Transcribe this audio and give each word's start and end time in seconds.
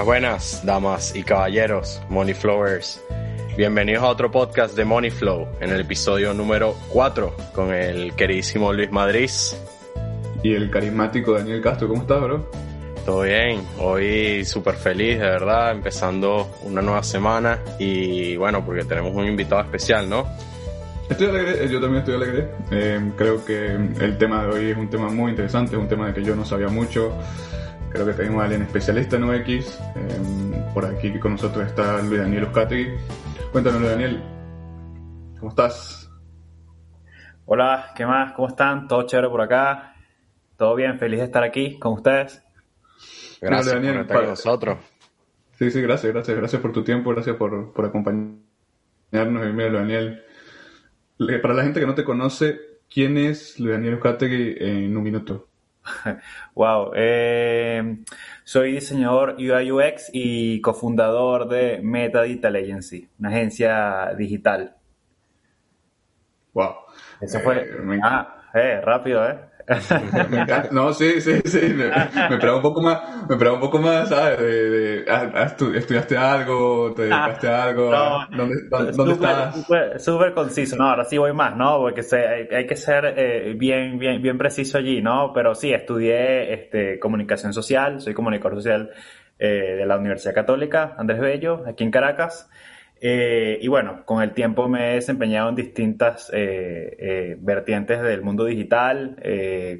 Buenas, 0.00 0.06
buenas, 0.06 0.64
damas 0.64 1.14
y 1.14 1.22
caballeros, 1.22 2.00
Money 2.08 2.32
Flowers. 2.32 3.02
Bienvenidos 3.54 4.02
a 4.02 4.08
otro 4.08 4.30
podcast 4.30 4.74
de 4.74 4.86
Money 4.86 5.10
Flow, 5.10 5.46
en 5.60 5.72
el 5.72 5.80
episodio 5.80 6.32
número 6.32 6.74
4, 6.88 7.36
con 7.52 7.74
el 7.74 8.14
queridísimo 8.14 8.72
Luis 8.72 8.90
Madrid. 8.90 9.28
Y 10.42 10.54
el 10.54 10.70
carismático 10.70 11.34
Daniel 11.34 11.60
Castro, 11.60 11.86
¿cómo 11.86 12.00
estás, 12.00 12.18
bro? 12.22 12.50
Todo 13.04 13.22
bien, 13.24 13.60
hoy 13.78 14.42
súper 14.46 14.76
feliz, 14.76 15.18
de 15.18 15.26
verdad, 15.26 15.72
empezando 15.72 16.50
una 16.62 16.80
nueva 16.80 17.02
semana 17.02 17.58
y 17.78 18.36
bueno, 18.36 18.64
porque 18.64 18.84
tenemos 18.84 19.14
un 19.14 19.26
invitado 19.26 19.60
especial, 19.60 20.08
¿no? 20.08 20.26
Estoy 21.10 21.26
alegre, 21.28 21.68
yo 21.68 21.78
también 21.78 21.98
estoy 21.98 22.14
alegre. 22.14 22.48
Eh, 22.70 23.12
creo 23.16 23.44
que 23.44 23.66
el 23.74 24.16
tema 24.16 24.44
de 24.44 24.48
hoy 24.48 24.70
es 24.70 24.78
un 24.78 24.88
tema 24.88 25.10
muy 25.10 25.32
interesante, 25.32 25.76
es 25.76 25.78
un 25.78 25.88
tema 25.88 26.06
de 26.06 26.14
que 26.14 26.22
yo 26.22 26.34
no 26.34 26.46
sabía 26.46 26.68
mucho. 26.68 27.12
Creo 27.90 28.06
que 28.06 28.12
tenemos 28.12 28.40
a 28.40 28.44
alguien 28.44 28.62
especialista 28.62 29.16
en 29.16 29.24
UX. 29.24 29.80
Eh, 29.96 30.70
por 30.72 30.86
aquí 30.86 31.18
con 31.18 31.32
nosotros 31.32 31.66
está 31.66 32.00
Luis 32.02 32.20
Daniel 32.20 32.44
Uzcategui. 32.44 32.86
Cuéntanos, 33.50 33.80
Luis 33.80 33.92
Daniel, 33.92 34.22
¿cómo 35.40 35.50
estás? 35.50 36.08
Hola, 37.46 37.92
¿qué 37.96 38.06
más? 38.06 38.32
¿Cómo 38.34 38.46
están? 38.46 38.86
¿Todo 38.86 39.02
chévere 39.02 39.28
por 39.28 39.40
acá? 39.40 39.96
¿Todo 40.56 40.76
bien? 40.76 41.00
Feliz 41.00 41.18
de 41.18 41.24
estar 41.24 41.42
aquí 41.42 41.80
con 41.80 41.94
ustedes. 41.94 42.40
Gracias 43.40 43.74
Daniel, 43.74 43.94
por 43.94 44.02
estar 44.02 44.16
con 44.18 44.26
nosotros. 44.28 44.78
Sí, 45.58 45.70
sí, 45.72 45.82
gracias, 45.82 46.12
gracias. 46.12 46.36
Gracias 46.36 46.62
por 46.62 46.72
tu 46.72 46.84
tiempo, 46.84 47.10
gracias 47.10 47.34
por, 47.34 47.72
por 47.72 47.86
acompañarnos. 47.86 48.38
Y 49.12 49.52
mira, 49.52 49.72
Daniel, 49.72 50.22
para 51.42 51.54
la 51.54 51.64
gente 51.64 51.80
que 51.80 51.86
no 51.86 51.96
te 51.96 52.04
conoce, 52.04 52.60
¿quién 52.88 53.18
es 53.18 53.58
Luis 53.58 53.72
Daniel 53.72 53.94
Uzcategui 53.94 54.54
en 54.60 54.96
un 54.96 55.02
minuto? 55.02 55.49
Wow, 56.54 56.92
eh, 56.94 58.04
soy 58.44 58.72
diseñador 58.72 59.36
UI 59.38 59.70
UX 59.70 60.10
y 60.12 60.60
cofundador 60.60 61.48
de 61.48 61.80
Meta 61.82 62.22
Digital 62.22 62.56
Agency, 62.56 63.08
una 63.18 63.30
agencia 63.30 64.14
digital. 64.16 64.76
Wow. 66.52 66.74
Eso 67.20 67.40
fue. 67.40 67.62
Eh, 67.62 68.00
ah, 68.02 68.42
eh, 68.54 68.80
rápido, 68.82 69.28
¿eh? 69.28 69.38
No, 70.72 70.92
sí, 70.92 71.20
sí, 71.20 71.40
sí. 71.44 71.60
Me, 71.74 71.90
me 72.36 72.54
un 72.54 72.62
poco 72.62 72.82
más, 72.82 73.00
me 73.28 73.50
un 73.50 73.60
poco 73.60 73.78
más, 73.78 74.08
¿sabes? 74.08 74.38
De, 74.38 75.04
¿Estudiaste 75.76 76.16
algo? 76.16 76.92
¿Te 76.94 77.02
dedicaste 77.02 77.48
a 77.48 77.64
algo? 77.64 77.90
¿Dónde, 78.30 78.56
dónde, 78.68 79.12
estás? 79.12 79.66
Súper 80.02 80.34
conciso, 80.34 80.76
no, 80.76 80.88
ahora 80.88 81.04
sí 81.04 81.18
voy 81.18 81.32
más, 81.32 81.56
¿no? 81.56 81.78
Porque 81.78 82.02
se, 82.02 82.18
hay, 82.18 82.66
que 82.66 82.76
ser 82.76 83.14
eh, 83.16 83.54
bien, 83.56 83.98
bien, 83.98 84.20
bien 84.20 84.38
preciso 84.38 84.78
allí, 84.78 85.00
¿no? 85.00 85.32
Pero 85.32 85.54
sí, 85.54 85.72
estudié 85.72 86.52
este, 86.52 86.98
comunicación 86.98 87.52
social, 87.52 88.00
soy 88.00 88.14
comunicador 88.14 88.56
social 88.56 88.90
eh, 89.38 89.76
de 89.78 89.86
la 89.86 89.96
Universidad 89.96 90.34
Católica, 90.34 90.94
Andrés 90.98 91.20
Bello, 91.20 91.64
aquí 91.66 91.84
en 91.84 91.90
Caracas. 91.90 92.50
Eh, 93.02 93.58
y 93.62 93.68
bueno, 93.68 94.04
con 94.04 94.22
el 94.22 94.34
tiempo 94.34 94.68
me 94.68 94.90
he 94.90 94.94
desempeñado 94.96 95.48
en 95.48 95.54
distintas 95.54 96.30
eh, 96.34 96.96
eh, 96.98 97.36
vertientes 97.40 98.02
del 98.02 98.20
mundo 98.20 98.44
digital, 98.44 99.16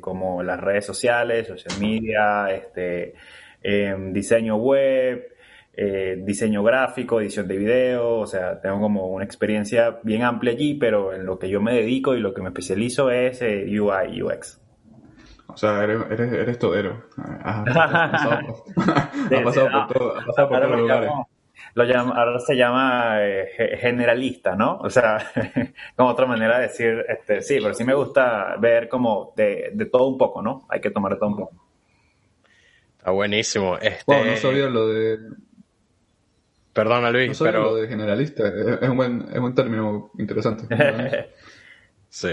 como 0.00 0.42
las 0.42 0.58
redes 0.58 0.86
sociales, 0.86 1.48
social 1.48 1.78
media, 1.80 2.50
este, 2.50 3.14
em, 3.62 4.12
diseño 4.12 4.56
web, 4.56 5.26
diseño 6.24 6.62
gráfico, 6.62 7.20
edición 7.20 7.48
de 7.48 7.56
video, 7.56 8.18
o 8.18 8.26
sea, 8.26 8.60
tengo 8.60 8.80
como 8.80 9.06
una 9.06 9.24
experiencia 9.24 9.98
bien 10.02 10.22
amplia 10.22 10.52
allí, 10.52 10.74
pero 10.74 11.14
en 11.14 11.24
lo 11.24 11.38
que 11.38 11.48
yo 11.48 11.60
me 11.60 11.74
dedico 11.74 12.14
y 12.14 12.20
lo 12.20 12.34
que 12.34 12.42
me 12.42 12.48
especializo 12.48 13.10
es 13.10 13.40
UI, 13.42 14.22
UX. 14.22 14.60
O 15.48 15.56
sea, 15.56 15.82
eres, 15.82 16.02
eres, 16.10 16.32
eres 16.32 16.58
todero. 16.58 17.04
Has, 17.16 17.64
pasado, 17.64 18.40
por, 19.70 19.86
todo, 19.92 20.16
has 20.16 20.24
pasado 20.26 20.48
por 20.48 20.58
todos 20.58 20.70
los 20.70 20.80
lugares 20.80 21.10
lo 21.74 21.84
ahora 21.84 22.38
se 22.40 22.56
llama 22.56 23.16
eh, 23.20 23.78
generalista, 23.80 24.56
¿no? 24.56 24.78
O 24.78 24.90
sea, 24.90 25.18
como 25.96 26.10
otra 26.10 26.26
manera 26.26 26.58
de 26.58 26.68
decir, 26.68 27.04
este, 27.08 27.42
sí, 27.42 27.58
pero 27.60 27.74
sí 27.74 27.84
me 27.84 27.94
gusta 27.94 28.56
ver 28.58 28.88
como 28.88 29.32
de, 29.36 29.72
todo 29.90 30.08
un 30.08 30.18
poco, 30.18 30.42
¿no? 30.42 30.66
Hay 30.68 30.80
que 30.80 30.90
tomar 30.90 31.12
de 31.12 31.18
todo 31.18 31.28
un 31.28 31.36
poco. 31.36 31.52
Está 32.98 33.12
buenísimo. 33.12 33.76
Este... 33.78 34.02
Bueno, 34.06 34.30
no 34.30 34.36
sabía 34.36 34.66
lo 34.66 34.88
de... 34.88 35.18
Perdona, 36.72 37.10
Luis, 37.10 37.28
no 37.28 37.34
sabía 37.34 37.52
pero... 37.52 37.64
lo 37.64 37.76
de 37.76 37.88
generalista. 37.88 38.48
Es 38.80 38.88
un 38.88 38.96
buen, 38.96 39.26
es 39.32 39.38
un 39.38 39.54
término 39.54 40.10
interesante. 40.18 40.66
Sí. 42.10 42.30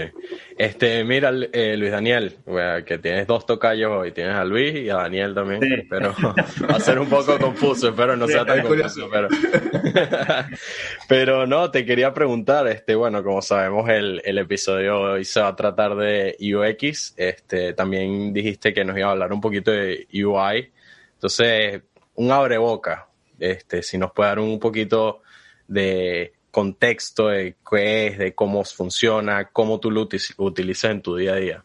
Este, 0.58 1.04
mira, 1.04 1.30
eh, 1.52 1.76
Luis 1.76 1.92
Daniel, 1.92 2.36
que 2.84 2.98
tienes 2.98 3.28
dos 3.28 3.46
tocayos 3.46 4.08
y 4.08 4.10
tienes 4.10 4.34
a 4.34 4.44
Luis 4.44 4.74
y 4.74 4.90
a 4.90 4.96
Daniel 4.96 5.36
también, 5.36 5.86
pero 5.88 6.12
va 6.68 6.76
a 6.76 6.80
ser 6.80 6.98
un 6.98 7.08
poco 7.08 7.38
confuso, 7.38 7.90
espero 7.90 8.16
no 8.16 8.26
sea 8.26 8.44
tan 8.44 8.66
confuso, 8.66 9.08
pero... 9.08 9.28
pero 11.08 11.46
no, 11.46 11.70
te 11.70 11.86
quería 11.86 12.12
preguntar, 12.12 12.66
este, 12.66 12.96
bueno, 12.96 13.22
como 13.22 13.40
sabemos, 13.40 13.88
el, 13.88 14.20
el 14.24 14.38
episodio 14.38 15.00
hoy 15.00 15.24
se 15.24 15.40
va 15.40 15.46
a 15.46 15.56
tratar 15.56 15.94
de 15.94 16.36
UX, 16.40 17.14
este, 17.16 17.72
también 17.72 18.32
dijiste 18.32 18.74
que 18.74 18.84
nos 18.84 18.98
iba 18.98 19.06
a 19.06 19.12
hablar 19.12 19.32
un 19.32 19.40
poquito 19.40 19.70
de 19.70 20.08
UI, 20.12 20.72
entonces, 21.14 21.82
un 22.16 22.32
abre 22.32 22.58
boca, 22.58 23.06
este, 23.38 23.84
si 23.84 23.96
nos 23.96 24.10
puede 24.10 24.30
dar 24.30 24.40
un 24.40 24.58
poquito 24.58 25.22
de 25.68 26.32
contexto 26.50 27.28
de 27.28 27.56
qué 27.68 28.06
es, 28.06 28.18
de 28.18 28.34
cómo 28.34 28.64
funciona, 28.64 29.50
cómo 29.50 29.80
tú 29.80 29.90
lo 29.90 30.08
utilizas 30.38 30.90
en 30.90 31.02
tu 31.02 31.16
día 31.16 31.32
a 31.32 31.36
día. 31.36 31.64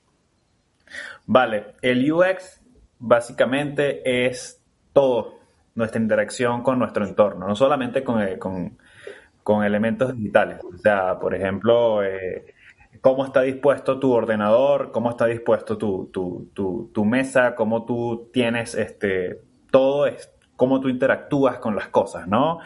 Vale, 1.26 1.76
el 1.82 2.12
UX 2.12 2.62
básicamente 3.00 4.28
es 4.28 4.62
todo 4.92 5.40
nuestra 5.76 6.00
interacción 6.00 6.62
con 6.62 6.80
nuestro 6.80 7.06
entorno, 7.06 7.48
no 7.48 7.56
solamente 7.56 8.04
con, 8.04 8.22
eh, 8.22 8.38
con, 8.38 9.64
elementos 9.64 10.16
digitales. 10.16 10.60
O 10.64 10.78
sea, 10.78 11.20
por 11.20 11.34
ejemplo, 11.34 12.04
eh, 12.04 12.54
cómo 13.02 13.26
está 13.26 13.42
dispuesto 13.42 14.00
tu 14.00 14.12
ordenador, 14.12 14.92
cómo 14.92 15.10
está 15.10 15.26
dispuesto 15.26 15.78
tu, 15.78 16.10
tu, 16.14 16.50
tu, 16.94 17.06
mesa, 17.06 17.56
cómo 17.56 17.86
tú 17.86 18.30
tienes 18.32 18.76
este, 18.76 19.42
todo, 19.72 20.06
es, 20.06 20.32
cómo 20.56 20.80
tú 20.80 20.90
interactúas 20.90 21.58
con 21.58 21.76
las 21.76 21.88
cosas, 21.88 22.28
¿no? 22.28 22.60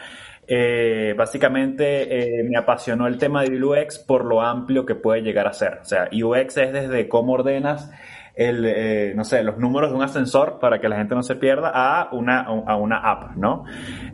Eh, 0.50 1.14
básicamente 1.14 2.38
eh, 2.40 2.42
me 2.42 2.56
apasionó 2.56 3.06
el 3.06 3.18
tema 3.18 3.42
de 3.42 3.62
UX 3.62 3.98
por 3.98 4.24
lo 4.24 4.40
amplio 4.40 4.86
que 4.86 4.94
puede 4.94 5.20
llegar 5.20 5.46
a 5.46 5.52
ser. 5.52 5.80
O 5.82 5.84
sea, 5.84 6.08
UX 6.10 6.56
es 6.56 6.72
desde 6.72 7.06
cómo 7.06 7.34
ordenas 7.34 7.90
el, 8.34 8.64
eh, 8.64 9.12
no 9.14 9.24
sé, 9.24 9.42
los 9.42 9.58
números 9.58 9.90
de 9.90 9.96
un 9.96 10.02
ascensor 10.02 10.58
para 10.58 10.80
que 10.80 10.88
la 10.88 10.96
gente 10.96 11.14
no 11.14 11.22
se 11.22 11.34
pierda 11.36 11.70
a 11.74 12.08
una, 12.12 12.40
a 12.40 12.76
una 12.76 12.98
app, 12.98 13.36
¿no? 13.36 13.64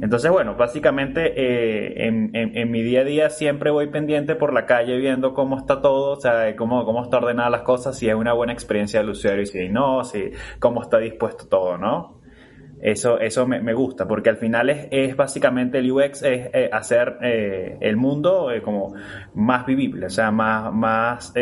Entonces, 0.00 0.31
bueno, 0.31 0.56
básicamente 0.56 2.05
en, 2.09 2.31
en, 2.34 2.71
mi 2.71 2.83
día 2.83 3.03
a 3.03 3.05
día 3.05 3.31
siempre 3.31 3.71
voy 3.71 3.89
pendiente 3.89 4.34
por 4.34 4.53
la 4.55 4.65
calle 4.65 4.97
viendo 4.97 5.34
cómo 5.34 5.59
está 5.59 5.83
todo, 5.83 6.17
o 6.17 6.21
sea, 6.21 6.56
cómo, 6.56 6.84
cómo 6.87 7.05
está 7.05 7.19
ordenada 7.19 7.50
las 7.50 7.62
cosas, 7.62 7.99
si 7.99 8.09
es 8.09 8.15
una 8.15 8.33
buena 8.33 8.55
experiencia 8.55 9.00
del 9.00 9.11
usuario 9.11 9.43
y 9.43 9.47
si 9.47 9.69
no, 9.69 10.03
si 10.05 10.33
cómo 10.59 10.81
está 10.83 10.99
dispuesto 10.99 11.47
todo, 11.47 11.77
¿no? 11.77 12.24
Eso, 12.84 13.19
eso 13.19 13.47
me, 13.47 13.72
gusta, 13.72 14.06
porque 14.06 14.28
al 14.28 14.37
final 14.37 14.69
es, 14.69 14.89
es, 14.91 15.17
básicamente 15.17 15.78
el 15.78 15.91
UX, 15.91 16.22
es 16.22 16.50
eh, 16.53 16.69
hacer 16.71 17.17
eh, 17.22 17.78
el 17.81 17.97
mundo 17.97 18.50
eh, 18.53 18.61
como 18.61 18.95
más 19.33 19.65
vivible, 19.65 20.05
o 20.05 20.11
sea, 20.11 20.31
más, 20.31 20.71
más 20.71 21.33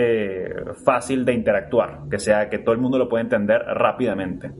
fácil 0.84 1.24
de 1.24 1.32
interactuar, 1.32 2.02
que 2.08 2.20
sea 2.20 2.48
que 2.48 2.58
todo 2.58 2.76
el 2.76 2.80
mundo 2.80 2.96
lo 2.96 3.08
pueda 3.08 3.22
entender 3.22 3.60
rápidamente. 3.60 4.52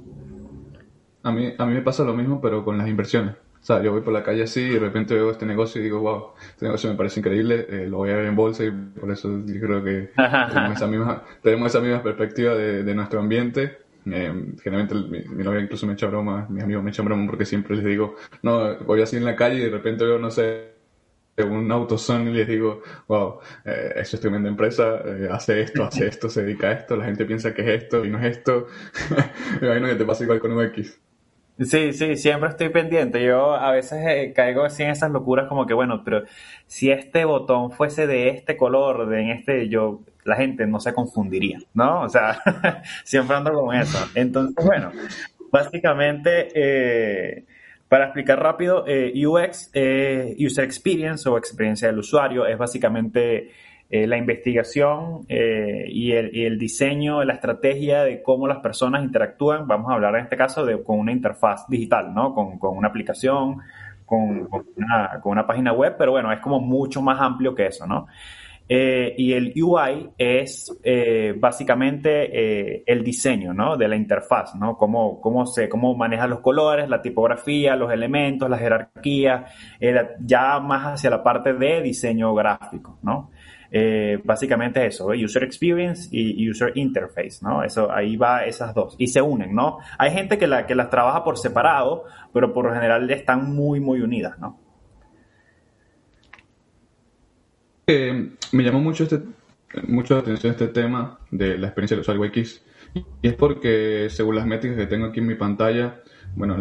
A 1.23 1.31
mí, 1.31 1.55
a 1.57 1.67
mí 1.67 1.75
me 1.75 1.83
pasa 1.83 2.03
lo 2.03 2.15
mismo, 2.15 2.41
pero 2.41 2.65
con 2.65 2.77
las 2.77 2.89
inversiones. 2.89 3.35
O 3.35 3.65
sea, 3.65 3.81
yo 3.81 3.93
voy 3.93 4.01
por 4.01 4.13
la 4.13 4.25
calle 4.25 4.43
así 4.43 4.63
y 4.63 4.71
de 4.71 4.81
repente 4.81 5.15
veo 5.15 5.31
este 5.31 5.47
negocio 5.47 5.81
y 5.81 5.85
digo, 5.85 6.01
wow, 6.01 6.31
este 6.49 6.65
negocio 6.65 6.91
me 6.91 6.97
parece 6.97 7.21
increíble, 7.21 7.87
lo 7.87 7.99
voy 7.99 8.11
a 8.11 8.17
ver 8.17 8.25
en 8.25 8.35
bolsa 8.35 8.65
y 8.65 8.73
por 8.73 9.09
eso 9.09 9.29
yo 9.47 9.61
creo 9.61 9.85
que 9.85 10.11
tenemos 10.17 10.73
esa 10.73 10.89
misma, 10.89 11.23
tenemos 11.43 11.69
esa 11.69 11.81
misma 11.81 12.03
perspectiva 12.03 12.55
de, 12.55 12.83
de 12.83 12.95
nuestro 12.97 13.21
ambiente 13.21 13.82
eh, 14.07 14.55
generalmente 14.63 14.95
mi, 15.29 15.45
novia 15.45 15.61
incluso 15.61 15.87
me 15.87 15.95
echa 15.95 16.07
broma, 16.07 16.47
mis 16.49 16.63
amigos 16.63 16.83
me 16.83 16.91
echan 16.91 17.05
broma 17.05 17.27
porque 17.27 17.45
siempre 17.45 17.77
les 17.77 17.85
digo, 17.85 18.17
no, 18.43 18.79
voy 18.81 19.03
así 19.03 19.17
en 19.17 19.25
la 19.25 19.37
calle 19.37 19.57
y 19.57 19.65
de 19.65 19.71
repente 19.71 20.05
veo, 20.05 20.19
no 20.19 20.31
sé, 20.31 20.73
un 21.39 21.71
autoson 21.73 22.29
y 22.29 22.33
les 22.33 22.47
digo, 22.47 22.83
wow, 23.09 23.39
eh, 23.65 23.93
eso 23.97 24.17
es 24.17 24.21
tremenda 24.21 24.49
empresa, 24.49 25.01
eh, 25.05 25.29
hace 25.31 25.63
esto, 25.63 25.85
hace 25.85 26.07
esto, 26.09 26.29
se 26.29 26.43
dedica 26.43 26.69
a 26.69 26.73
esto, 26.73 26.97
la 26.97 27.05
gente 27.05 27.25
piensa 27.25 27.55
que 27.55 27.63
es 27.63 27.83
esto 27.83 28.05
y 28.05 28.11
no 28.11 28.19
es 28.19 28.37
esto. 28.37 28.67
me 29.61 29.67
imagino 29.67 29.89
que 29.89 29.95
te 29.95 30.05
pasa 30.05 30.25
igual 30.25 30.41
con 30.41 30.53
UX. 30.53 31.01
Sí, 31.61 31.93
sí, 31.93 32.17
siempre 32.17 32.49
estoy 32.49 32.71
pendiente. 32.71 33.23
Yo 33.23 33.55
a 33.55 33.73
veces 33.73 33.99
eh, 34.07 34.33
caigo 34.35 34.65
así 34.65 34.83
en 34.83 34.91
esas 34.91 35.11
locuras 35.11 35.49
como 35.49 35.67
que, 35.67 35.75
bueno, 35.75 36.03
pero 36.05 36.25
si 36.67 36.91
este 36.91 37.25
botón 37.25 37.71
fuese 37.71 38.07
de 38.07 38.31
este 38.31 38.57
color, 38.57 39.09
de 39.09 39.21
en 39.21 39.31
este, 39.31 39.69
yo, 39.69 40.01
la 40.25 40.37
gente 40.37 40.67
no 40.67 40.81
se 40.81 40.93
confundiría, 40.93 41.59
¿no? 41.75 42.03
O 42.03 42.09
sea, 42.09 42.41
siempre 43.05 43.37
ando 43.37 43.53
con 43.53 43.75
eso. 43.75 43.99
Entonces, 44.15 44.65
bueno, 44.65 44.93
básicamente, 45.51 46.49
eh, 46.55 47.45
para 47.89 48.05
explicar 48.05 48.41
rápido, 48.41 48.85
eh, 48.87 49.13
UX, 49.27 49.71
User 50.39 50.65
Experience 50.65 51.29
o 51.29 51.37
experiencia 51.37 51.89
del 51.89 51.99
usuario, 51.99 52.47
es 52.47 52.57
básicamente 52.57 53.51
eh, 53.95 54.07
la 54.07 54.17
investigación 54.17 55.27
eh, 55.29 55.85
y, 55.87 56.13
el, 56.13 56.59
diseño, 56.59 57.23
la 57.25 57.35
estrategia 57.35 58.05
de 58.05 58.23
cómo 58.23 58.49
las 58.49 58.61
personas 58.61 59.05
interactúan. 59.05 59.69
Vamos 59.69 59.91
a 59.91 59.95
hablar 59.97 60.15
en 60.15 60.23
este 60.23 60.35
caso 60.39 60.65
de 60.65 60.83
con 60.83 60.99
una 60.99 61.13
interfaz 61.13 61.69
digital, 61.69 62.15
¿no? 62.15 62.33
Con, 62.33 62.59
una 62.75 62.89
aplicación, 62.89 63.59
con, 64.07 64.49
una, 64.77 65.21
con, 65.21 65.33
una, 65.33 65.47
página 65.47 65.75
web, 65.75 65.97
pero 65.99 66.13
bueno, 66.13 66.33
es 66.33 66.41
como 66.41 66.59
mucho 66.59 67.03
más 67.03 67.21
amplio 67.21 67.55
que 67.55 67.67
eso, 67.67 67.87
¿no? 67.87 68.07
Eh, 68.69 69.15
y 69.19 69.33
el 69.33 69.53
UI 69.61 70.11
es 70.17 70.79
eh, 70.83 71.35
básicamente 71.37 72.31
eh, 72.33 72.85
el 72.87 73.03
diseño 73.03 73.53
¿no? 73.53 73.77
de 73.77 73.89
la 73.89 73.97
interfaz, 73.97 74.55
¿no? 74.55 74.77
Cómo, 74.77 75.21
cómo, 75.21 75.47
se, 75.47 75.69
cómo 75.69 75.95
maneja 75.95 76.27
los 76.27 76.41
colores, 76.41 76.89
la 76.89 77.03
tipografía, 77.03 77.77
los 77.77 77.93
elementos, 77.93 78.49
la 78.49 78.59
jerarquía, 78.59 79.47
ya 80.21 80.61
más 80.61 80.95
hacia 80.95 81.11
la 81.11 81.23
parte 81.23 81.53
de 81.53 81.83
diseño 81.83 82.35
gráfico, 82.35 82.99
¿no? 83.03 83.31
básicamente 84.25 84.85
eso, 84.85 85.07
User 85.07 85.43
Experience 85.45 86.07
y 86.13 86.47
User 86.51 86.73
Interface, 86.75 87.39
¿no? 87.41 87.63
Eso, 87.65 87.91
ahí 87.91 88.17
va 88.17 88.45
esas 88.45 88.75
dos. 88.75 88.97
Y 88.99 89.07
se 89.07 89.23
unen, 89.23 89.55
¿no? 89.55 89.79
Hay 89.97 90.11
gente 90.11 90.37
que, 90.37 90.47
la, 90.47 90.67
que 90.67 90.75
las 90.75 90.91
trabaja 90.91 91.25
por 91.25 91.39
separado, 91.39 92.05
pero 92.35 92.53
por 92.53 92.67
lo 92.67 92.75
general 92.75 93.11
están 93.11 93.55
muy, 93.55 93.81
muy 93.81 94.03
unidas, 94.03 94.39
¿no? 94.39 94.62
Me 97.87 98.63
llamó 98.63 98.81
mucho 98.81 99.05
este 99.05 99.21
mucho 99.87 100.15
la 100.15 100.21
atención 100.21 100.53
este 100.53 100.69
tema 100.69 101.19
de 101.31 101.57
la 101.59 101.69
experiencia 101.69 101.97
del 101.97 102.03
usuario 102.03 102.25
X 102.27 102.63
y 102.95 103.29
es 103.29 103.35
porque 103.35 104.09
según 104.11 104.37
las 104.37 104.47
métricas 104.47 104.79
que 104.79 104.87
tengo 104.87 105.07
aquí 105.07 105.21
en 105.21 105.27
mi 105.27 105.35
pantalla, 105.35 106.03
bueno, 106.37 106.57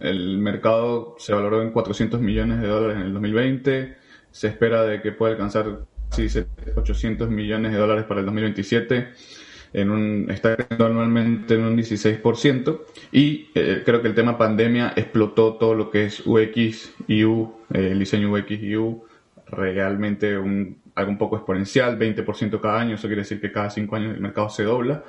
el 0.00 0.38
mercado 0.38 1.16
se 1.18 1.32
valoró 1.32 1.62
en 1.62 1.70
400 1.70 2.20
millones 2.20 2.60
de 2.60 2.68
dólares 2.68 2.96
en 2.96 3.02
el 3.04 3.12
2020, 3.12 3.96
se 4.30 4.48
espera 4.48 4.82
de 4.82 5.00
que 5.00 5.12
pueda 5.12 5.32
alcanzar 5.32 5.80
800 6.76 7.30
millones 7.30 7.72
de 7.72 7.78
dólares 7.78 8.04
para 8.04 8.20
el 8.20 8.26
2027, 8.26 9.08
en 9.72 9.90
un, 9.90 10.30
está 10.30 10.56
creciendo 10.56 10.86
anualmente 10.86 11.54
en 11.54 11.64
un 11.64 11.76
16%, 11.76 12.80
y 13.12 13.48
eh, 13.54 13.82
creo 13.84 14.02
que 14.02 14.08
el 14.08 14.14
tema 14.14 14.38
pandemia 14.38 14.92
explotó 14.96 15.54
todo 15.54 15.74
lo 15.74 15.90
que 15.90 16.04
es 16.04 16.22
UX, 16.26 16.92
U 17.08 17.52
eh, 17.72 17.88
el 17.92 17.98
diseño 17.98 18.32
UX, 18.32 18.50
U 18.76 19.04
realmente 19.46 20.36
un, 20.38 20.80
algo 20.94 21.10
un 21.10 21.18
poco 21.18 21.36
exponencial, 21.36 21.98
20% 21.98 22.60
cada 22.60 22.80
año, 22.80 22.94
eso 22.94 23.06
quiere 23.06 23.22
decir 23.22 23.40
que 23.40 23.52
cada 23.52 23.70
5 23.70 23.96
años 23.96 24.14
el 24.14 24.20
mercado 24.20 24.48
se 24.48 24.64
dobla. 24.64 25.04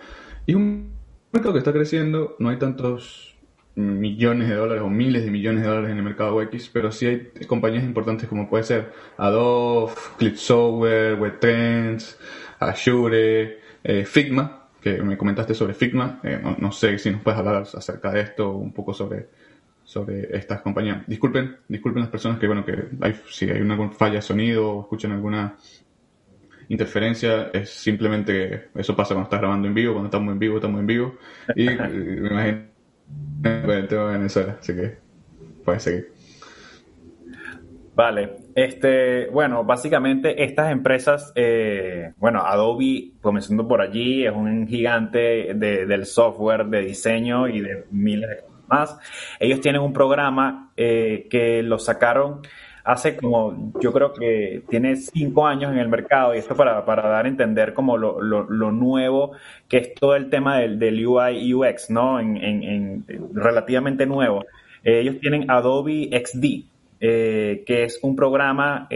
Y 0.46 0.54
un 0.54 0.92
mercado 1.32 1.54
que 1.54 1.60
está 1.60 1.74
creciendo, 1.74 2.36
no 2.40 2.50
hay 2.50 2.58
tantos 2.58 3.36
millones 3.76 4.50
de 4.50 4.56
dólares 4.56 4.84
o 4.84 4.90
miles 4.90 5.24
de 5.24 5.30
millones 5.30 5.62
de 5.62 5.70
dólares 5.70 5.92
en 5.92 5.98
el 5.98 6.04
mercado 6.04 6.36
UX, 6.38 6.70
pero 6.70 6.92
sí 6.92 7.06
hay 7.06 7.46
compañías 7.46 7.84
importantes 7.84 8.28
como 8.28 8.50
puede 8.50 8.64
ser 8.64 8.92
Adobe, 9.18 9.94
ClipSoftware, 10.18 11.20
WebTrends, 11.20 12.20
Azure, 12.60 13.60
eh, 13.84 14.06
Figma, 14.06 14.70
que 14.82 15.02
me 15.04 15.16
comentaste 15.16 15.54
sobre 15.54 15.76
Figma, 15.76 16.20
eh, 16.24 16.40
no, 16.42 16.56
no, 16.58 16.72
sé 16.72 16.98
si 16.98 17.12
nos 17.12 17.22
puedes 17.22 17.40
hablar 17.40 17.58
acerca 17.62 18.12
de 18.12 18.22
esto, 18.22 18.52
un 18.52 18.74
poco 18.74 18.94
sobre 18.94 19.30
sobre 19.88 20.36
estas 20.38 20.60
compañías. 20.60 21.08
Disculpen, 21.08 21.56
disculpen 21.66 22.02
las 22.02 22.12
personas 22.12 22.40
que, 22.40 22.48
bueno, 22.48 22.66
que 22.66 22.90
hay, 23.00 23.16
si 23.30 23.50
hay 23.50 23.62
una 23.62 23.90
falla 23.92 24.16
de 24.16 24.22
sonido 24.22 24.70
o 24.70 24.82
escuchan 24.82 25.14
alguna 25.14 25.56
interferencia, 26.68 27.50
es 27.54 27.70
simplemente 27.70 28.68
eso 28.76 28.98
pasa 28.98 29.14
cuando 29.14 29.28
estás 29.28 29.40
grabando 29.40 29.66
en 29.66 29.74
vivo, 29.74 29.94
cuando 29.94 30.08
estamos 30.08 30.34
en 30.34 30.40
vivo, 30.40 30.58
estamos 30.58 30.82
en 30.82 30.88
vivo. 30.88 31.16
Y 31.56 31.68
me 31.68 31.72
imagino 31.72 32.64
el 33.44 33.88
tema 33.88 34.08
de 34.08 34.18
Venezuela, 34.18 34.58
así 34.60 34.76
que 34.76 34.98
puedes 35.64 35.84
seguir. 35.84 36.12
Vale, 37.96 38.36
este, 38.56 39.28
bueno, 39.28 39.64
básicamente 39.64 40.44
estas 40.44 40.70
empresas, 40.70 41.32
eh, 41.34 42.12
bueno, 42.18 42.42
Adobe, 42.42 43.14
comenzando 43.22 43.66
por 43.66 43.80
allí, 43.80 44.26
es 44.26 44.34
un 44.34 44.68
gigante 44.68 45.54
de, 45.56 45.86
del 45.86 46.06
software, 46.06 46.66
de 46.66 46.82
diseño 46.82 47.48
y 47.48 47.62
de 47.62 47.86
miles 47.90 48.30
de 48.30 48.57
más. 48.68 48.98
Ellos 49.40 49.62
tienen 49.62 49.82
un 49.82 49.94
programa 49.94 50.72
eh, 50.78 51.28
que 51.30 51.64
lo 51.64 51.80
sacaron 51.80 52.42
hace 52.88 53.18
como, 53.18 53.74
yo 53.82 53.92
creo 53.92 54.14
que 54.14 54.64
tiene 54.70 54.96
cinco 54.96 55.46
años 55.46 55.74
en 55.74 55.78
el 55.78 55.90
mercado, 55.90 56.34
y 56.34 56.38
esto 56.38 56.56
para, 56.56 56.86
para 56.86 57.10
dar 57.10 57.26
a 57.26 57.28
entender 57.28 57.74
como 57.74 57.98
lo, 57.98 58.22
lo, 58.22 58.72
nuevo 58.72 59.34
que 59.68 59.78
es 59.78 59.94
todo 59.94 60.16
el 60.16 60.30
tema 60.30 60.60
del, 60.60 60.80
del 60.80 61.06
UI 61.06 61.54
UX, 61.54 61.90
¿no? 61.90 62.18
En, 62.18 62.38
en, 62.38 63.06
relativamente 63.34 64.06
nuevo. 64.06 64.46
Eh, 64.86 65.02
ellos 65.02 65.20
tienen 65.20 65.52
Adobe 65.52 66.10
XD, 66.14 66.46
eh, 67.02 67.64
que 67.68 67.84
es 67.84 68.00
un 68.04 68.16
programa 68.16 68.88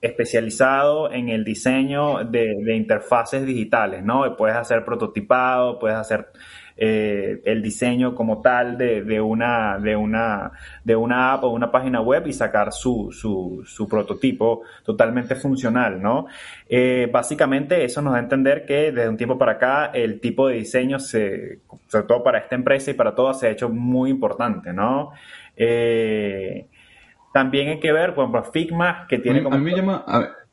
especializado 0.00 1.12
en 1.12 1.28
el 1.28 1.44
diseño 1.44 2.24
de, 2.24 2.56
de, 2.64 2.74
interfaces 2.74 3.44
digitales, 3.44 4.02
¿no? 4.02 4.34
Puedes 4.38 4.56
hacer 4.56 4.86
prototipado, 4.86 5.78
puedes 5.78 5.98
hacer 5.98 6.28
eh, 6.76 7.40
el 7.44 7.62
diseño 7.62 8.14
como 8.14 8.42
tal 8.42 8.76
de, 8.76 9.20
una, 9.20 9.78
de, 9.78 9.94
una, 9.94 10.50
de 10.82 10.96
una 10.96 11.32
app 11.32 11.44
o 11.44 11.50
una 11.50 11.70
página 11.70 12.00
web 12.00 12.26
y 12.26 12.32
sacar 12.32 12.72
su, 12.72 13.12
su, 13.12 13.88
prototipo 13.88 14.62
totalmente 14.84 15.36
funcional, 15.36 16.02
¿no? 16.02 16.26
Eh, 16.68 17.08
básicamente 17.12 17.84
eso 17.84 18.02
nos 18.02 18.14
da 18.14 18.18
a 18.18 18.22
entender 18.22 18.64
que 18.66 18.90
desde 18.90 19.08
un 19.08 19.16
tiempo 19.16 19.38
para 19.38 19.52
acá 19.52 19.86
el 19.94 20.20
tipo 20.20 20.48
de 20.48 20.56
diseño, 20.56 20.98
se, 20.98 21.60
sobre 21.86 22.06
todo 22.06 22.24
para 22.24 22.38
esta 22.38 22.56
empresa 22.56 22.90
y 22.90 22.94
para 22.94 23.14
todas, 23.14 23.38
se 23.38 23.46
ha 23.46 23.50
hecho 23.50 23.68
muy 23.68 24.10
importante, 24.10 24.72
¿no? 24.72 25.12
Eh, 25.56 26.66
también 27.32 27.68
hay 27.68 27.80
que 27.80 27.92
ver, 27.92 28.14
por 28.14 28.24
ejemplo, 28.24 28.44
Figma, 28.44 29.06
que 29.08 29.18
tiene 29.18 29.42
como... 29.42 29.54
A 29.54 29.58
mí 29.58 29.64
me 29.64 29.76
llama... 29.76 30.04
A 30.06 30.43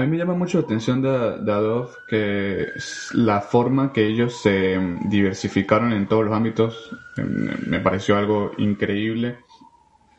mí 0.00 0.08
me 0.08 0.18
llama 0.18 0.34
mucho 0.34 0.58
la 0.58 0.64
atención 0.64 1.00
de, 1.00 1.08
Adobe 1.08 1.90
que 2.08 2.66
la 3.14 3.40
forma 3.40 3.92
que 3.92 4.06
ellos 4.06 4.42
se 4.42 4.78
diversificaron 5.08 5.92
en 5.92 6.06
todos 6.06 6.24
los 6.24 6.34
ámbitos 6.34 6.90
me 7.16 7.80
pareció 7.80 8.16
algo 8.16 8.52
increíble. 8.58 9.38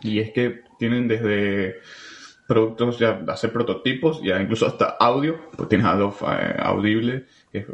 Y 0.02 0.20
es 0.20 0.32
que 0.32 0.64
tienen 0.80 1.08
desde 1.08 1.76
productos, 2.48 2.98
ya 2.98 3.24
hacer 3.28 3.52
prototipos, 3.52 4.22
ya 4.24 4.42
incluso 4.42 4.66
hasta 4.66 4.96
audio, 5.00 5.50
pues 5.56 5.68
tienes 5.70 5.86
Adobe 5.86 6.16
eh, 6.28 6.56
Audible, 6.60 7.26
que 7.52 7.66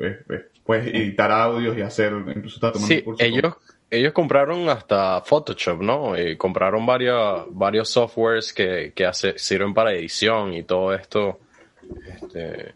puedes 0.65 0.87
editar 0.87 1.31
audios 1.31 1.77
y 1.77 1.81
hacer, 1.81 2.13
incluso 2.13 2.55
está 2.55 2.71
tomando 2.71 2.87
sí, 2.87 3.03
ellos, 3.19 3.53
ellos 3.89 4.13
compraron 4.13 4.67
hasta 4.69 5.21
Photoshop, 5.21 5.81
¿no? 5.81 6.17
Y 6.17 6.35
compraron 6.37 6.85
varios, 6.85 7.45
varios 7.51 7.89
softwares 7.89 8.51
que, 8.51 8.93
que 8.95 9.09
sirven 9.35 9.73
para 9.73 9.93
edición 9.93 10.53
y 10.53 10.63
todo 10.63 10.93
esto 10.93 11.39
este, 12.07 12.73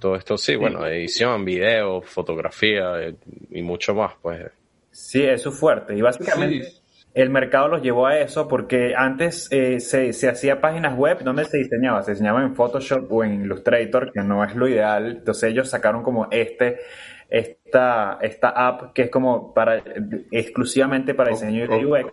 todo 0.00 0.16
esto 0.16 0.36
sí, 0.36 0.56
bueno, 0.56 0.86
edición, 0.86 1.44
video, 1.44 2.02
fotografía 2.02 3.00
eh, 3.00 3.14
y 3.50 3.62
mucho 3.62 3.94
más, 3.94 4.14
pues. 4.20 4.50
Sí, 4.90 5.22
eso 5.22 5.50
es 5.50 5.58
fuerte. 5.58 5.96
Y 5.96 6.02
básicamente 6.02 6.82
el 7.14 7.30
mercado 7.30 7.68
los 7.68 7.82
llevó 7.82 8.06
a 8.06 8.18
eso 8.18 8.48
porque 8.48 8.94
antes 8.96 9.48
eh, 9.50 9.80
se, 9.80 10.12
se 10.12 10.28
hacía 10.28 10.60
páginas 10.60 10.96
web 10.96 11.22
donde 11.22 11.44
se 11.44 11.58
diseñaba, 11.58 12.02
se 12.02 12.12
diseñaba 12.12 12.42
en 12.42 12.54
Photoshop 12.54 13.10
o 13.12 13.22
en 13.22 13.42
Illustrator, 13.42 14.12
que 14.12 14.20
no 14.22 14.44
es 14.44 14.54
lo 14.54 14.66
ideal. 14.66 15.18
Entonces 15.18 15.50
ellos 15.50 15.68
sacaron 15.68 16.02
como 16.02 16.28
este, 16.30 16.80
esta, 17.28 18.18
esta 18.20 18.48
app 18.48 18.92
que 18.92 19.02
es 19.02 19.10
como 19.10 19.54
para 19.54 19.82
exclusivamente 20.30 21.14
para 21.14 21.30
diseño 21.30 21.68
de 21.68 21.86
UX. 21.86 22.12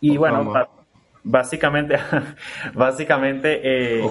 Y 0.00 0.16
bueno, 0.16 0.52
básicamente, 1.26 1.96
básicamente, 2.74 3.60
eh, 3.98 4.02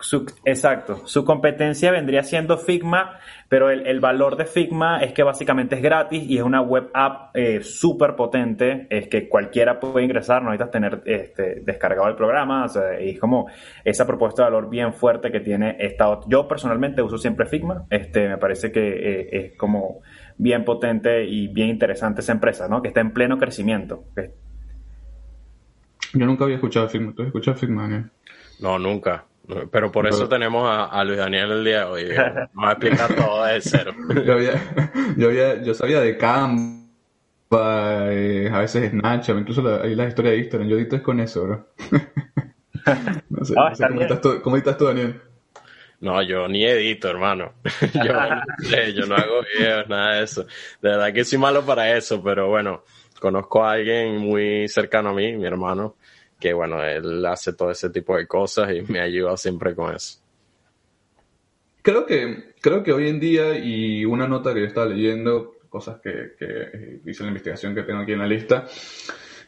su, 0.00 0.26
exacto, 0.44 1.06
su 1.06 1.24
competencia 1.24 1.90
vendría 1.90 2.22
siendo 2.22 2.56
Figma, 2.56 3.18
pero 3.48 3.70
el, 3.70 4.00
valor 4.00 4.36
de 4.36 4.44
Figma 4.44 5.00
es 5.02 5.12
que 5.12 5.22
básicamente 5.22 5.76
es 5.76 5.82
gratis 5.82 6.22
y 6.22 6.36
es 6.36 6.42
una 6.42 6.60
web 6.60 6.90
app 6.94 7.36
eh, 7.36 7.62
súper 7.62 8.14
potente, 8.14 8.86
es 8.90 9.08
que 9.08 9.28
cualquiera 9.28 9.80
puede 9.80 10.04
ingresar, 10.04 10.42
no 10.42 10.50
necesitas 10.50 10.70
tener 10.70 11.02
este, 11.04 11.60
descargado 11.62 12.08
el 12.08 12.16
programa, 12.16 12.64
o 12.64 12.68
sea, 12.68 13.00
y 13.00 13.10
es 13.10 13.18
como 13.18 13.48
esa 13.84 14.06
propuesta 14.06 14.42
de 14.42 14.50
valor 14.50 14.70
bien 14.70 14.92
fuerte 14.94 15.30
que 15.30 15.40
tiene 15.40 15.76
esta. 15.78 16.20
Yo 16.28 16.46
personalmente 16.46 17.02
uso 17.02 17.18
siempre 17.18 17.46
Figma, 17.46 17.86
este, 17.90 18.28
me 18.28 18.38
parece 18.38 18.70
que 18.70 18.80
eh, 18.80 19.28
es 19.32 19.56
como 19.56 20.00
bien 20.36 20.64
potente 20.64 21.24
y 21.24 21.48
bien 21.48 21.68
interesante 21.68 22.20
esa 22.20 22.32
empresa, 22.32 22.68
¿no? 22.68 22.82
Que 22.82 22.88
está 22.88 23.00
en 23.00 23.12
pleno 23.12 23.38
crecimiento. 23.38 24.04
Yo 26.14 26.26
nunca 26.26 26.44
había 26.44 26.56
escuchado 26.56 26.88
Figma. 26.88 27.12
¿Tú 27.14 27.22
has 27.22 27.28
escuchado 27.28 27.56
Figma, 27.56 27.82
Daniel? 27.82 28.10
No, 28.60 28.78
nunca. 28.78 29.24
Pero 29.70 29.90
por 29.90 30.06
eso 30.06 30.28
tenemos 30.28 30.68
a, 30.68 31.02
Luis 31.04 31.18
Daniel 31.18 31.50
el 31.50 31.64
día 31.64 31.78
de 31.80 31.84
hoy. 31.84 32.08
Vamos 32.52 32.68
a 32.68 32.72
explicar 32.72 33.14
todo 33.14 33.44
de 33.44 33.60
cero. 33.62 33.94
yo, 34.26 34.32
había, 35.28 35.62
yo, 35.62 35.72
sabía 35.72 36.00
de 36.00 36.18
Canva, 36.18 38.12
eh, 38.12 38.50
a 38.52 38.58
veces 38.58 38.90
Snapchat, 38.90 39.38
incluso 39.38 39.62
la, 39.62 39.82
hay 39.82 39.94
la 39.94 40.06
historia 40.06 40.32
de 40.32 40.38
Instagram. 40.38 40.68
Yo 40.68 40.76
edito 40.76 40.96
es 40.96 41.02
con 41.02 41.18
eso, 41.20 41.44
bro. 41.44 41.66
no 43.30 43.44
sé, 43.44 43.54
¿cómo, 43.54 44.02
estás 44.02 44.20
tú, 44.20 44.42
¿cómo, 44.42 44.56
estás 44.58 44.76
tú, 44.76 44.84
Daniel? 44.84 45.18
No, 46.00 46.22
yo 46.22 46.46
ni 46.46 46.66
edito, 46.66 47.08
hermano. 47.08 47.54
yo, 47.94 48.12
yo 48.94 49.06
no 49.06 49.14
hago 49.16 49.40
videos, 49.56 49.88
nada 49.88 50.16
de 50.16 50.24
eso. 50.24 50.42
De 50.82 50.90
verdad 50.90 51.12
que 51.14 51.24
soy 51.24 51.38
malo 51.38 51.64
para 51.64 51.96
eso, 51.96 52.22
pero 52.22 52.48
bueno 52.48 52.82
conozco 53.18 53.64
a 53.64 53.72
alguien 53.72 54.18
muy 54.18 54.68
cercano 54.68 55.10
a 55.10 55.14
mí, 55.14 55.36
mi 55.36 55.46
hermano, 55.46 55.96
que 56.38 56.52
bueno, 56.52 56.82
él 56.82 57.24
hace 57.26 57.52
todo 57.52 57.70
ese 57.70 57.90
tipo 57.90 58.16
de 58.16 58.26
cosas 58.26 58.70
y 58.72 58.82
me 58.92 59.00
ayuda 59.00 59.36
siempre 59.36 59.74
con 59.74 59.94
eso. 59.94 60.18
Creo 61.82 62.06
que, 62.06 62.54
creo 62.60 62.82
que 62.82 62.92
hoy 62.92 63.08
en 63.08 63.20
día, 63.20 63.58
y 63.58 64.04
una 64.04 64.28
nota 64.28 64.52
que 64.52 64.60
yo 64.60 64.66
estaba 64.66 64.86
leyendo, 64.86 65.56
cosas 65.68 66.00
que, 66.00 66.34
que 66.38 67.00
hice 67.06 67.22
en 67.22 67.26
la 67.26 67.30
investigación 67.30 67.74
que 67.74 67.82
tengo 67.82 68.00
aquí 68.00 68.12
en 68.12 68.18
la 68.18 68.26
lista, 68.26 68.66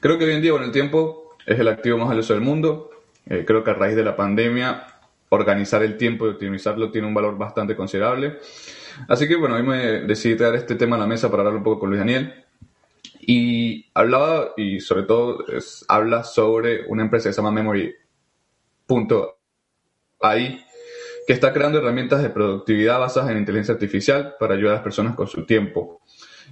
creo 0.00 0.18
que 0.18 0.24
hoy 0.24 0.32
en 0.32 0.42
día, 0.42 0.52
con 0.52 0.62
el 0.62 0.70
tiempo, 0.70 1.36
es 1.46 1.58
el 1.58 1.68
activo 1.68 1.98
más 1.98 2.08
valioso 2.08 2.32
del 2.34 2.42
mundo. 2.42 2.90
Eh, 3.26 3.44
creo 3.46 3.62
que 3.62 3.70
a 3.70 3.74
raíz 3.74 3.96
de 3.96 4.04
la 4.04 4.16
pandemia, 4.16 4.86
organizar 5.30 5.82
el 5.82 5.96
tiempo 5.96 6.26
y 6.26 6.30
optimizarlo 6.30 6.90
tiene 6.90 7.06
un 7.06 7.14
valor 7.14 7.36
bastante 7.36 7.76
considerable. 7.76 8.38
Así 9.08 9.28
que 9.28 9.36
bueno, 9.36 9.56
hoy 9.56 9.62
me 9.62 10.00
decidí 10.00 10.36
traer 10.36 10.56
este 10.56 10.74
tema 10.74 10.96
a 10.96 10.98
la 10.98 11.06
mesa 11.06 11.30
para 11.30 11.42
hablar 11.42 11.56
un 11.56 11.62
poco 11.62 11.80
con 11.80 11.90
Luis 11.90 12.00
Daniel. 12.00 12.44
Y 13.20 13.90
hablaba, 13.94 14.54
y 14.56 14.80
sobre 14.80 15.02
todo 15.02 15.44
habla 15.88 16.24
sobre 16.24 16.86
una 16.88 17.02
empresa 17.02 17.28
que 17.28 17.34
se 17.34 17.42
llama 17.42 17.52
Memory.ai, 17.52 17.94
que 21.26 21.32
está 21.32 21.52
creando 21.52 21.78
herramientas 21.78 22.22
de 22.22 22.30
productividad 22.30 22.98
basadas 22.98 23.30
en 23.30 23.38
inteligencia 23.38 23.74
artificial 23.74 24.36
para 24.40 24.54
ayudar 24.54 24.72
a 24.72 24.76
las 24.76 24.82
personas 24.82 25.14
con 25.14 25.26
su 25.26 25.44
tiempo. 25.44 26.00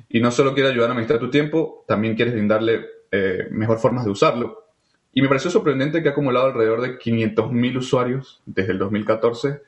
Y 0.08 0.20
no 0.20 0.30
solo 0.30 0.54
quiere 0.54 0.68
ayudar 0.70 0.90
a 0.90 0.92
administrar 0.92 1.18
tu 1.20 1.30
tiempo, 1.30 1.84
también 1.88 2.14
quieres 2.14 2.34
brindarle 2.34 2.86
eh, 3.10 3.48
mejor 3.50 3.78
formas 3.78 4.04
de 4.04 4.10
usarlo. 4.10 4.66
Y 5.12 5.22
me 5.22 5.28
pareció 5.28 5.50
sorprendente 5.50 6.02
que 6.02 6.10
ha 6.10 6.12
acumulado 6.12 6.46
alrededor 6.46 6.82
de 6.82 6.98
500.000 6.98 7.78
usuarios 7.78 8.42
desde 8.46 8.72
el 8.72 8.78
2014, 8.78 9.62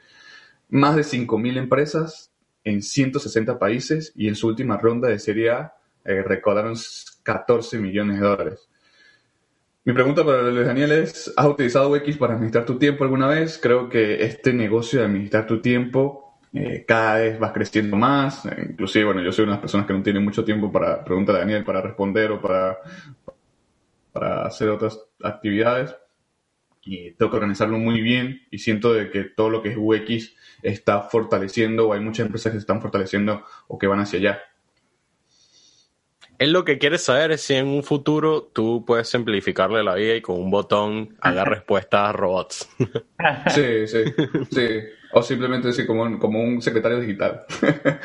más 0.69 0.97
de 0.97 1.03
5.000 1.03 1.57
empresas 1.57 2.31
en 2.63 2.83
160 2.83 3.59
países 3.59 4.13
y 4.15 4.29
en 4.29 4.37
su 4.37 4.47
última 4.47 4.77
ronda 4.77 5.09
de 5.09 5.19
Serie 5.19 5.51
A 5.51 5.75
eh, 6.05 6.23
recaudaron 6.23 6.75
14 7.23 7.79
millones 7.79 8.21
de 8.21 8.27
dólares. 8.27 8.69
Mi 9.85 9.95
pregunta 9.95 10.25
para 10.25 10.43
Daniel 10.43 10.93
es, 10.93 11.33
¿has 11.37 11.47
utilizado 11.47 11.91
UX 11.91 12.17
para 12.19 12.35
administrar 12.35 12.67
tu 12.67 12.79
tiempo 12.79 13.05
alguna 13.05 13.27
vez? 13.27 13.59
Creo 13.61 13.89
que 13.89 14.23
este 14.25 14.53
negocio 14.53 15.01
de 15.01 15.07
administrar 15.07 15.47
tu 15.47 15.63
tiempo 15.63 16.39
eh, 16.53 16.85
cada 16.87 17.17
vez 17.17 17.43
va 17.43 17.53
creciendo 17.53 17.97
más. 17.97 18.45
inclusive, 18.45 19.07
bueno, 19.07 19.23
yo 19.23 19.33
soy 19.33 19.45
una 19.45 19.53
de 19.53 19.57
las 19.57 19.61
personas 19.61 19.87
que 19.87 19.93
no 19.93 20.03
tiene 20.03 20.21
mucho 20.21 20.45
tiempo 20.45 20.71
para 20.71 21.03
preguntar 21.05 21.37
a 21.37 21.39
Daniel, 21.41 21.65
para 21.65 21.81
responder 21.81 22.31
o 22.33 22.41
para, 22.41 22.79
para 24.13 24.47
hacer 24.47 24.69
otras 24.69 24.99
actividades. 25.23 25.97
Y 26.83 27.13
tengo 27.13 27.31
que 27.31 27.37
organizarlo 27.37 27.79
muy 27.79 28.01
bien 28.01 28.43
y 28.51 28.59
siento 28.59 28.93
de 28.93 29.11
que 29.11 29.25
todo 29.25 29.51
lo 29.51 29.63
que 29.63 29.71
es 29.71 29.77
UX 29.79 30.35
está 30.63 31.03
fortaleciendo 31.03 31.89
o 31.89 31.93
hay 31.93 32.01
muchas 32.01 32.27
empresas 32.27 32.53
que 32.53 32.59
se 32.59 32.63
están 32.63 32.81
fortaleciendo 32.81 33.45
o 33.69 33.79
que 33.79 33.87
van 33.87 34.01
hacia 34.01 34.19
allá. 34.19 34.41
Él 36.41 36.53
lo 36.53 36.65
que 36.65 36.79
quiere 36.79 36.97
saber 36.97 37.33
es 37.33 37.43
si 37.43 37.53
en 37.53 37.67
un 37.67 37.83
futuro 37.83 38.45
tú 38.55 38.83
puedes 38.87 39.11
simplificarle 39.11 39.85
la 39.85 39.95
vida 39.95 40.15
y 40.15 40.23
con 40.23 40.41
un 40.41 40.51
botón 40.51 41.15
haga 41.21 41.45
respuestas 41.45 42.09
a 42.09 42.13
robots. 42.13 42.69
Sí, 43.49 43.87
sí, 43.87 44.05
sí. 44.51 44.69
O 45.13 45.23
simplemente 45.23 45.69
decir 45.69 45.87
como 45.87 46.03
un, 46.03 46.19
como 46.19 46.43
un 46.43 46.63
secretario 46.63 46.99
digital. 46.99 47.45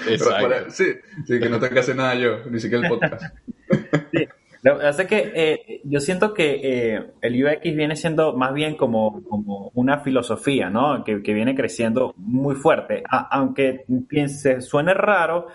Exacto. 0.10 0.70
sí, 0.70 0.86
sí, 1.26 1.40
que 1.40 1.48
no 1.48 1.60
tenga 1.60 1.76
que 1.76 1.80
hacer 1.80 1.96
nada 1.96 2.14
yo, 2.16 2.40
ni 2.50 2.60
siquiera 2.60 2.86
el 2.86 2.90
podcast. 2.90 3.24
Sí. 4.12 4.28
Lo 4.64 4.80
que 4.80 4.90
es 4.90 4.98
que 5.06 5.32
eh, 5.36 5.82
yo 5.84 6.00
siento 6.00 6.34
que 6.34 6.60
eh, 6.64 7.04
el 7.22 7.44
UX 7.44 7.62
viene 7.62 7.96
siendo 7.96 8.34
más 8.36 8.54
bien 8.54 8.76
como, 8.76 9.24
como 9.24 9.72
una 9.76 10.00
filosofía, 10.00 10.70
¿no? 10.70 11.04
Que, 11.04 11.22
que 11.22 11.34
viene 11.34 11.56
creciendo 11.56 12.14
muy 12.18 12.56
fuerte. 12.56 13.04
aunque 13.10 13.86
piense, 14.10 14.62
suene 14.62 14.94
raro, 14.94 15.48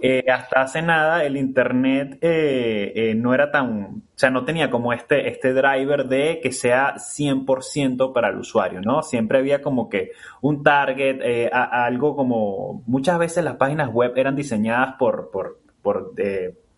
eh, 0.00 0.24
hasta 0.30 0.62
hace 0.62 0.82
nada 0.82 1.24
el 1.24 1.36
Internet 1.36 2.18
eh, 2.20 2.92
eh, 2.94 3.14
no 3.14 3.32
era 3.32 3.50
tan, 3.50 3.70
o 3.70 4.02
sea, 4.14 4.30
no 4.30 4.44
tenía 4.44 4.70
como 4.70 4.92
este, 4.92 5.28
este 5.28 5.54
driver 5.54 6.06
de 6.06 6.40
que 6.42 6.52
sea 6.52 6.96
100% 6.96 8.12
para 8.12 8.28
el 8.28 8.36
usuario, 8.36 8.80
¿no? 8.82 9.02
Siempre 9.02 9.38
había 9.38 9.62
como 9.62 9.88
que 9.88 10.10
un 10.42 10.62
target, 10.62 11.50
algo 11.52 12.14
como, 12.14 12.82
muchas 12.86 13.18
veces 13.18 13.42
las 13.44 13.56
páginas 13.56 13.88
web 13.90 14.12
eran 14.16 14.36
diseñadas 14.36 14.96
por, 14.98 15.30
por, 15.30 15.60
por 15.82 16.14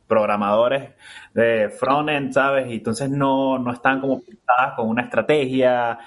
programadores 0.06 0.90
de 1.34 1.70
frontend, 1.70 2.32
¿sabes? 2.32 2.70
Y 2.70 2.74
entonces 2.74 3.10
no, 3.10 3.58
no 3.58 3.72
estaban 3.72 4.00
como 4.00 4.20
pintadas 4.20 4.74
con 4.76 4.88
una 4.88 5.02
estrategia, 5.02 5.98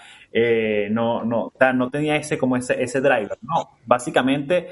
no, 0.91 1.25
no, 1.25 1.51
no 1.73 1.89
tenía 1.89 2.15
ese 2.15 2.37
como 2.37 2.55
ese, 2.55 2.81
ese 2.81 3.01
driver, 3.01 3.37
no, 3.41 3.77
básicamente 3.85 4.69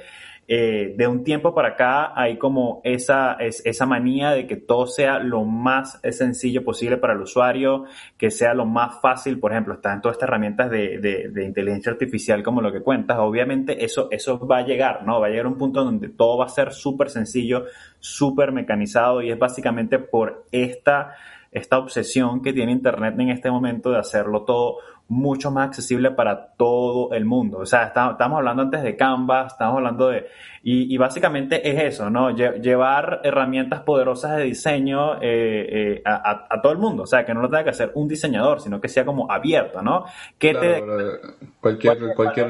eh, 0.51 0.96
de 0.98 1.06
un 1.06 1.24
tiempo 1.24 1.53
para 1.53 1.70
acá 1.70 2.12
hay 2.15 2.39
como 2.39 2.82
esa, 2.84 3.34
esa 3.39 3.86
manía 3.86 4.32
de 4.32 4.48
que 4.48 4.56
todo 4.56 4.88
sea 4.88 5.20
lo 5.20 5.44
más 5.46 6.01
sencillo 6.10 6.63
posible 6.63 6.98
para 6.98 7.13
el 7.13 7.22
usuario, 7.22 7.86
que 8.18 8.32
sea 8.32 8.56
lo 8.56 8.65
más 8.65 9.00
fácil, 9.00 9.39
por 9.39 9.51
ejemplo, 9.51 9.75
están 9.75 10.01
todas 10.01 10.15
estas 10.15 10.27
herramientas 10.27 10.72
de, 10.72 10.98
de, 10.98 11.46
inteligencia 11.46 11.91
artificial 11.91 12.41
como 12.41 12.62
lo 12.62 12.72
que 12.72 12.82
cuentas, 12.82 13.20
obviamente 13.20 13.86
eso, 13.86 14.08
eso 14.10 14.39
va 14.48 14.58
a 14.58 14.65
llegar, 14.65 15.06
¿no? 15.06 15.20
Va 15.20 15.27
a 15.27 15.29
llegar 15.29 15.46
a 15.46 15.50
un 15.50 15.58
punto 15.60 15.84
donde 15.84 16.10
todo 16.10 16.39
va 16.39 16.46
a 16.46 16.50
ser 16.50 16.74
súper 16.74 17.12
sencillo, 17.12 17.65
súper 18.00 18.51
mecanizado 18.51 19.22
y 19.22 19.29
es 19.29 19.38
básicamente 19.38 20.00
por 20.00 20.46
esta, 20.51 21.13
esta 21.51 21.77
obsesión 21.77 22.41
que 22.41 22.53
tiene 22.53 22.72
Internet 22.72 23.13
en 23.20 23.29
este 23.29 23.51
momento 23.51 23.91
de 23.91 24.00
hacerlo 24.00 24.46
todo 24.46 24.77
mucho 25.10 25.51
más 25.51 25.68
accesible 25.68 26.12
para 26.12 26.54
todo 26.54 27.12
el 27.13 27.25
mundo. 27.25 27.58
O 27.58 27.66
sea, 27.66 27.86
estamos 27.88 28.38
hablando 28.38 28.62
antes 28.62 28.84
de 28.84 28.96
Canva, 28.96 29.48
estamos 29.48 29.78
hablando 29.78 30.10
de... 30.10 30.28
Y, 30.62 30.96
básicamente 30.98 31.68
es 31.68 31.94
eso, 31.96 32.10
¿no? 32.10 32.30
llevar 32.32 33.22
herramientas 33.24 33.82
poderosas 33.82 34.38
de 34.38 34.44
diseño 34.44 35.16
eh, 35.16 35.96
eh, 35.96 36.01
a, 36.06 36.62
todo 36.62 36.72
el 36.74 36.78
mundo. 36.78 37.04
O 37.04 37.08
sea, 37.08 37.25
que 37.25 37.34
no 37.34 37.42
lo 37.42 37.50
tenga 37.50 37.63
que 37.63 37.70
hacer 37.72 37.92
un 37.96 38.08
diseñador, 38.08 38.62
sino 38.62 38.80
que 38.80 38.88
sea 38.88 39.04
como 39.04 39.32
abierto, 39.32 39.82
¿no? 39.82 40.06
Que 40.38 40.54
te... 40.54 40.84
Cualquier, 41.60 42.13
cualquier, 42.16 42.50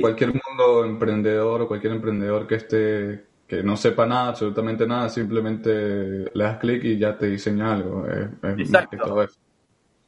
cualquier 0.00 0.28
mundo 0.28 0.84
emprendedor 0.84 1.62
o 1.62 1.68
cualquier 1.68 1.94
emprendedor 1.94 2.46
que 2.46 2.56
esté 2.56 3.28
que 3.46 3.62
no 3.62 3.78
sepa 3.78 4.04
nada, 4.04 4.28
absolutamente 4.28 4.86
nada, 4.86 5.08
simplemente 5.08 5.70
le 5.70 6.44
das 6.44 6.58
clic 6.58 6.84
y 6.84 6.98
ya 6.98 7.16
te 7.16 7.28
diseña 7.28 7.72
algo. 7.72 8.06
Es, 8.06 8.70
todo 9.00 9.22
eso. 9.22 9.38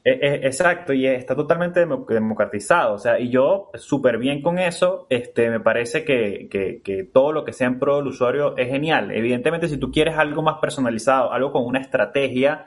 E, 0.02 0.12
e, 0.12 0.47
exacto, 0.47 0.95
y 0.95 1.07
está 1.07 1.37
totalmente 1.37 1.80
democratizado. 1.80 2.95
O 2.95 2.99
sea, 2.99 3.21
y 3.21 3.28
yo 3.30 3.71
súper 3.75 4.19
bien 4.19 4.40
con 4.42 4.59
eso, 4.59 5.07
este, 5.11 5.50
me 5.50 5.61
parece 5.61 6.04
que, 6.04 6.49
que, 6.50 6.80
que, 6.83 7.04
todo 7.04 7.33
lo 7.33 7.45
que 7.45 7.52
sea 7.52 7.66
en 7.66 7.78
pro 7.78 7.97
del 7.97 8.07
usuario 8.07 8.57
es 8.57 8.69
genial. 8.69 9.11
Evidentemente, 9.11 9.69
si 9.69 9.76
tú 9.76 9.90
quieres 9.90 10.16
algo 10.16 10.42
más 10.42 10.59
personalizado, 10.61 11.33
algo 11.33 11.52
con 11.52 11.66
una 11.66 11.80
estrategia, 11.80 12.66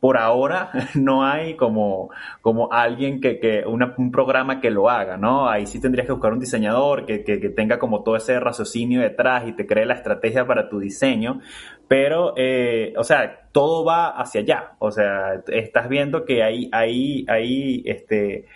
por 0.00 0.16
ahora 0.16 0.70
no 0.94 1.24
hay 1.24 1.54
como, 1.56 2.10
como 2.40 2.72
alguien 2.72 3.20
que, 3.20 3.38
que 3.38 3.64
un 3.66 4.10
programa 4.10 4.60
que 4.60 4.70
lo 4.70 4.88
haga, 4.88 5.16
¿no? 5.16 5.48
Ahí 5.48 5.66
sí 5.66 5.80
tendrías 5.80 6.06
que 6.06 6.12
buscar 6.12 6.32
un 6.32 6.40
diseñador 6.40 7.04
que, 7.04 7.22
que, 7.22 7.38
tenga 7.50 7.78
como 7.78 8.02
todo 8.02 8.16
ese 8.16 8.40
raciocinio 8.40 9.02
detrás 9.02 9.46
y 9.46 9.52
te 9.52 9.66
cree 9.66 9.84
la 9.84 9.94
estrategia 9.94 10.46
para 10.46 10.68
tu 10.68 10.78
diseño, 10.78 11.40
pero, 11.90 12.34
eh, 12.36 12.94
o 12.96 13.02
sea, 13.02 13.48
todo 13.50 13.84
va 13.84 14.10
hacia 14.10 14.42
allá, 14.42 14.76
o 14.78 14.92
sea, 14.92 15.42
estás 15.48 15.88
viendo 15.88 16.24
que 16.24 16.44
hay, 16.44 16.68
hay, 16.70 17.24
hay, 17.26 17.82
este, 17.84 18.46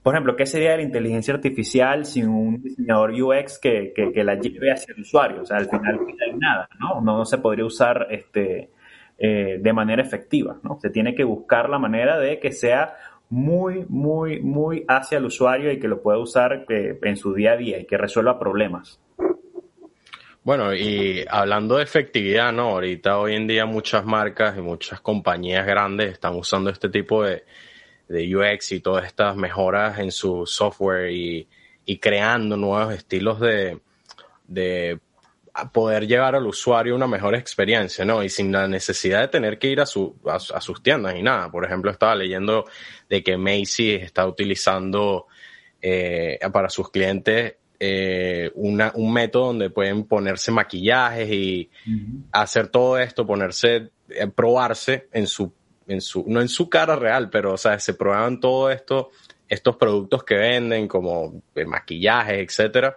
por 0.00 0.14
ejemplo, 0.14 0.36
¿qué 0.36 0.46
sería 0.46 0.76
la 0.76 0.82
inteligencia 0.82 1.34
artificial 1.34 2.04
sin 2.04 2.28
un 2.28 2.62
diseñador 2.62 3.10
UX 3.10 3.58
que, 3.58 3.92
que, 3.92 4.22
la 4.22 4.36
lleve 4.36 4.70
hacia 4.70 4.94
el 4.94 5.00
usuario? 5.00 5.42
O 5.42 5.44
sea, 5.44 5.56
al 5.56 5.68
final 5.68 5.96
no 5.96 6.06
hay 6.06 6.38
nada, 6.38 6.68
¿no? 6.78 7.00
No, 7.00 7.18
no 7.18 7.24
se 7.24 7.38
podría 7.38 7.64
usar 7.64 8.06
este, 8.10 8.70
eh, 9.18 9.58
de 9.60 9.72
manera 9.72 10.00
efectiva. 10.00 10.60
¿no? 10.62 10.78
Se 10.80 10.88
tiene 10.90 11.16
que 11.16 11.24
buscar 11.24 11.68
la 11.68 11.80
manera 11.80 12.20
de 12.20 12.38
que 12.38 12.52
sea 12.52 12.94
muy, 13.28 13.86
muy, 13.88 14.40
muy 14.40 14.84
hacia 14.86 15.18
el 15.18 15.24
usuario 15.24 15.72
y 15.72 15.80
que 15.80 15.88
lo 15.88 16.00
pueda 16.00 16.18
usar 16.18 16.64
eh, 16.68 16.96
en 17.02 17.16
su 17.16 17.34
día 17.34 17.54
a 17.54 17.56
día 17.56 17.80
y 17.80 17.86
que 17.86 17.98
resuelva 17.98 18.38
problemas. 18.38 19.00
Bueno, 20.44 20.74
y 20.74 21.24
hablando 21.30 21.78
de 21.78 21.84
efectividad, 21.84 22.52
¿no? 22.52 22.72
Ahorita 22.72 23.18
hoy 23.18 23.34
en 23.34 23.46
día 23.46 23.64
muchas 23.64 24.04
marcas 24.04 24.58
y 24.58 24.60
muchas 24.60 25.00
compañías 25.00 25.66
grandes 25.66 26.12
están 26.12 26.36
usando 26.36 26.68
este 26.68 26.90
tipo 26.90 27.24
de, 27.24 27.44
UX 28.10 28.72
y 28.72 28.80
todas 28.80 29.06
estas 29.06 29.36
mejoras 29.36 29.98
en 29.98 30.12
su 30.12 30.44
software 30.44 31.10
y, 31.10 31.48
y 31.86 31.96
creando 31.96 32.58
nuevos 32.58 32.92
estilos 32.92 33.40
de, 33.40 33.80
de 34.46 35.00
poder 35.72 36.06
llevar 36.06 36.34
al 36.34 36.46
usuario 36.46 36.94
una 36.94 37.06
mejor 37.06 37.34
experiencia, 37.34 38.04
¿no? 38.04 38.22
Y 38.22 38.28
sin 38.28 38.52
la 38.52 38.68
necesidad 38.68 39.22
de 39.22 39.28
tener 39.28 39.58
que 39.58 39.68
ir 39.68 39.80
a, 39.80 39.86
su, 39.86 40.14
a, 40.26 40.38
sus 40.38 40.82
tiendas 40.82 41.16
y 41.16 41.22
nada. 41.22 41.50
Por 41.50 41.64
ejemplo, 41.64 41.90
estaba 41.90 42.14
leyendo 42.14 42.66
de 43.08 43.22
que 43.22 43.38
Macy's 43.38 44.02
está 44.02 44.26
utilizando 44.26 45.26
eh, 45.80 46.38
para 46.52 46.68
sus 46.68 46.90
clientes 46.90 47.54
eh, 47.86 48.50
una, 48.54 48.92
un 48.94 49.12
método 49.12 49.48
donde 49.48 49.68
pueden 49.68 50.04
ponerse 50.04 50.50
maquillajes 50.50 51.30
y 51.30 51.68
hacer 52.32 52.68
todo 52.68 52.98
esto, 52.98 53.26
ponerse, 53.26 53.90
eh, 54.08 54.26
probarse 54.34 55.08
en 55.12 55.26
su, 55.26 55.52
en 55.86 56.00
su, 56.00 56.24
no 56.26 56.40
en 56.40 56.48
su 56.48 56.70
cara 56.70 56.96
real, 56.96 57.28
pero, 57.28 57.52
o 57.52 57.58
sea, 57.58 57.78
se 57.78 57.92
prueban 57.92 58.40
todo 58.40 58.70
esto, 58.70 59.10
estos 59.48 59.76
productos 59.76 60.24
que 60.24 60.36
venden 60.36 60.88
como 60.88 61.42
maquillajes, 61.66 62.38
etcétera 62.38 62.96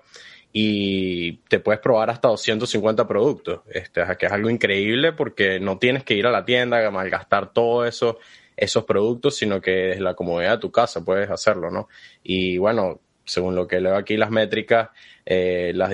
y 0.53 1.33
te 1.49 1.59
puedes 1.59 1.81
probar 1.81 2.09
hasta 2.09 2.29
250 2.29 3.05
productos, 3.07 3.61
este, 3.69 4.01
que 4.17 4.25
es 4.25 4.31
algo 4.31 4.49
increíble 4.49 5.11
porque 5.11 5.59
no 5.59 5.77
tienes 5.77 6.03
que 6.03 6.13
ir 6.13 6.25
a 6.25 6.31
la 6.31 6.45
tienda, 6.45 6.87
a 6.87 6.89
malgastar 6.89 7.51
todo 7.51 7.85
eso 7.85 8.17
esos 8.55 8.85
productos, 8.85 9.35
sino 9.35 9.61
que 9.61 9.71
desde 9.71 10.01
la 10.01 10.15
comodidad 10.15 10.53
de 10.53 10.57
tu 10.57 10.71
casa 10.71 11.05
puedes 11.05 11.29
hacerlo, 11.29 11.69
¿no? 11.69 11.87
Y 12.23 12.57
bueno, 12.57 13.01
según 13.27 13.55
lo 13.55 13.67
que 13.67 13.81
leo 13.81 13.95
aquí 13.95 14.17
las 14.17 14.31
métricas, 14.31 14.89
eh, 15.25 15.73
las, 15.75 15.91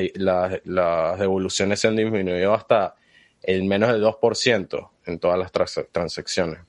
las, 0.64 1.20
devoluciones 1.20 1.80
se 1.80 1.88
han 1.88 1.96
disminuido 1.96 2.54
hasta 2.54 2.96
el 3.42 3.64
menos 3.64 3.92
del 3.92 4.04
2% 4.04 4.90
en 5.08 5.20
todas 5.20 5.40
las 5.40 5.52
transacciones. 5.92 6.60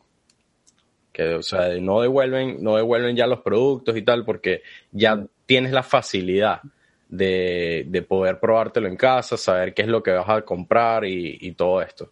Que, 1.13 1.35
o 1.35 1.43
sea, 1.43 1.69
no 1.81 2.01
devuelven, 2.01 2.65
no 2.65 2.77
devuelven 2.77 3.15
ya 3.15 3.27
los 3.27 3.41
productos 3.41 3.97
y 3.97 4.03
tal, 4.03 4.25
porque 4.25 4.63
ya 4.91 5.25
tienes 5.47 5.71
la 5.71 5.83
facilidad 5.85 6.63
de, 7.09 7.85
de 7.87 8.03
poder 8.03 8.41
probártelo 8.41 8.89
en 8.89 8.97
casa, 8.97 9.37
saber 9.37 9.75
qué 9.75 9.83
es 9.83 9.89
lo 9.89 10.03
que 10.03 10.13
vas 10.13 10.29
a 10.29 10.43
comprar 10.43 11.05
y, 11.05 11.39
y 11.41 11.53
todo 11.53 11.83
esto. 11.83 12.11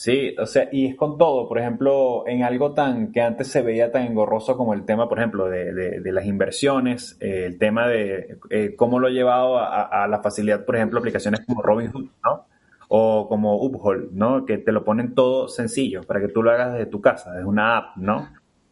Sí, 0.00 0.34
o 0.38 0.46
sea, 0.46 0.66
y 0.72 0.86
es 0.86 0.96
con 0.96 1.18
todo, 1.18 1.46
por 1.46 1.58
ejemplo, 1.58 2.24
en 2.26 2.42
algo 2.42 2.72
tan 2.72 3.12
que 3.12 3.20
antes 3.20 3.48
se 3.48 3.60
veía 3.60 3.92
tan 3.92 4.06
engorroso 4.06 4.56
como 4.56 4.72
el 4.72 4.86
tema, 4.86 5.10
por 5.10 5.18
ejemplo, 5.18 5.46
de, 5.46 5.74
de, 5.74 6.12
las 6.12 6.24
inversiones, 6.24 7.18
eh, 7.20 7.44
el 7.44 7.58
tema 7.58 7.86
de 7.86 8.38
eh, 8.48 8.74
cómo 8.78 8.98
lo 8.98 9.08
he 9.08 9.12
llevado 9.12 9.58
a, 9.58 10.08
la 10.08 10.22
facilidad, 10.22 10.64
por 10.64 10.76
ejemplo, 10.76 11.00
aplicaciones 11.00 11.42
como 11.44 11.60
Robinhood, 11.60 12.06
¿no? 12.24 12.46
O 12.88 13.28
como 13.28 13.62
Uphold, 13.62 14.12
¿no? 14.12 14.46
Que 14.46 14.56
te 14.56 14.72
lo 14.72 14.86
ponen 14.86 15.14
todo 15.14 15.48
sencillo 15.48 16.02
para 16.04 16.18
que 16.22 16.28
tú 16.28 16.42
lo 16.42 16.50
hagas 16.50 16.72
desde 16.72 16.86
tu 16.86 17.02
casa, 17.02 17.32
desde 17.32 17.44
una 17.44 17.76
app, 17.76 17.96
¿no? 17.98 18.26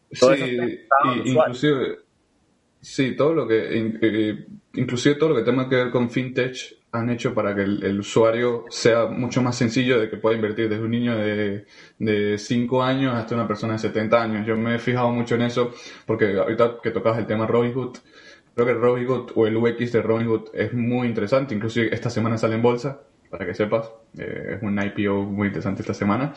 sí, 0.09 0.79
inclusive, 1.25 1.99
sí, 2.81 3.15
todo 3.15 3.35
lo 3.35 3.47
que, 3.47 3.77
eh, 3.77 4.47
inclusive 4.73 5.13
todo 5.13 5.29
lo 5.29 5.35
que 5.35 5.43
tenga 5.43 5.69
que 5.69 5.75
ver 5.75 5.91
con 5.91 6.09
fintech 6.09 6.78
han 6.91 7.09
hecho 7.09 7.33
para 7.33 7.55
que 7.55 7.61
el, 7.61 7.99
usuario 7.99 8.65
sea 8.69 9.05
mucho 9.05 9.41
más 9.41 9.55
sencillo 9.55 9.99
de 9.99 10.09
que 10.09 10.17
pueda 10.17 10.35
invertir 10.35 10.69
desde 10.69 10.83
un 10.83 10.91
niño 10.91 11.15
de, 11.17 11.65
de 11.99 12.37
5 12.37 12.83
años 12.83 13.15
hasta 13.15 13.35
una 13.35 13.47
persona 13.47 13.73
de 13.73 13.79
70 13.79 14.21
años. 14.21 14.47
Yo 14.47 14.57
me 14.57 14.75
he 14.75 14.79
fijado 14.79 15.11
mucho 15.11 15.35
en 15.35 15.43
eso 15.43 15.71
porque 16.05 16.37
ahorita 16.37 16.77
que 16.81 16.91
tocabas 16.91 17.19
el 17.19 17.27
tema 17.27 17.45
Robinhood, 17.45 17.97
creo 18.55 18.65
que 18.65 18.73
Robinhood 18.73 19.31
o 19.35 19.45
el 19.45 19.55
UX 19.57 19.91
de 19.91 20.01
Robinhood 20.01 20.49
es 20.53 20.73
muy 20.73 21.07
interesante. 21.07 21.53
Inclusive 21.53 21.93
esta 21.93 22.09
semana 22.09 22.37
sale 22.37 22.55
en 22.55 22.61
bolsa, 22.61 23.01
para 23.29 23.45
que 23.45 23.53
sepas. 23.53 23.91
Eh, 24.17 24.55
es 24.55 24.63
un 24.63 24.79
IPO 24.81 25.23
muy 25.25 25.47
interesante 25.47 25.81
esta 25.81 25.93
semana. 25.93 26.33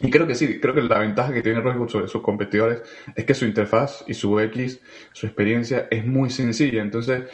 Y 0.00 0.10
creo 0.10 0.26
que 0.26 0.34
sí, 0.34 0.58
creo 0.60 0.74
que 0.74 0.82
la 0.82 0.98
ventaja 0.98 1.32
que 1.32 1.42
tiene 1.42 1.60
Robinhood 1.60 1.88
sobre 1.88 2.08
sus 2.08 2.22
competidores 2.22 2.82
es 3.14 3.24
que 3.24 3.34
su 3.34 3.44
interfaz 3.44 4.04
y 4.06 4.14
su 4.14 4.34
UX, 4.34 4.80
su 5.12 5.26
experiencia 5.26 5.86
es 5.90 6.04
muy 6.04 6.30
sencilla. 6.30 6.82
Entonces, 6.82 7.24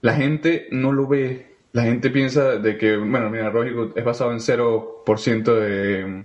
la 0.00 0.14
gente 0.14 0.68
no 0.70 0.92
lo 0.92 1.06
ve 1.06 1.55
la 1.76 1.82
gente 1.82 2.08
piensa 2.08 2.56
de 2.56 2.78
que, 2.78 2.96
bueno, 2.96 3.28
mira, 3.28 3.50
Robinhood 3.50 3.98
es 3.98 4.02
basado 4.02 4.32
en 4.32 4.40
0% 4.40 5.54
de, 5.54 6.24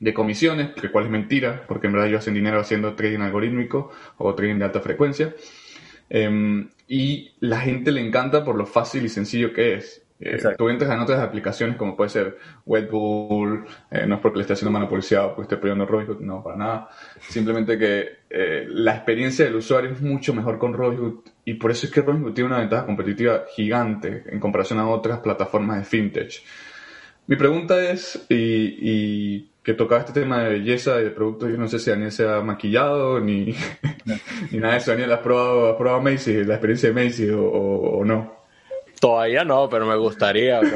de 0.00 0.14
comisiones, 0.14 0.72
que 0.72 0.90
cual 0.90 1.04
es 1.04 1.12
mentira, 1.12 1.64
porque 1.68 1.86
en 1.86 1.92
verdad 1.92 2.08
ellos 2.08 2.18
hacen 2.18 2.34
dinero 2.34 2.58
haciendo 2.58 2.96
trading 2.96 3.20
algorítmico 3.20 3.92
o 4.18 4.34
trading 4.34 4.58
de 4.58 4.64
alta 4.64 4.80
frecuencia. 4.80 5.36
Em, 6.10 6.70
y 6.88 7.34
la 7.38 7.60
gente 7.60 7.92
le 7.92 8.00
encanta 8.00 8.44
por 8.44 8.56
lo 8.56 8.66
fácil 8.66 9.04
y 9.04 9.08
sencillo 9.08 9.52
que 9.52 9.74
es. 9.74 10.03
Eh, 10.20 10.40
tú 10.56 10.68
entras 10.68 10.90
en 10.92 11.00
otras 11.00 11.20
aplicaciones 11.20 11.76
como 11.76 11.96
puede 11.96 12.08
ser 12.08 12.38
Bull, 12.64 13.64
eh, 13.90 14.06
no 14.06 14.14
es 14.14 14.20
porque 14.20 14.38
le 14.38 14.42
esté 14.42 14.52
haciendo 14.52 14.70
mano 14.70 14.88
policial 14.88 15.24
o 15.24 15.28
porque 15.34 15.42
esté 15.42 15.56
peleando 15.56 15.86
Robinhood, 15.86 16.20
no, 16.20 16.42
para 16.42 16.56
nada. 16.56 16.88
Simplemente 17.20 17.76
que 17.76 18.18
eh, 18.30 18.66
la 18.68 18.94
experiencia 18.94 19.44
del 19.44 19.56
usuario 19.56 19.90
es 19.90 20.00
mucho 20.00 20.32
mejor 20.32 20.58
con 20.58 20.72
Robinhood 20.72 21.20
y 21.44 21.54
por 21.54 21.72
eso 21.72 21.86
es 21.86 21.92
que 21.92 22.00
Robinhood 22.00 22.32
tiene 22.32 22.48
una 22.48 22.60
ventaja 22.60 22.86
competitiva 22.86 23.44
gigante 23.54 24.24
en 24.26 24.38
comparación 24.38 24.78
a 24.78 24.88
otras 24.88 25.18
plataformas 25.18 25.78
de 25.78 25.84
fintech. 25.84 26.42
Mi 27.26 27.36
pregunta 27.36 27.82
es, 27.90 28.26
y, 28.28 29.50
que 29.62 29.72
tocaba 29.72 30.02
este 30.02 30.12
tema 30.12 30.42
de 30.44 30.50
belleza 30.50 31.00
y 31.00 31.04
de 31.04 31.10
productos, 31.10 31.50
yo 31.50 31.56
no 31.56 31.66
sé 31.68 31.78
si 31.78 31.90
Daniel 31.90 32.12
se 32.12 32.28
ha 32.28 32.42
maquillado 32.42 33.18
ni, 33.18 33.54
ni 34.50 34.58
nada 34.58 34.74
de 34.74 34.78
eso. 34.78 34.90
Daniel, 34.90 35.12
¿has 35.12 35.20
probado, 35.20 35.70
has 35.70 35.76
probado 35.76 36.02
Macy, 36.02 36.44
la 36.44 36.54
experiencia 36.54 36.92
de 36.92 37.04
Macy 37.04 37.30
o 37.30 38.02
no? 38.04 38.43
Todavía 39.04 39.44
no, 39.44 39.68
pero 39.68 39.84
me 39.84 39.96
gustaría. 39.96 40.62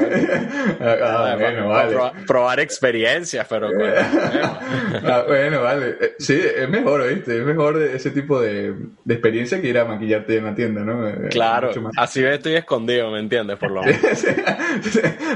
Ah, 0.81 1.35
bueno, 1.37 1.69
vale. 1.69 1.95
probar, 2.27 2.59
experiencias, 2.59 3.45
pero 3.49 3.69
ah, 5.03 5.23
bueno, 5.27 5.61
vale. 5.61 5.97
Eh, 5.99 6.15
sí, 6.19 6.39
es 6.39 6.69
mejor, 6.69 7.07
¿viste? 7.07 7.39
Es 7.39 7.45
mejor 7.45 7.81
ese 7.81 8.11
tipo 8.11 8.39
de, 8.39 8.75
experiencia 9.07 9.59
que 9.59 9.67
ir 9.67 9.77
a 9.77 9.85
maquillarte 9.85 10.37
en 10.37 10.45
la 10.45 10.55
tienda, 10.55 10.81
¿no? 10.81 11.07
Eh, 11.07 11.29
claro, 11.29 11.71
así 11.97 12.23
estoy 12.23 12.55
escondido, 12.55 13.09
¿me 13.11 13.19
entiendes? 13.19 13.57
Por 13.57 13.71
lo 13.71 13.81
menos. 13.83 14.25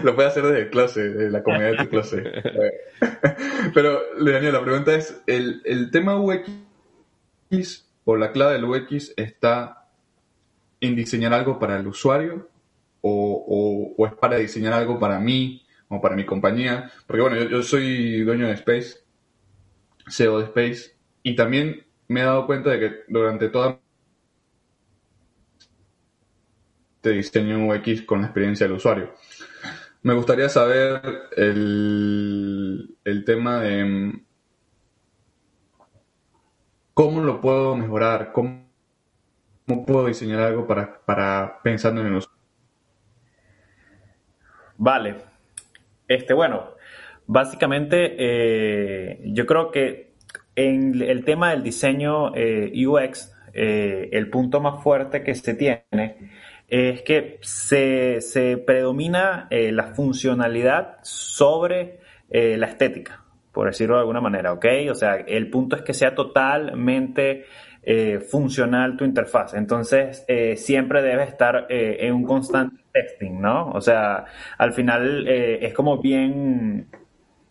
lo 0.03 0.15
puedes 0.15 0.31
hacer 0.31 0.43
desde 0.43 0.61
el 0.61 0.69
closet, 0.69 1.13
de 1.13 1.29
la 1.31 1.41
comunidad 1.41 1.71
de 1.71 1.77
tu 1.77 1.89
closet. 1.89 2.27
pero, 3.73 4.01
Daniel, 4.19 4.53
la 4.53 4.61
pregunta 4.61 4.93
es, 4.93 5.19
¿el, 5.25 5.61
el 5.65 5.89
tema 5.89 6.17
UX 6.17 6.47
o 8.05 8.17
la 8.17 8.31
clave 8.31 8.53
del 8.53 8.65
UX 8.65 9.13
está 9.17 9.87
en 10.79 10.95
diseñar 10.95 11.33
algo 11.33 11.59
para 11.59 11.79
el 11.79 11.87
usuario 11.87 12.52
o, 13.05 13.93
o, 13.97 14.07
es 14.07 14.13
para 14.13 14.37
diseñar 14.37 14.73
algo 14.73 14.97
para 14.97 15.19
mí 15.19 15.65
o 15.89 16.01
para 16.01 16.15
mi 16.15 16.25
compañía. 16.25 16.89
Porque 17.05 17.21
bueno, 17.21 17.37
yo, 17.43 17.61
soy 17.61 18.23
dueño 18.23 18.47
de 18.47 18.53
Space, 18.53 18.99
CEO 20.09 20.39
de 20.39 20.45
Space, 20.45 20.97
y 21.21 21.35
también 21.35 21.85
me 22.07 22.21
he 22.21 22.23
dado 22.23 22.47
cuenta 22.47 22.71
de 22.71 22.79
que 22.79 22.95
durante 23.09 23.49
toda 23.49 23.79
te 27.01 27.09
diseño 27.11 27.67
UX 27.67 28.03
con 28.03 28.21
la 28.21 28.27
experiencia 28.27 28.65
del 28.65 28.77
usuario. 28.77 29.13
Me 30.03 30.13
gustaría 30.13 30.47
saber 30.47 31.01
el, 31.35 32.97
el 33.03 33.25
tema 33.25 33.59
de 33.59 34.23
cómo 36.93 37.21
lo 37.21 37.41
puedo 37.41 37.75
mejorar, 37.75 38.31
cómo, 38.31 38.69
cómo 39.67 39.85
puedo 39.85 40.07
diseñar 40.07 40.39
algo 40.39 40.65
para, 40.65 41.01
para 41.05 41.59
pensando 41.61 42.01
en 42.01 42.07
el 42.07 42.15
usuario. 42.15 42.32
Vale. 44.83 45.15
Este, 46.09 46.33
bueno, 46.33 46.71
básicamente 47.25 48.15
eh, 48.17 49.21
yo 49.27 49.45
creo 49.45 49.71
que 49.71 50.11
en 50.57 51.01
el 51.01 51.23
tema 51.23 51.51
del 51.51 51.63
diseño 51.63 52.35
eh, 52.35 52.69
UX, 52.85 53.33
eh, 53.53 54.09
el 54.11 54.29
punto 54.29 54.59
más 54.59 54.83
fuerte 54.83 55.23
que 55.23 55.35
se 55.35 55.53
tiene 55.53 56.17
es 56.67 57.01
que 57.03 57.39
se, 57.39 58.57
predomina 58.67 59.47
la 59.49 59.93
funcionalidad 59.93 60.97
sobre 61.03 61.99
la 62.29 62.67
estética, 62.67 63.23
por 63.53 63.67
decirlo 63.67 63.95
de 63.95 64.01
alguna 64.01 64.19
manera, 64.19 64.51
¿ok? 64.51 64.65
O 64.91 64.95
sea, 64.95 65.15
el 65.15 65.49
punto 65.49 65.77
es 65.77 65.83
que 65.83 65.93
sea 65.93 66.13
totalmente 66.13 67.45
funcional 68.29 68.97
tu 68.97 69.05
interfaz. 69.05 69.53
Entonces, 69.53 70.25
siempre 70.55 71.03
debe 71.03 71.23
estar 71.25 71.67
en 71.69 72.13
un 72.13 72.23
constante 72.23 72.82
testing, 72.93 73.41
¿no? 73.41 73.71
O 73.71 73.81
sea, 73.81 74.25
al 74.57 74.73
final 74.73 75.27
eh, 75.27 75.59
es 75.65 75.73
como 75.73 75.97
bien, 75.97 76.87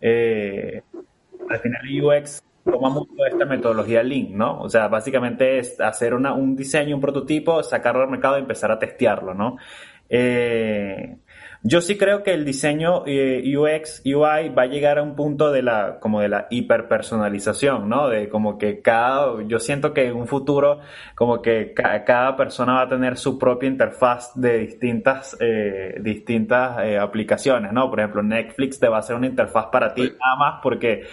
eh, 0.01 0.83
al 1.51 1.59
final 1.59 1.83
UX 2.03 2.43
toma 2.65 2.91
mucho 2.91 3.13
esta 3.27 3.45
metodología 3.45 4.03
Lean, 4.03 4.37
¿no? 4.37 4.61
O 4.61 4.69
sea, 4.69 4.89
básicamente 4.89 5.59
es 5.59 5.81
hacer 5.81 6.15
una, 6.15 6.33
un 6.33 6.57
diseño, 6.57 6.95
un 6.95 7.03
prototipo, 7.03 7.63
sacarlo 7.63 8.03
al 8.03 8.11
mercado 8.11 8.39
y 8.39 8.43
empezar 8.43 8.71
a 8.71 8.79
testearlo, 8.79 9.35
¿no? 9.35 9.57
Eh, 10.09 11.17
yo 11.65 11.81
sí 11.81 11.97
creo 11.97 12.25
que 12.25 12.35
el 12.35 12.45
diseño 12.45 13.05
eh, 13.07 13.57
UX, 13.57 14.03
UI 14.05 14.49
va 14.49 14.63
a 14.63 14.67
llegar 14.67 14.99
a 14.99 15.03
un 15.03 15.15
punto 15.15 15.53
de 15.53 15.63
la, 15.63 16.01
como 16.01 16.21
de 16.21 16.29
la 16.29 16.49
hiperpersonalización, 16.51 17.89
¿no? 17.89 18.09
De 18.09 18.29
como 18.29 18.59
que 18.59 18.81
cada, 18.81 19.41
yo 19.47 19.61
siento 19.61 19.95
que 19.95 20.07
en 20.07 20.17
un 20.17 20.27
futuro, 20.27 20.81
como 21.15 21.41
que 21.41 21.73
cada 21.73 22.35
persona 22.35 22.73
va 22.75 22.83
a 22.83 22.89
tener 22.89 23.17
su 23.17 23.39
propia 23.39 23.69
interfaz 23.69 24.33
de 24.35 24.59
distintas, 24.59 25.37
eh, 25.39 26.01
distintas 26.01 26.81
eh, 26.81 26.99
aplicaciones, 26.99 27.73
¿no? 27.73 27.89
Por 27.89 28.01
ejemplo, 28.01 28.25
Netflix 28.25 28.81
te 28.81 28.89
va 28.89 28.97
a 28.97 29.01
hacer 29.01 29.15
una 29.15 29.29
interfaz 29.29 29.67
para 29.67 29.95
ti 29.95 30.03
nada 30.03 30.37
más 30.37 30.61
porque 30.63 31.07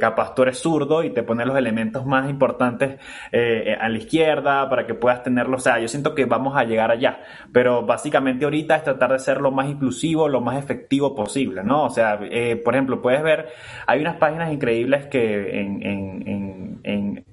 capaz 0.00 0.34
tú 0.34 0.42
eres 0.42 0.58
zurdo 0.58 1.04
y 1.04 1.10
te 1.10 1.22
pone 1.22 1.44
los 1.44 1.56
elementos 1.56 2.04
más 2.06 2.28
importantes 2.28 2.98
a 3.32 3.88
la 3.88 3.98
izquierda 3.98 4.68
para 4.68 4.86
que 4.86 4.94
puedas 4.94 5.22
tenerlo. 5.22 5.56
O 5.56 5.60
sea, 5.60 5.78
yo 5.78 5.88
siento 5.88 6.14
que 6.14 6.24
vamos 6.24 6.56
a 6.56 6.64
llegar 6.64 6.90
allá, 6.90 7.20
pero 7.52 7.84
básicamente 7.84 8.44
ahorita 8.44 8.76
es 8.76 8.84
tratar 8.84 9.12
de 9.12 9.18
ser 9.18 9.40
lo 9.40 9.50
más 9.50 9.68
inclusivo, 9.76 10.28
lo 10.28 10.40
más 10.40 10.58
efectivo 10.58 11.14
posible, 11.14 11.62
¿no? 11.62 11.84
O 11.84 11.90
sea, 11.90 12.18
eh, 12.22 12.56
por 12.56 12.74
ejemplo, 12.74 13.00
puedes 13.00 13.22
ver, 13.22 13.46
hay 13.86 14.00
unas 14.00 14.16
páginas 14.16 14.52
increíbles 14.52 15.06
que 15.06 15.60
en, 15.60 15.82
en, 15.82 16.80
en, 16.82 17.24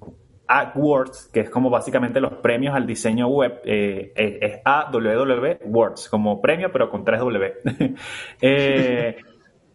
AdWords, 0.45 1.29
que 1.33 1.39
es 1.39 1.49
como 1.49 1.69
básicamente 1.69 2.19
los 2.19 2.33
premios 2.33 2.75
al 2.75 2.85
diseño 2.85 3.27
web, 3.27 3.61
eh, 3.63 4.11
es 4.15 4.59
AWW 4.65 5.57
Words, 5.65 6.09
como 6.09 6.41
premio, 6.41 6.71
pero 6.71 6.89
con 6.89 7.03
3W. 7.03 7.95
eh, 8.41 9.15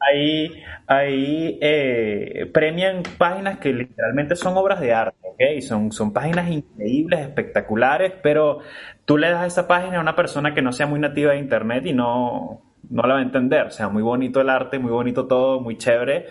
ahí, 0.00 0.62
ahí 0.86 1.58
eh, 1.60 2.50
premian 2.52 3.02
páginas 3.16 3.58
que 3.58 3.72
literalmente 3.72 4.36
son 4.36 4.56
obras 4.56 4.80
de 4.80 4.92
arte, 4.92 5.18
¿ok? 5.22 5.62
Son, 5.62 5.92
son 5.92 6.12
páginas 6.12 6.50
increíbles, 6.50 7.20
espectaculares, 7.20 8.12
pero 8.22 8.60
tú 9.04 9.16
le 9.16 9.30
das 9.30 9.46
esa 9.46 9.66
página 9.66 9.98
a 9.98 10.00
una 10.00 10.16
persona 10.16 10.54
que 10.54 10.62
no 10.62 10.72
sea 10.72 10.86
muy 10.86 11.00
nativa 11.00 11.32
de 11.32 11.38
Internet 11.38 11.86
y 11.86 11.92
no, 11.92 12.62
no 12.90 13.02
la 13.02 13.14
va 13.14 13.20
a 13.20 13.22
entender. 13.22 13.66
O 13.66 13.70
sea, 13.70 13.88
muy 13.88 14.02
bonito 14.02 14.40
el 14.40 14.48
arte, 14.48 14.78
muy 14.78 14.90
bonito 14.90 15.26
todo, 15.26 15.60
muy 15.60 15.76
chévere. 15.76 16.26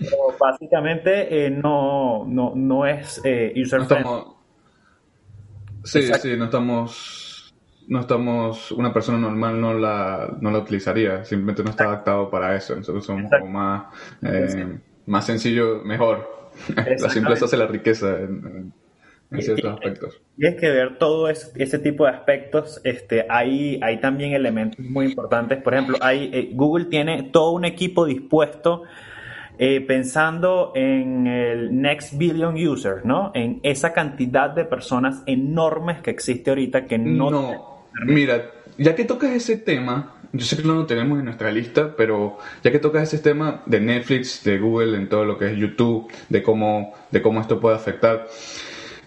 Pero 0.00 0.36
básicamente 0.38 1.46
eh, 1.46 1.50
no, 1.50 2.24
no, 2.26 2.52
no 2.54 2.86
es 2.86 3.20
eh, 3.24 3.52
user 3.56 3.82
friendly. 3.84 4.22
Sí, 5.84 6.02
sí, 6.02 6.36
no 6.36 6.44
estamos, 6.44 7.21
no 7.88 8.00
estamos, 8.00 8.72
una 8.72 8.92
persona 8.92 9.18
normal 9.18 9.60
no 9.60 9.74
la, 9.74 10.36
no 10.40 10.50
la 10.50 10.58
utilizaría, 10.58 11.24
simplemente 11.24 11.62
no 11.62 11.70
está 11.70 11.84
adaptado 11.84 12.30
para 12.30 12.56
eso. 12.56 12.76
Nosotros 12.76 13.04
somos 13.04 13.30
como 13.30 13.50
más, 13.52 13.84
eh, 14.22 14.78
más 15.06 15.26
sencillo, 15.26 15.82
mejor. 15.84 16.50
la 17.00 17.08
simpleza 17.08 17.46
hace 17.46 17.56
la 17.56 17.66
riqueza 17.66 18.18
en, 18.20 18.72
ciertos 19.40 19.72
aspectos. 19.72 20.20
Y 20.36 20.46
es 20.46 20.56
que 20.56 20.68
ver 20.68 20.98
todo 20.98 21.28
ese 21.28 21.78
tipo 21.78 22.04
de 22.04 22.10
aspectos, 22.10 22.80
este, 22.84 23.24
hay, 23.28 23.80
hay 23.82 23.98
también 24.00 24.32
elementos 24.34 24.78
muy 24.78 25.06
importantes. 25.06 25.62
Por 25.62 25.74
ejemplo, 25.74 25.96
hay, 26.00 26.30
eh, 26.32 26.50
Google 26.52 26.86
tiene 26.86 27.22
todo 27.24 27.52
un 27.52 27.64
equipo 27.64 28.04
dispuesto 28.04 28.82
eh, 29.58 29.80
pensando 29.80 30.72
en 30.74 31.26
el 31.26 31.80
next 31.80 32.16
billion 32.18 32.54
user, 32.56 33.04
¿no? 33.04 33.30
En 33.34 33.60
esa 33.62 33.92
cantidad 33.92 34.50
de 34.50 34.64
personas 34.64 35.22
enormes 35.26 36.00
que 36.00 36.10
existe 36.10 36.50
ahorita 36.50 36.86
que 36.86 36.98
no... 36.98 37.30
No, 37.30 37.71
mira, 38.06 38.50
ya 38.78 38.94
que 38.94 39.04
tocas 39.04 39.32
ese 39.32 39.56
tema, 39.56 40.14
yo 40.32 40.44
sé 40.44 40.56
que 40.56 40.62
no 40.62 40.74
lo 40.74 40.86
tenemos 40.86 41.18
en 41.18 41.26
nuestra 41.26 41.50
lista, 41.50 41.94
pero 41.96 42.38
ya 42.62 42.72
que 42.72 42.78
tocas 42.78 43.12
ese 43.12 43.22
tema 43.22 43.62
de 43.66 43.80
Netflix, 43.80 44.42
de 44.44 44.58
Google, 44.58 44.96
en 44.96 45.08
todo 45.08 45.24
lo 45.24 45.38
que 45.38 45.52
es 45.52 45.56
YouTube, 45.56 46.10
de 46.28 46.42
cómo, 46.42 46.94
de 47.10 47.22
cómo 47.22 47.40
esto 47.40 47.60
puede 47.60 47.76
afectar, 47.76 48.28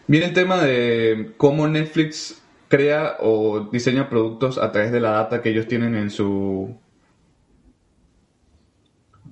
viene 0.07 0.27
el 0.27 0.33
tema 0.33 0.63
de 0.63 1.33
cómo 1.37 1.67
Netflix 1.67 2.41
crea 2.67 3.17
o 3.19 3.69
diseña 3.71 4.09
productos 4.09 4.57
a 4.57 4.71
través 4.71 4.91
de 4.91 4.99
la 4.99 5.11
data 5.11 5.41
que 5.41 5.49
ellos 5.49 5.67
tienen 5.67 5.95
en 5.95 6.09
su 6.09 6.75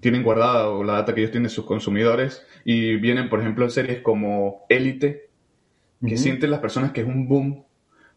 tienen 0.04 0.22
guardada 0.22 0.70
o 0.70 0.84
la 0.84 0.94
data 0.94 1.16
que 1.16 1.22
ellos 1.22 1.32
tienen 1.32 1.48
de 1.48 1.56
sus 1.56 1.66
consumidores. 1.66 2.46
Y 2.66 2.98
vienen, 2.98 3.30
por 3.30 3.40
ejemplo, 3.40 3.64
en 3.64 3.72
series 3.72 4.02
como 4.02 4.66
Elite, 4.70 5.30
que 6.06 6.18
sienten 6.18 6.52
las 6.52 6.60
personas 6.60 6.92
que 6.92 7.02
es 7.02 7.08
un 7.08 7.28
boom, 7.28 7.64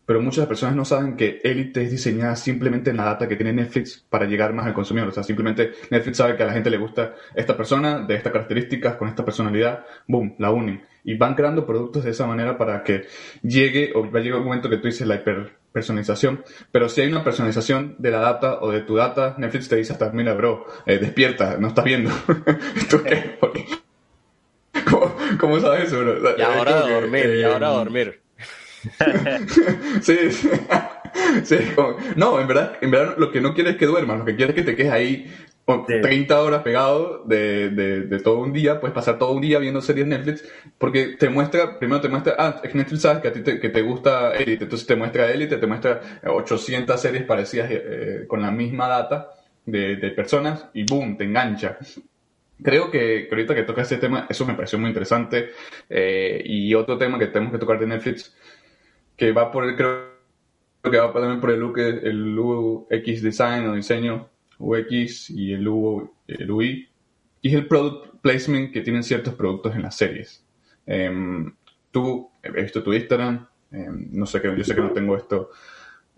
pero 0.07 0.21
muchas 0.21 0.47
personas 0.47 0.77
no 0.77 0.85
saben 0.85 1.17
que 1.17 1.41
Elite 1.43 1.83
es 1.83 1.91
diseñada 1.91 2.37
simplemente 2.37 2.91
en 2.91 2.97
la 2.97 3.05
data 3.05 3.27
que 3.27 3.35
tiene 3.35 3.53
Netflix 3.53 4.07
para 4.09 4.25
llegar 4.27 4.53
más 4.55 4.65
al 4.67 4.73
consumidor. 4.73 5.09
O 5.09 5.13
sea, 5.13 5.25
simplemente 5.25 5.73
Netflix 5.91 6.19
sabe 6.19 6.37
que 6.37 6.45
a 6.45 6.47
la 6.47 6.53
gente 6.53 6.71
le 6.71 6.79
gusta 6.79 7.17
esta 7.35 7.57
persona, 7.57 8.07
de 8.07 8.15
estas 8.15 8.33
características, 8.33 8.95
con 8.97 9.09
esta 9.09 9.25
personalidad, 9.25 9.85
boom, 10.07 10.37
la 10.39 10.53
unen. 10.53 10.85
Y 11.03 11.17
van 11.17 11.35
creando 11.35 11.67
productos 11.67 12.05
de 12.05 12.13
esa 12.13 12.27
manera 12.27 12.57
para 12.57 12.85
que 12.85 13.07
llegue, 13.43 13.93
o 13.95 14.09
va 14.11 14.21
a 14.21 14.23
llegar 14.23 14.39
un 14.39 14.47
momento 14.47 14.71
que 14.71 14.77
tú 14.77 14.87
dices 14.87 15.07
la 15.07 15.17
hiper 15.17 15.53
personalización, 15.73 16.43
pero 16.73 16.89
si 16.89 17.03
hay 17.03 17.09
una 17.09 17.23
personalización 17.23 17.97
de 17.99 18.11
la 18.11 18.21
data 18.21 18.61
o 18.61 18.71
de 18.71 18.81
tu 18.81 18.97
data, 18.97 19.35
Netflix 19.37 19.69
te 19.69 19.77
dice 19.77 19.93
hasta, 19.93 20.11
mira, 20.11 20.33
bro, 20.33 20.67
eh, 20.87 20.99
despierta, 20.99 21.59
no 21.59 21.69
estás 21.69 21.85
viendo. 21.85 22.11
¿Cómo, 25.39 25.61
sabes 25.61 25.89
eso, 25.89 26.01
bro? 26.01 26.39
y 26.39 26.41
ahora 26.41 26.79
a 26.79 26.89
dormir, 26.89 27.27
y 27.27 27.43
ahora 27.43 27.69
a 27.69 27.73
dormir. 27.73 28.26
sí, 30.03 30.31
sí. 30.31 30.51
no, 32.17 32.41
en 32.41 32.49
verdad, 32.49 32.77
en 32.81 32.91
verdad 32.91 33.15
lo 33.19 33.31
que 33.31 33.41
no 33.41 33.55
quieres 33.55 33.75
es 33.75 33.79
que 33.79 33.87
duermas, 33.87 34.19
lo 34.19 34.25
que 34.25 34.37
quieres 34.37 34.57
es 34.57 34.63
que 34.63 34.71
te 34.71 34.77
quedes 34.77 34.93
ahí 34.93 35.33
30 35.67 36.41
horas 36.41 36.63
pegado 36.63 37.25
de, 37.25 37.71
de, 37.71 38.19
todo 38.21 38.39
un 38.39 38.53
día, 38.53 38.81
puedes 38.81 38.95
pasar 38.95 39.19
todo 39.19 39.33
un 39.33 39.43
día 39.43 39.59
viendo 39.59 39.81
series 39.81 40.07
Netflix, 40.07 40.45
porque 40.79 41.17
te 41.19 41.29
muestra, 41.29 41.79
primero 41.79 42.01
te 42.01 42.09
muestra, 42.09 42.37
ah, 42.39 42.61
es 42.63 42.71
que 42.71 42.79
Netflix 42.79 43.03
sabes 43.03 43.21
que 43.21 43.29
a 43.29 43.33
ti 43.33 43.41
te, 43.41 43.59
que 43.59 43.71
te 43.71 43.83
gusta 43.83 44.37
Elite, 44.37 44.65
entonces 44.65 44.87
te 44.87 44.95
muestra 44.95 45.29
Elite, 45.31 45.57
te 45.57 45.67
muestra 45.67 46.21
800 46.25 47.01
series 47.01 47.25
parecidas 47.25 47.69
eh, 47.71 48.25
con 48.29 48.43
la 48.43 48.53
misma 48.53 48.87
data 48.87 49.31
de, 49.65 49.97
de, 49.97 50.11
personas 50.13 50.67
y 50.73 50.85
boom, 50.85 51.17
te 51.17 51.25
engancha. 51.25 51.79
Creo 52.63 52.91
que, 52.91 53.29
ahorita 53.31 53.55
que 53.55 53.65
toca 53.65 53.83
ese 53.83 53.99
tema, 53.99 54.27
eso 54.31 54.47
me 54.47 54.55
pareció 54.55 54.79
muy 54.79 54.89
interesante. 54.89 55.51
Eh, 55.91 56.43
y 56.45 56.73
otro 56.75 56.97
tema 56.97 57.19
que 57.19 57.27
tenemos 57.27 57.53
que 57.53 57.59
tocar 57.59 57.79
de 57.79 57.87
Netflix, 57.87 58.35
que 59.17 59.33
va 59.33 59.51
por 59.51 59.65
el, 59.65 59.77
creo 59.77 60.13
que 60.83 60.99
va 60.99 61.13
también 61.13 61.41
por 61.41 61.51
el 61.51 61.61
look, 61.61 61.79
el 61.79 62.39
UX 62.39 63.23
design 63.23 63.67
o 63.67 63.75
diseño 63.75 64.29
UX 64.59 65.31
y 65.31 65.53
el, 65.53 65.69
UI, 65.69 66.89
y 67.43 67.49
es 67.49 67.55
el 67.55 67.67
product 67.67 68.21
placement 68.23 68.73
que 68.73 68.81
tienen 68.81 69.03
ciertos 69.03 69.35
productos 69.35 69.75
en 69.75 69.83
las 69.83 69.97
series. 69.97 70.45
Em, 70.87 71.55
tú, 71.91 72.31
he 72.43 72.51
visto 72.51 72.83
tu 72.83 72.93
Instagram, 72.93 73.47
em, 73.73 74.09
no 74.13 74.27
sé 74.27 74.41
que, 74.41 74.57
yo 74.57 74.65
sé 74.65 74.75
que 74.75 74.81
no 74.81 74.93
tengo 74.93 75.17
esto 75.17 75.51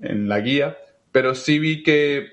en 0.01 0.29
la 0.29 0.41
guía, 0.41 0.77
pero 1.11 1.35
sí 1.35 1.59
vi 1.59 1.83
que 1.83 2.29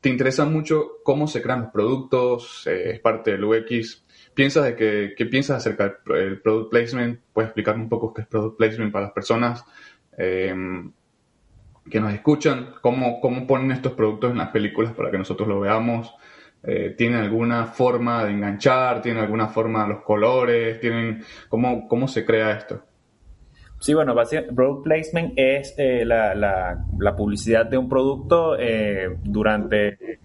te 0.00 0.08
interesa 0.08 0.44
mucho 0.44 0.98
cómo 1.04 1.28
se 1.28 1.42
crean 1.42 1.62
los 1.62 1.70
productos, 1.70 2.66
eh, 2.66 2.92
es 2.92 3.00
parte 3.00 3.32
del 3.32 3.44
UX. 3.44 4.04
¿Piensas 4.34 4.64
de 4.64 4.74
que, 4.74 5.14
¿Qué 5.16 5.26
piensas 5.26 5.58
acerca 5.58 6.00
del 6.06 6.40
product 6.40 6.70
placement? 6.70 7.20
¿Puedes 7.32 7.48
explicarme 7.48 7.84
un 7.84 7.88
poco 7.88 8.12
qué 8.12 8.22
es 8.22 8.26
product 8.26 8.56
placement 8.56 8.92
para 8.92 9.06
las 9.06 9.12
personas? 9.12 9.64
Em, 10.16 10.92
que 11.90 12.00
nos 12.00 12.12
escuchan, 12.12 12.74
cómo, 12.80 13.20
cómo 13.20 13.46
ponen 13.46 13.72
estos 13.72 13.92
productos 13.92 14.30
en 14.30 14.38
las 14.38 14.50
películas 14.50 14.92
para 14.92 15.10
que 15.10 15.18
nosotros 15.18 15.48
lo 15.48 15.60
veamos. 15.60 16.14
Eh, 16.64 16.94
¿Tienen 16.96 17.18
alguna 17.20 17.66
forma 17.66 18.24
de 18.24 18.30
enganchar? 18.30 19.02
¿Tienen 19.02 19.22
alguna 19.22 19.48
forma 19.48 19.86
los 19.86 20.02
colores? 20.02 20.78
¿Tienen 20.78 21.24
cómo, 21.48 21.88
cómo 21.88 22.06
se 22.06 22.24
crea 22.24 22.52
esto? 22.52 22.82
Sí, 23.80 23.94
bueno, 23.94 24.14
product 24.54 24.84
placement 24.84 25.32
es 25.36 25.74
eh, 25.76 26.04
la, 26.04 26.36
la, 26.36 27.16
publicidad 27.16 27.66
de 27.66 27.76
un 27.76 27.88
producto 27.88 28.56
eh, 28.56 29.16
durante 29.24 30.20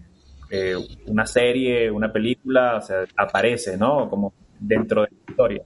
una 1.08 1.26
serie, 1.26 1.90
una 1.90 2.12
película, 2.12 2.76
o 2.76 2.80
sea, 2.80 3.04
aparece, 3.16 3.76
¿no? 3.76 4.08
Como 4.08 4.32
dentro 4.60 5.02
de 5.02 5.08
la 5.10 5.30
historia. 5.30 5.62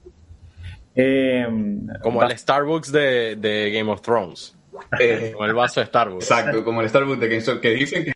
Como 2.02 2.22
el 2.22 2.38
Starbucks 2.38 2.92
de, 2.92 3.36
de 3.36 3.70
Game 3.70 3.90
of 3.90 4.02
Thrones. 4.02 4.56
Eh, 4.98 5.30
como 5.34 5.46
el 5.46 5.54
vaso 5.54 5.80
de 5.80 5.86
Starbucks. 5.86 6.30
Exacto, 6.30 6.64
como 6.64 6.82
el 6.82 6.88
Starbucks 6.88 7.20
de 7.20 7.28
que, 7.60 7.70
dicen 7.70 8.04
que 8.04 8.12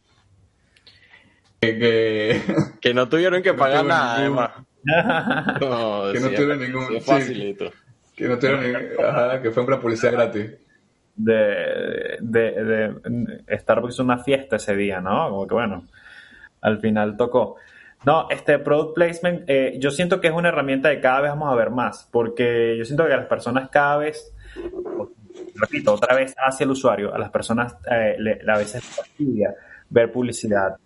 que, 2.81 2.93
no 2.95 3.09
tuvieron 3.09 3.43
que 3.43 3.55
pagar 3.55 3.85
nada, 3.85 4.17
además. 4.17 4.51
que 6.13 6.21
no 6.21 6.29
tuvieron 6.31 6.61
ningún. 6.61 7.01
facilito. 7.01 7.73
que 8.15 8.29
no 8.29 8.39
tuvieron 8.39 8.63
ningún, 8.63 9.43
que 9.43 9.51
fue 9.51 9.65
una 9.65 9.81
publicidad 9.81 10.13
gratis. 10.13 10.53
De, 11.19 12.19
de, 12.21 12.51
de 12.63 13.59
Starbucks 13.59 14.01
una 14.01 14.19
fiesta 14.19 14.57
ese 14.57 14.77
día, 14.77 15.01
¿no? 15.01 15.31
Como 15.31 15.47
que 15.47 15.55
bueno, 15.55 15.87
al 16.61 16.79
final 16.79 17.17
tocó. 17.17 17.57
No, 18.07 18.29
este 18.31 18.61
product 18.61 18.95
placement, 18.95 19.43
eh, 19.49 19.75
yo 19.81 19.91
siento 19.91 20.21
que 20.21 20.29
es 20.29 20.33
una 20.33 20.51
herramienta 20.51 20.91
que 20.95 21.01
cada 21.01 21.23
vez 21.23 21.31
vamos 21.33 21.53
a 21.53 21.57
ver 21.57 21.71
más, 21.71 22.09
porque 22.13 22.77
yo 22.79 22.85
siento 22.85 23.05
que 23.05 23.11
las 23.11 23.27
personas 23.27 23.69
cada 23.69 23.97
vez, 23.97 24.33
repito, 25.57 25.93
otra 25.93 26.15
vez 26.15 26.33
hacia 26.39 26.63
el 26.63 26.71
usuario, 26.71 27.13
a 27.13 27.19
las 27.19 27.31
personas 27.31 27.77
eh, 27.91 28.17
a 28.47 28.59
veces 28.59 28.85
fastidia 28.85 29.53
ver 29.91 30.13
publicidad, 30.13 30.77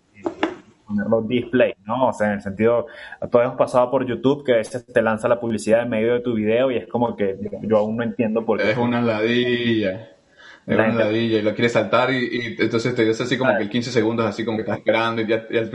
ponerlo 0.87 1.21
display, 1.21 1.75
¿no? 1.85 2.07
O 2.07 2.13
sea, 2.13 2.25
en 2.25 2.33
el 2.33 2.41
sentido, 2.41 2.87
todos 3.29 3.45
hemos 3.45 3.57
pasado 3.57 3.91
por 3.91 4.03
YouTube 4.03 4.43
que 4.43 4.53
a 4.53 4.57
veces 4.57 4.83
te 4.83 5.01
lanza 5.03 5.27
la 5.27 5.39
publicidad 5.39 5.83
en 5.83 5.89
medio 5.89 6.15
de 6.15 6.21
tu 6.21 6.33
video 6.33 6.71
y 6.71 6.77
es 6.77 6.87
como 6.87 7.15
que 7.15 7.37
yo 7.61 7.77
aún 7.77 7.97
no 7.97 8.03
entiendo 8.03 8.43
por 8.43 8.57
qué. 8.57 8.71
Es 8.71 8.77
una 8.79 8.99
ladilla. 8.99 10.09
Es 10.67 10.75
una 10.75 10.87
ladilla 10.89 11.39
y 11.39 11.41
lo 11.41 11.53
quieres 11.53 11.73
saltar 11.73 12.13
y, 12.13 12.55
entonces 12.59 12.93
te 12.95 13.03
ves 13.03 13.19
así 13.19 13.37
como 13.37 13.55
que 13.57 13.63
el 13.63 13.69
15 13.69 13.91
segundos 13.91 14.25
así 14.25 14.45
como 14.45 14.57
que 14.57 14.61
estás 14.61 14.77
esperando 14.77 15.21
y 15.21 15.27
ya, 15.27 15.45
el, 15.49 15.69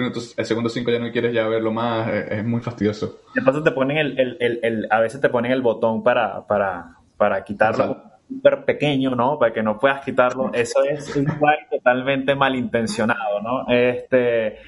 segundo 0.45 0.69
5 0.69 0.91
ya 0.91 0.99
no 0.99 1.11
quieres 1.11 1.35
ya 1.35 1.47
verlo 1.49 1.73
más, 1.73 2.09
es, 2.09 2.45
muy 2.45 2.61
fastidioso. 2.61 3.21
De 3.35 3.43
paso 3.43 3.63
te 3.63 3.73
ponen 3.73 3.99
el, 3.99 4.19
el, 4.19 4.61
el, 4.63 4.87
a 4.91 5.01
veces 5.01 5.21
te 5.21 5.29
ponen 5.29 5.53
el 5.53 5.63
botón 5.63 6.03
para, 6.03 6.47
para, 6.47 6.97
para 7.17 7.43
quitarlo 7.45 8.17
súper 8.29 8.65
pequeño, 8.65 9.15
¿no? 9.15 9.39
Para 9.39 9.53
que 9.53 9.63
no 9.63 9.79
puedas 9.79 10.05
quitarlo. 10.05 10.51
Eso 10.53 10.83
es 10.85 11.17
igual 11.17 11.59
totalmente 11.71 12.35
malintencionado, 12.35 13.41
¿no? 13.41 13.69
Este, 13.69 14.59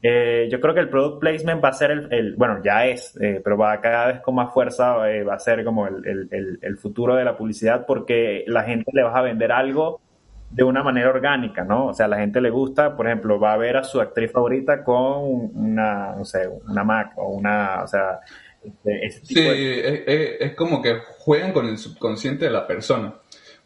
eh, 0.00 0.48
yo 0.50 0.60
creo 0.60 0.74
que 0.74 0.80
el 0.80 0.88
product 0.88 1.18
placement 1.18 1.62
va 1.62 1.70
a 1.70 1.72
ser 1.72 1.90
el, 1.90 2.36
bueno, 2.36 2.60
ya 2.62 2.86
es, 2.86 3.18
eh, 3.20 3.40
pero 3.42 3.58
va 3.58 3.80
cada 3.80 4.06
vez 4.06 4.20
con 4.20 4.36
más 4.36 4.52
fuerza, 4.54 5.10
eh, 5.10 5.24
va 5.24 5.34
a 5.34 5.38
ser 5.40 5.64
como 5.64 5.88
el, 5.88 6.06
el, 6.30 6.58
el, 6.62 6.76
futuro 6.78 7.16
de 7.16 7.24
la 7.24 7.36
publicidad 7.36 7.84
porque 7.84 8.44
la 8.46 8.62
gente 8.62 8.92
le 8.94 9.02
va 9.02 9.18
a 9.18 9.22
vender 9.22 9.50
algo 9.50 10.00
de 10.50 10.62
una 10.62 10.84
manera 10.84 11.10
orgánica, 11.10 11.64
¿no? 11.64 11.86
O 11.86 11.94
sea, 11.94 12.06
la 12.06 12.18
gente 12.18 12.40
le 12.40 12.50
gusta, 12.50 12.96
por 12.96 13.08
ejemplo, 13.08 13.40
va 13.40 13.54
a 13.54 13.56
ver 13.56 13.76
a 13.76 13.82
su 13.82 14.00
actriz 14.00 14.30
favorita 14.30 14.84
con 14.84 15.50
una, 15.54 16.14
no 16.14 16.24
sé, 16.24 16.48
una 16.48 16.84
Mac 16.84 17.12
o 17.16 17.30
una, 17.30 17.82
o 17.82 17.88
sea, 17.88 18.20
este, 18.62 19.10
sí, 19.24 19.34
es, 19.36 20.54
como 20.54 20.80
que 20.80 21.00
juegan 21.18 21.52
con 21.52 21.66
el 21.66 21.76
subconsciente 21.76 22.44
de 22.44 22.52
la 22.52 22.68
persona. 22.68 23.14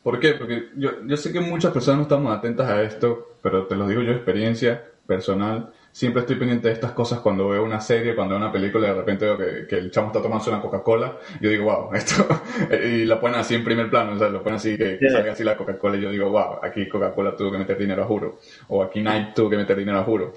¿Por 0.03 0.19
qué? 0.19 0.33
Porque 0.33 0.71
yo, 0.77 1.05
yo 1.07 1.17
sé 1.17 1.31
que 1.31 1.41
muchas 1.41 1.73
personas 1.73 1.99
no 1.99 2.03
estamos 2.05 2.37
atentas 2.37 2.69
a 2.69 2.83
esto, 2.83 3.37
pero 3.43 3.67
te 3.67 3.77
lo 3.77 3.87
digo 3.87 4.01
yo, 4.01 4.13
experiencia 4.13 4.83
personal. 5.07 5.73
Siempre 5.93 6.21
estoy 6.21 6.37
pendiente 6.37 6.69
de 6.69 6.75
estas 6.75 6.93
cosas 6.93 7.21
cuando 7.21 7.51
veo 7.51 7.63
una 7.63 7.79
serie, 7.79 8.15
cuando 8.15 8.35
veo 8.35 8.43
una 8.43 8.51
película, 8.51 8.89
de 8.89 8.95
repente 8.95 9.27
veo 9.27 9.67
que, 9.69 9.77
el 9.77 9.91
chamo 9.91 10.07
está 10.07 10.23
tomando 10.23 10.51
una 10.51 10.63
Coca-Cola. 10.63 11.19
Yo 11.39 11.51
digo, 11.51 11.65
wow, 11.65 11.93
esto. 11.95 12.27
y 12.71 13.05
la 13.05 13.21
ponen 13.21 13.41
así 13.41 13.55
en 13.55 13.63
primer 13.63 13.91
plano, 13.91 14.13
o 14.15 14.19
sea, 14.19 14.31
lo 14.31 14.43
ponen 14.43 14.57
así, 14.57 14.79
que, 14.79 14.99
salga 15.11 15.33
así 15.33 15.45
la 15.45 15.55
Coca-Cola. 15.55 15.99
Y 15.99 16.01
yo 16.01 16.11
digo, 16.11 16.31
wow, 16.31 16.61
aquí 16.63 16.89
Coca-Cola 16.89 17.37
tuvo 17.37 17.53
que 17.53 17.59
meter 17.59 17.77
dinero 17.77 18.03
a 18.03 18.07
juro. 18.07 18.39
O 18.69 18.83
aquí 18.83 19.03
Nike 19.03 19.33
tuvo 19.35 19.51
que 19.51 19.57
meter 19.59 19.77
dinero 19.77 19.99
a 19.99 20.05
juro. 20.05 20.33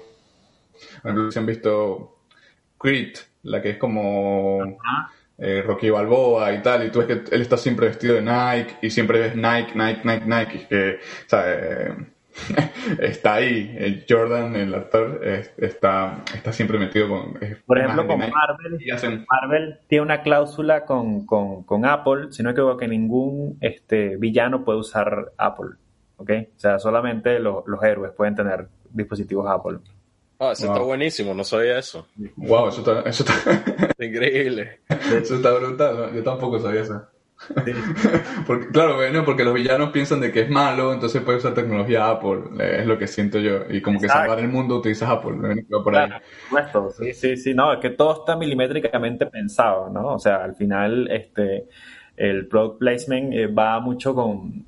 Por 1.02 1.10
ejemplo, 1.10 1.32
si 1.32 1.38
han 1.38 1.46
visto 1.46 2.18
Creed, 2.78 3.16
la 3.44 3.62
que 3.62 3.70
es 3.70 3.78
como 3.78 4.78
eh, 5.38 5.62
Rocky 5.62 5.88
Balboa 5.88 6.52
y 6.52 6.60
tal, 6.60 6.86
y 6.86 6.90
tú 6.90 6.98
ves 6.98 7.08
que 7.08 7.34
él 7.34 7.40
está 7.40 7.56
siempre 7.56 7.88
vestido 7.88 8.16
de 8.16 8.22
Nike 8.22 8.76
y 8.82 8.90
siempre 8.90 9.20
ves 9.20 9.36
Nike, 9.36 9.72
Nike, 9.74 10.00
Nike, 10.04 10.26
Nike, 10.26 10.66
que, 10.68 10.98
o 10.98 11.28
sea, 11.28 11.44
eh, 11.46 11.94
está 13.00 13.34
ahí, 13.34 13.74
el 13.78 14.04
Jordan, 14.08 14.56
el 14.56 14.74
actor, 14.74 15.20
está, 15.56 16.22
está 16.34 16.52
siempre 16.52 16.78
metido 16.78 17.08
con... 17.08 17.38
Por 17.66 17.78
ejemplo, 17.78 18.06
con 18.06 18.18
Marvel, 18.18 19.26
Marvel 19.28 19.78
tiene 19.88 20.02
una 20.02 20.22
cláusula 20.22 20.84
con, 20.84 21.26
con, 21.26 21.64
con 21.64 21.84
Apple, 21.84 22.28
si 22.30 22.42
no 22.42 22.50
equivoco, 22.50 22.76
que 22.76 22.88
ningún 22.88 23.58
este, 23.60 24.16
villano 24.16 24.64
puede 24.64 24.78
usar 24.78 25.32
Apple, 25.36 25.76
¿ok? 26.16 26.30
O 26.56 26.58
sea, 26.60 26.78
solamente 26.78 27.38
los 27.40 27.82
héroes 27.82 28.12
pueden 28.12 28.34
tener 28.34 28.68
dispositivos 28.90 29.46
Apple. 29.48 29.78
Ah, 30.38 30.52
eso 30.52 30.66
está 30.66 30.80
buenísimo, 30.80 31.32
no 31.32 31.44
sabía 31.44 31.78
eso. 31.78 32.06
Wow, 32.36 32.68
eso 32.68 32.80
está, 32.80 33.08
eso 33.08 33.24
está... 33.24 33.94
increíble. 34.04 34.80
Eso 34.88 35.36
está 35.36 35.52
brutal, 35.52 36.14
yo 36.14 36.22
tampoco 36.22 36.58
sabía 36.58 36.82
eso. 36.82 37.06
porque, 38.46 38.68
claro, 38.68 38.96
bueno, 38.96 39.24
porque 39.24 39.44
los 39.44 39.54
villanos 39.54 39.90
piensan 39.90 40.20
de 40.20 40.32
que 40.32 40.40
es 40.40 40.50
malo, 40.50 40.92
entonces 40.92 41.22
puede 41.22 41.38
usar 41.38 41.54
tecnología 41.54 42.08
Apple, 42.08 42.44
es 42.58 42.86
lo 42.86 42.98
que 42.98 43.06
siento 43.06 43.38
yo. 43.38 43.60
Y 43.68 43.82
como 43.82 44.00
que 44.00 44.08
salvar 44.08 44.38
el 44.38 44.48
mundo 44.48 44.76
utilizas 44.76 45.10
Apple, 45.10 45.64
por 45.68 45.96
ahí. 45.96 46.10
sí, 46.96 47.12
sí, 47.12 47.36
sí, 47.36 47.54
no, 47.54 47.72
es 47.72 47.80
que 47.80 47.90
todo 47.90 48.20
está 48.20 48.36
milimétricamente 48.36 49.26
pensado, 49.26 49.90
¿no? 49.90 50.14
O 50.14 50.18
sea, 50.18 50.44
al 50.44 50.54
final, 50.56 51.08
este, 51.10 51.66
el 52.16 52.48
product 52.48 52.78
placement 52.78 53.34
eh, 53.34 53.46
va 53.46 53.78
mucho 53.80 54.14
con 54.14 54.64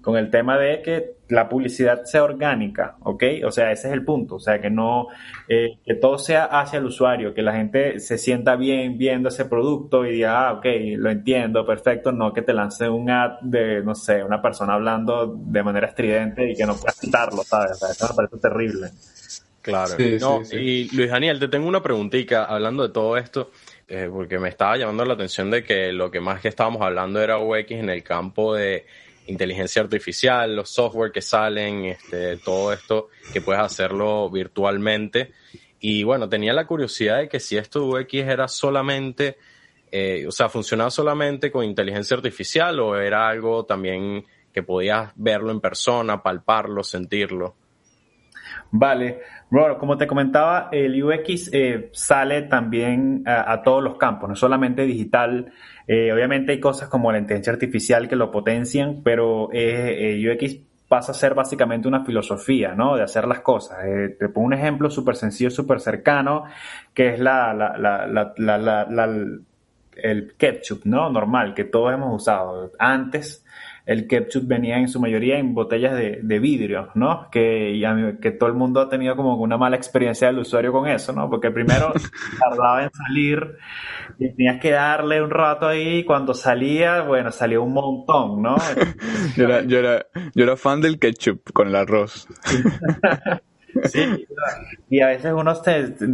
con 0.00 0.16
el 0.16 0.30
tema 0.30 0.56
de 0.58 0.80
que 0.80 1.17
la 1.28 1.48
publicidad 1.48 2.04
sea 2.04 2.24
orgánica, 2.24 2.96
¿ok? 3.02 3.22
O 3.44 3.50
sea, 3.50 3.70
ese 3.70 3.88
es 3.88 3.94
el 3.94 4.04
punto, 4.04 4.36
o 4.36 4.40
sea, 4.40 4.60
que 4.60 4.70
no, 4.70 5.08
eh, 5.48 5.78
que 5.84 5.94
todo 5.94 6.18
sea 6.18 6.44
hacia 6.44 6.78
el 6.78 6.86
usuario, 6.86 7.34
que 7.34 7.42
la 7.42 7.52
gente 7.52 8.00
se 8.00 8.18
sienta 8.18 8.56
bien 8.56 8.96
viendo 8.96 9.28
ese 9.28 9.44
producto 9.44 10.06
y 10.06 10.12
diga, 10.12 10.48
ah, 10.48 10.52
ok, 10.54 10.66
lo 10.96 11.10
entiendo, 11.10 11.66
perfecto, 11.66 12.12
no 12.12 12.32
que 12.32 12.42
te 12.42 12.54
lance 12.54 12.88
un 12.88 13.10
ad 13.10 13.40
de, 13.42 13.82
no 13.82 13.94
sé, 13.94 14.22
una 14.22 14.40
persona 14.40 14.74
hablando 14.74 15.26
de 15.26 15.62
manera 15.62 15.88
estridente 15.88 16.50
y 16.50 16.54
que 16.54 16.64
no 16.64 16.76
puedas 16.76 16.98
quitarlo, 16.98 17.42
¿sabes? 17.42 17.72
O 17.72 17.74
sea, 17.74 17.90
eso 17.90 18.08
me 18.08 18.14
parece 18.14 18.38
terrible. 18.38 18.88
Claro. 19.60 19.94
Y 19.98 20.96
Luis 20.96 21.10
Daniel, 21.10 21.38
te 21.38 21.48
tengo 21.48 21.68
una 21.68 21.82
preguntita 21.82 22.44
hablando 22.44 22.84
de 22.84 22.92
todo 22.92 23.16
esto. 23.18 23.50
Eh, 23.90 24.10
porque 24.12 24.38
me 24.38 24.50
estaba 24.50 24.76
llamando 24.76 25.02
la 25.06 25.14
atención 25.14 25.50
de 25.50 25.64
que 25.64 25.92
lo 25.92 26.10
que 26.10 26.20
más 26.20 26.42
que 26.42 26.48
estábamos 26.48 26.82
hablando 26.82 27.22
era 27.22 27.38
UX 27.38 27.70
en 27.70 27.88
el 27.88 28.02
campo 28.02 28.54
de 28.54 28.84
inteligencia 29.28 29.82
artificial, 29.82 30.56
los 30.56 30.70
software 30.70 31.12
que 31.12 31.22
salen, 31.22 31.84
este, 31.84 32.36
todo 32.38 32.72
esto 32.72 33.08
que 33.32 33.40
puedes 33.40 33.62
hacerlo 33.62 34.28
virtualmente. 34.30 35.32
Y 35.80 36.02
bueno, 36.02 36.28
tenía 36.28 36.52
la 36.52 36.66
curiosidad 36.66 37.18
de 37.18 37.28
que 37.28 37.38
si 37.38 37.56
esto 37.56 37.86
UX 37.86 38.14
era 38.14 38.48
solamente, 38.48 39.36
eh, 39.92 40.26
o 40.26 40.32
sea, 40.32 40.48
funcionaba 40.48 40.90
solamente 40.90 41.52
con 41.52 41.64
inteligencia 41.64 42.16
artificial 42.16 42.80
o 42.80 42.96
era 42.96 43.28
algo 43.28 43.64
también 43.64 44.24
que 44.52 44.62
podías 44.62 45.12
verlo 45.14 45.52
en 45.52 45.60
persona, 45.60 46.22
palparlo, 46.22 46.82
sentirlo. 46.82 47.54
Vale, 48.70 49.20
bueno, 49.48 49.78
como 49.78 49.96
te 49.96 50.06
comentaba, 50.06 50.68
el 50.72 51.02
UX 51.02 51.50
eh, 51.52 51.88
sale 51.92 52.42
también 52.42 53.22
a, 53.26 53.62
todos 53.62 53.82
los 53.82 53.96
campos, 53.96 54.28
no 54.28 54.36
solamente 54.36 54.82
digital. 54.82 55.50
Eh, 55.86 56.12
obviamente 56.12 56.52
hay 56.52 56.60
cosas 56.60 56.88
como 56.88 57.10
la 57.10 57.18
inteligencia 57.18 57.52
artificial 57.54 58.08
que 58.08 58.16
lo 58.16 58.30
potencian, 58.30 59.00
pero 59.02 59.48
eh, 59.52 60.22
UX 60.30 60.58
pasa 60.86 61.12
a 61.12 61.14
ser 61.14 61.34
básicamente 61.34 61.88
una 61.88 62.04
filosofía, 62.04 62.74
¿no? 62.74 62.96
De 62.96 63.02
hacer 63.02 63.26
las 63.26 63.40
cosas. 63.40 63.78
te 64.18 64.28
pongo 64.28 64.46
un 64.48 64.54
ejemplo 64.54 64.90
súper 64.90 65.16
sencillo, 65.16 65.50
súper 65.50 65.80
cercano, 65.80 66.44
que 66.92 67.14
es 67.14 67.20
la, 67.20 67.74
el 69.96 70.34
ketchup, 70.36 70.84
¿no? 70.84 71.10
Normal, 71.10 71.54
que 71.54 71.64
todos 71.64 71.92
hemos 71.94 72.14
usado. 72.22 72.72
Antes 72.78 73.44
el 73.88 74.06
ketchup 74.06 74.46
venía 74.46 74.78
en 74.78 74.86
su 74.86 75.00
mayoría 75.00 75.38
en 75.38 75.54
botellas 75.54 75.96
de, 75.96 76.38
vidrio, 76.38 76.90
¿no? 76.94 77.30
Que, 77.32 77.82
que 78.20 78.30
todo 78.32 78.50
el 78.50 78.54
mundo 78.54 78.82
ha 78.82 78.88
tenido 78.90 79.16
como 79.16 79.34
una 79.36 79.56
mala 79.56 79.76
experiencia 79.76 80.26
del 80.26 80.40
usuario 80.40 80.72
con 80.72 80.86
eso, 80.86 81.14
¿no? 81.14 81.30
Porque 81.30 81.50
primero 81.50 81.94
tardaba 82.38 82.82
en 82.84 82.90
salir 82.92 83.56
y 84.18 84.28
tenías 84.34 84.60
que 84.60 84.72
darle 84.72 85.22
un 85.22 85.30
rato 85.30 85.66
ahí 85.66 86.00
y 86.00 86.04
cuando 86.04 86.34
salía, 86.34 87.00
bueno, 87.00 87.32
salía 87.32 87.60
un 87.60 87.72
montón, 87.72 88.42
¿no? 88.42 88.56
yo, 89.36 89.44
era, 89.44 89.62
yo, 89.62 89.78
era, 89.78 90.04
yo 90.34 90.44
era 90.44 90.58
fan 90.58 90.82
del 90.82 90.98
ketchup 90.98 91.50
con 91.54 91.68
el 91.68 91.74
arroz. 91.74 92.28
Sí, 93.84 94.26
y 94.90 95.00
a 95.00 95.08
veces 95.08 95.32
uno 95.32 95.54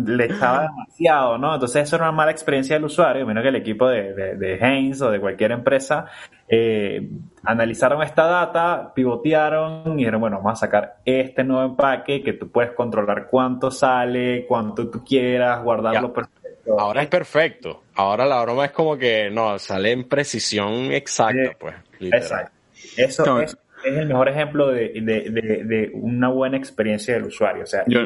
le 0.06 0.24
echaba 0.24 0.62
demasiado, 0.62 1.38
¿no? 1.38 1.54
Entonces 1.54 1.82
eso 1.82 1.96
era 1.96 2.06
una 2.06 2.12
mala 2.12 2.30
experiencia 2.30 2.76
del 2.76 2.84
usuario, 2.84 3.26
menos 3.26 3.42
que 3.42 3.48
el 3.48 3.56
equipo 3.56 3.88
de, 3.88 4.12
de, 4.36 4.54
Heinz 4.56 5.00
o 5.02 5.10
de 5.10 5.20
cualquier 5.20 5.52
empresa 5.52 6.06
eh, 6.48 7.08
analizaron 7.44 8.02
esta 8.02 8.26
data, 8.26 8.92
pivotearon 8.94 9.94
y 9.94 9.96
dijeron, 9.98 10.20
bueno, 10.20 10.36
vamos 10.38 10.52
a 10.54 10.66
sacar 10.66 10.96
este 11.04 11.44
nuevo 11.44 11.64
empaque 11.64 12.22
que 12.22 12.34
tú 12.34 12.50
puedes 12.50 12.72
controlar 12.72 13.28
cuánto 13.30 13.70
sale, 13.70 14.46
cuánto 14.46 14.88
tú 14.88 15.04
quieras, 15.04 15.62
guardarlo 15.62 16.12
perfecto. 16.12 16.78
Ahora 16.78 17.02
es 17.02 17.08
perfecto. 17.08 17.82
Ahora 17.94 18.24
la 18.24 18.40
broma 18.42 18.66
es 18.66 18.72
como 18.72 18.96
que 18.96 19.30
no, 19.30 19.58
sale 19.58 19.92
en 19.92 20.08
precisión 20.08 20.92
exacta, 20.92 21.56
pues. 21.58 21.74
Exacto. 22.00 22.52
Eso, 22.96 23.40
es 23.40 23.56
es 23.84 23.96
el 23.96 24.06
mejor 24.06 24.28
ejemplo 24.28 24.68
de, 24.68 24.90
de, 25.00 25.30
de, 25.64 25.90
una 25.94 26.28
buena 26.28 26.56
experiencia 26.56 27.14
del 27.14 27.24
usuario. 27.24 27.64
O 27.64 27.66
sea, 27.66 27.84
yo 27.86 28.00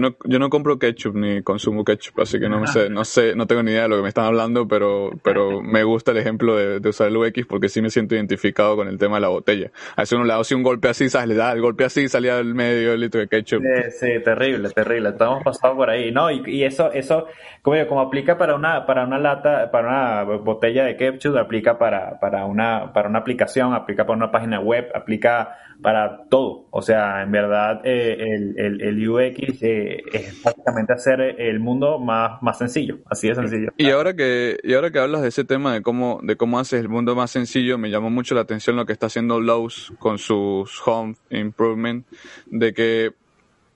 no, 0.00 0.16
yo 0.24 0.38
no 0.38 0.50
compro 0.50 0.78
ketchup 0.78 1.14
ni 1.14 1.42
consumo 1.42 1.84
ketchup, 1.84 2.20
así 2.20 2.38
que 2.38 2.48
no 2.48 2.66
sé, 2.66 2.90
no 2.90 3.04
sé, 3.04 3.34
no 3.34 3.46
tengo 3.46 3.62
ni 3.62 3.70
idea 3.70 3.82
de 3.82 3.88
lo 3.88 3.96
que 3.96 4.02
me 4.02 4.08
están 4.08 4.24
hablando, 4.24 4.66
pero, 4.66 5.10
pero 5.22 5.62
me 5.62 5.84
gusta 5.84 6.10
el 6.10 6.18
ejemplo 6.18 6.56
de, 6.56 6.88
usar 6.88 7.08
el 7.08 7.16
UX 7.16 7.46
porque 7.46 7.68
sí 7.68 7.80
me 7.80 7.90
siento 7.90 8.14
identificado 8.14 8.76
con 8.76 8.88
el 8.88 8.98
tema 8.98 9.16
de 9.16 9.20
la 9.20 9.28
botella. 9.28 9.70
A 9.96 10.02
veces 10.02 10.14
uno 10.14 10.24
le 10.24 10.32
da 10.32 10.40
así 10.40 10.54
un 10.54 10.62
golpe 10.62 10.88
así, 10.88 11.08
¿sabes? 11.08 11.28
Le 11.28 11.34
da 11.34 11.52
el 11.52 11.60
golpe 11.60 11.84
así, 11.84 12.08
salía 12.08 12.36
del 12.36 12.54
medio 12.54 12.92
el 12.92 13.00
litro 13.00 13.20
de 13.20 13.28
ketchup. 13.28 13.62
Sí, 13.98 14.08
terrible, 14.24 14.70
terrible. 14.70 15.10
Estamos 15.10 15.44
pasados 15.44 15.76
por 15.76 15.90
ahí, 15.90 16.10
¿no? 16.10 16.30
Y, 16.30 16.42
y 16.46 16.64
eso, 16.64 16.90
eso, 16.92 17.26
como 17.62 17.76
yo, 17.76 17.86
como 17.86 18.00
aplica 18.00 18.38
para 18.38 18.54
una, 18.54 18.86
para 18.86 19.04
una 19.04 19.18
lata, 19.18 19.70
para 19.70 19.88
una 19.88 20.36
botella 20.38 20.84
de 20.84 20.96
ketchup, 20.96 21.36
aplica 21.36 21.78
para, 21.78 22.18
para 22.18 22.44
una, 22.46 22.92
para 22.92 23.08
una 23.08 23.20
aplicación, 23.20 23.74
aplica 23.74 24.04
para 24.04 24.16
una 24.16 24.30
página 24.30 24.60
web, 24.60 24.90
aplica 24.94 25.56
para 25.82 26.24
todo. 26.28 26.66
O 26.70 26.82
sea, 26.82 27.22
en 27.22 27.32
verdad, 27.32 27.80
eh, 27.84 28.16
el, 28.18 28.54
el, 28.58 28.80
el, 28.82 29.08
UX 29.08 29.59
eh, 29.62 30.02
es 30.12 30.42
básicamente 30.42 30.92
hacer 30.92 31.20
el 31.20 31.60
mundo 31.60 31.98
más, 31.98 32.42
más 32.42 32.58
sencillo, 32.58 32.98
así 33.06 33.28
de 33.28 33.34
sencillo. 33.34 33.72
Y 33.76 33.90
ahora 33.90 34.14
que, 34.14 34.58
y 34.62 34.74
ahora 34.74 34.90
que 34.90 34.98
hablas 34.98 35.22
de 35.22 35.28
ese 35.28 35.44
tema 35.44 35.74
de 35.74 35.82
cómo, 35.82 36.20
de 36.22 36.36
cómo 36.36 36.58
haces 36.58 36.80
el 36.80 36.88
mundo 36.88 37.14
más 37.14 37.30
sencillo, 37.30 37.78
me 37.78 37.90
llamó 37.90 38.10
mucho 38.10 38.34
la 38.34 38.42
atención 38.42 38.76
lo 38.76 38.86
que 38.86 38.92
está 38.92 39.06
haciendo 39.06 39.40
Lowe's 39.40 39.92
con 39.98 40.18
sus 40.18 40.80
Home 40.86 41.16
Improvement, 41.30 42.06
de 42.46 42.72
que 42.72 43.12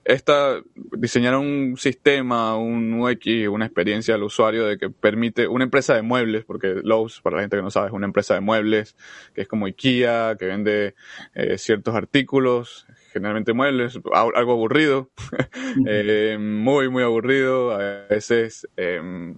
esta, 0.05 0.61
diseñaron 0.75 1.47
un 1.47 1.77
sistema, 1.77 2.55
un 2.57 3.01
UX, 3.01 3.47
una 3.49 3.65
experiencia 3.65 4.13
al 4.13 4.21
usuario 4.21 4.65
de 4.65 4.77
que 4.77 4.91
permite 4.91 5.47
una 5.47 5.63
empresa 5.63 5.95
de 5.95 6.03
muebles, 6.03 6.45
porque 6.45 6.75
Lowe's, 6.83 7.21
para 7.21 7.37
la 7.37 7.41
gente 7.41 7.57
que 7.57 7.63
no 7.63 7.71
sabe, 7.71 7.87
es 7.87 7.93
una 7.93 8.05
empresa 8.05 8.35
de 8.35 8.41
muebles, 8.41 8.95
que 9.33 9.41
es 9.41 9.47
como 9.47 9.65
IKEA, 9.65 10.35
que 10.37 10.45
vende 10.45 10.93
eh, 11.33 11.57
ciertos 11.57 11.95
artículos, 11.95 12.85
generalmente 13.15 13.53
muebles, 13.53 13.97
algo 14.13 14.51
aburrido, 14.51 15.09
eh, 15.87 16.37
muy, 16.37 16.89
muy 16.89 17.01
aburrido, 17.01 17.71
a 17.71 18.07
veces, 18.09 18.67
em, 18.75 19.35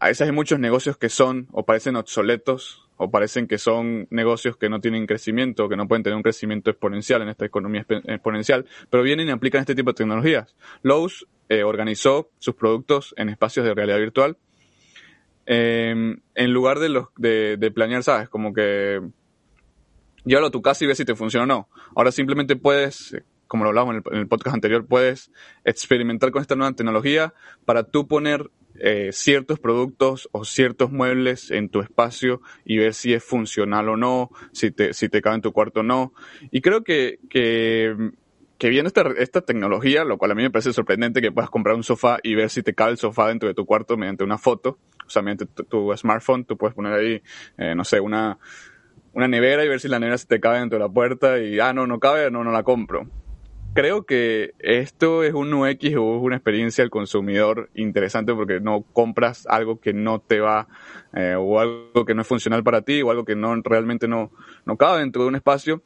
a 0.00 0.08
veces 0.08 0.28
hay 0.28 0.32
muchos 0.32 0.58
negocios 0.58 0.96
que 0.96 1.10
son 1.10 1.46
o 1.52 1.66
parecen 1.66 1.94
obsoletos, 1.96 2.88
o 2.96 3.10
parecen 3.10 3.46
que 3.46 3.58
son 3.58 4.08
negocios 4.10 4.56
que 4.56 4.70
no 4.70 4.80
tienen 4.80 5.06
crecimiento, 5.06 5.68
que 5.68 5.76
no 5.76 5.86
pueden 5.86 6.02
tener 6.02 6.16
un 6.16 6.22
crecimiento 6.22 6.70
exponencial 6.70 7.20
en 7.20 7.28
esta 7.28 7.44
economía 7.44 7.84
exponencial, 7.88 8.64
pero 8.88 9.02
vienen 9.02 9.28
y 9.28 9.30
aplican 9.30 9.60
este 9.60 9.74
tipo 9.74 9.90
de 9.90 9.96
tecnologías. 9.96 10.56
Lowe's 10.82 11.26
eh, 11.50 11.64
organizó 11.64 12.30
sus 12.38 12.54
productos 12.54 13.14
en 13.18 13.28
espacios 13.28 13.66
de 13.66 13.74
realidad 13.74 13.98
virtual. 13.98 14.38
Em, 15.44 16.20
en 16.34 16.52
lugar 16.52 16.78
de, 16.78 16.88
los, 16.88 17.08
de, 17.16 17.70
planear, 17.74 18.02
¿sabes? 18.02 18.30
Como 18.30 18.54
que 18.54 19.02
llévalo 20.28 20.48
a 20.48 20.50
tu 20.50 20.62
casa 20.62 20.84
y 20.84 20.86
ve 20.86 20.94
si 20.94 21.04
te 21.04 21.16
funciona 21.16 21.44
o 21.44 21.46
no. 21.46 21.68
Ahora 21.96 22.12
simplemente 22.12 22.54
puedes, 22.56 23.16
como 23.46 23.64
lo 23.64 23.70
hablábamos 23.70 24.02
en 24.12 24.18
el, 24.18 24.28
podcast 24.28 24.54
anterior, 24.54 24.86
puedes 24.86 25.32
experimentar 25.64 26.30
con 26.30 26.42
esta 26.42 26.54
nueva 26.54 26.72
tecnología 26.74 27.34
para 27.64 27.84
tú 27.84 28.06
poner 28.06 28.50
eh, 28.80 29.10
ciertos 29.12 29.58
productos 29.58 30.28
o 30.32 30.44
ciertos 30.44 30.92
muebles 30.92 31.50
en 31.50 31.68
tu 31.68 31.80
espacio 31.80 32.42
y 32.64 32.76
ver 32.76 32.94
si 32.94 33.14
es 33.14 33.24
funcional 33.24 33.88
o 33.88 33.96
no, 33.96 34.30
si 34.52 34.70
te, 34.70 34.92
si 34.94 35.08
te 35.08 35.20
cabe 35.22 35.36
en 35.36 35.42
tu 35.42 35.52
cuarto 35.52 35.80
o 35.80 35.82
no. 35.82 36.12
Y 36.52 36.60
creo 36.60 36.84
que, 36.84 37.18
que, 37.30 37.96
que 38.58 38.68
viendo 38.68 38.88
esta, 38.88 39.02
esta 39.16 39.40
tecnología, 39.40 40.04
lo 40.04 40.18
cual 40.18 40.32
a 40.32 40.34
mí 40.34 40.42
me 40.42 40.50
parece 40.50 40.72
sorprendente 40.72 41.22
que 41.22 41.32
puedas 41.32 41.50
comprar 41.50 41.74
un 41.74 41.82
sofá 41.82 42.18
y 42.22 42.34
ver 42.34 42.50
si 42.50 42.62
te 42.62 42.74
cabe 42.74 42.92
el 42.92 42.98
sofá 42.98 43.28
dentro 43.28 43.48
de 43.48 43.54
tu 43.54 43.64
cuarto 43.64 43.96
mediante 43.96 44.24
una 44.24 44.38
foto, 44.38 44.78
o 45.06 45.10
sea, 45.10 45.22
mediante 45.22 45.46
tu, 45.46 45.96
smartphone, 45.96 46.44
tú 46.44 46.58
puedes 46.58 46.74
poner 46.74 46.92
ahí, 46.92 47.22
eh, 47.56 47.74
no 47.74 47.82
sé, 47.82 47.98
una, 47.98 48.38
una 49.18 49.26
nevera 49.26 49.64
y 49.64 49.68
ver 49.68 49.80
si 49.80 49.88
la 49.88 49.98
nevera 49.98 50.16
se 50.16 50.28
te 50.28 50.38
cabe 50.38 50.60
dentro 50.60 50.78
de 50.78 50.84
la 50.84 50.88
puerta 50.88 51.40
y, 51.40 51.58
ah, 51.58 51.72
no, 51.72 51.88
no 51.88 51.98
cabe, 51.98 52.30
no, 52.30 52.44
no 52.44 52.52
la 52.52 52.62
compro. 52.62 53.08
creo 53.74 54.06
que 54.06 54.52
esto 54.60 55.24
es 55.24 55.34
un 55.34 55.52
UX 55.52 55.86
o 55.96 56.16
es 56.16 56.22
una 56.22 56.36
experiencia 56.36 56.84
al 56.84 56.90
consumidor 56.90 57.68
interesante 57.74 58.32
porque 58.32 58.60
no 58.60 58.82
compras 58.92 59.44
algo 59.48 59.80
que 59.80 59.92
no 59.92 60.20
te 60.20 60.38
va 60.38 60.68
eh, 61.14 61.34
o 61.36 61.58
algo 61.58 62.04
que 62.06 62.14
no 62.14 62.22
es 62.22 62.28
funcional 62.28 62.62
para 62.62 62.82
ti 62.82 63.02
o 63.02 63.10
algo 63.10 63.24
que 63.24 63.34
no 63.34 63.60
realmente 63.62 64.06
no, 64.06 64.30
no 64.64 64.76
cabe 64.76 65.00
dentro 65.00 65.22
de 65.22 65.28
un 65.28 65.34
espacio. 65.34 65.82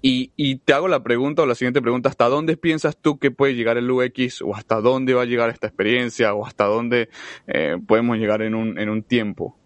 Y, 0.00 0.30
y, 0.36 0.58
te 0.58 0.74
hago 0.74 0.86
la 0.86 1.02
pregunta 1.02 1.42
o 1.42 1.46
la 1.46 1.56
siguiente 1.56 1.82
pregunta, 1.82 2.08
¿hasta 2.08 2.28
dónde 2.28 2.56
piensas 2.56 2.96
tú 2.96 3.18
que 3.18 3.32
puede 3.32 3.56
llegar 3.56 3.78
el 3.78 3.90
UX 3.90 4.42
o 4.42 4.54
hasta 4.54 4.80
dónde 4.80 5.12
va 5.12 5.22
a 5.22 5.24
llegar 5.24 5.50
esta 5.50 5.66
experiencia 5.66 6.34
o 6.34 6.46
hasta 6.46 6.66
dónde 6.66 7.08
eh, 7.48 7.78
podemos 7.84 8.16
llegar 8.16 8.42
en 8.42 8.54
un, 8.54 8.78
en 8.78 8.90
un 8.90 9.02
tiempo? 9.02 9.58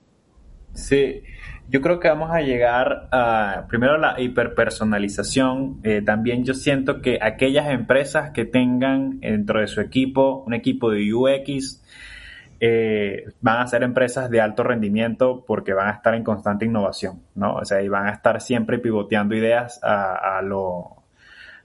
Sí, 0.75 1.23
yo 1.69 1.81
creo 1.81 2.01
que 2.01 2.09
vamos 2.09 2.31
a 2.31 2.41
llegar 2.41 3.09
a, 3.13 3.67
primero, 3.69 3.97
la 3.97 4.21
hiperpersonalización. 4.21 5.81
Eh, 5.85 6.03
también 6.03 6.45
yo 6.45 6.55
siento 6.55 7.01
que 7.01 7.19
aquellas 7.23 7.71
empresas 7.71 8.31
que 8.31 8.45
tengan 8.45 9.21
dentro 9.21 9.61
de 9.61 9.67
su 9.67 9.81
equipo 9.81 10.45
un 10.47 10.55
equipo 10.55 10.91
de 10.91 11.15
UX, 11.15 11.83
eh, 12.61 13.25
van 13.41 13.61
a 13.61 13.67
ser 13.67 13.83
empresas 13.83 14.31
de 14.31 14.41
alto 14.41 14.63
rendimiento 14.63 15.45
porque 15.47 15.73
van 15.73 15.89
a 15.89 15.93
estar 15.93 16.15
en 16.15 16.23
constante 16.23 16.65
innovación, 16.65 17.23
¿no? 17.35 17.55
O 17.55 17.65
sea, 17.65 17.83
y 17.83 17.89
van 17.89 18.07
a 18.07 18.13
estar 18.13 18.41
siempre 18.41 18.79
pivoteando 18.79 19.35
ideas 19.35 19.81
a, 19.83 20.41
lo, 20.43 21.03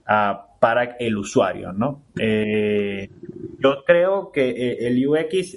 para 0.06 0.96
el 1.00 1.18
usuario, 1.18 1.72
¿no? 1.72 2.02
Eh, 2.20 3.10
yo 3.60 3.84
creo 3.86 4.32
que 4.32 4.78
el 4.88 5.08
UX 5.08 5.56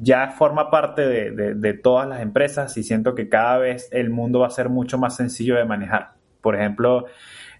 ya 0.00 0.28
forma 0.28 0.70
parte 0.70 1.02
de, 1.02 1.74
todas 1.74 2.08
las 2.08 2.20
empresas 2.20 2.76
y 2.76 2.82
siento 2.82 3.14
que 3.14 3.28
cada 3.28 3.58
vez 3.58 3.88
el 3.92 4.10
mundo 4.10 4.40
va 4.40 4.48
a 4.48 4.50
ser 4.50 4.68
mucho 4.68 4.98
más 4.98 5.16
sencillo 5.16 5.56
de 5.56 5.64
manejar. 5.64 6.12
Por 6.40 6.54
ejemplo, 6.54 7.06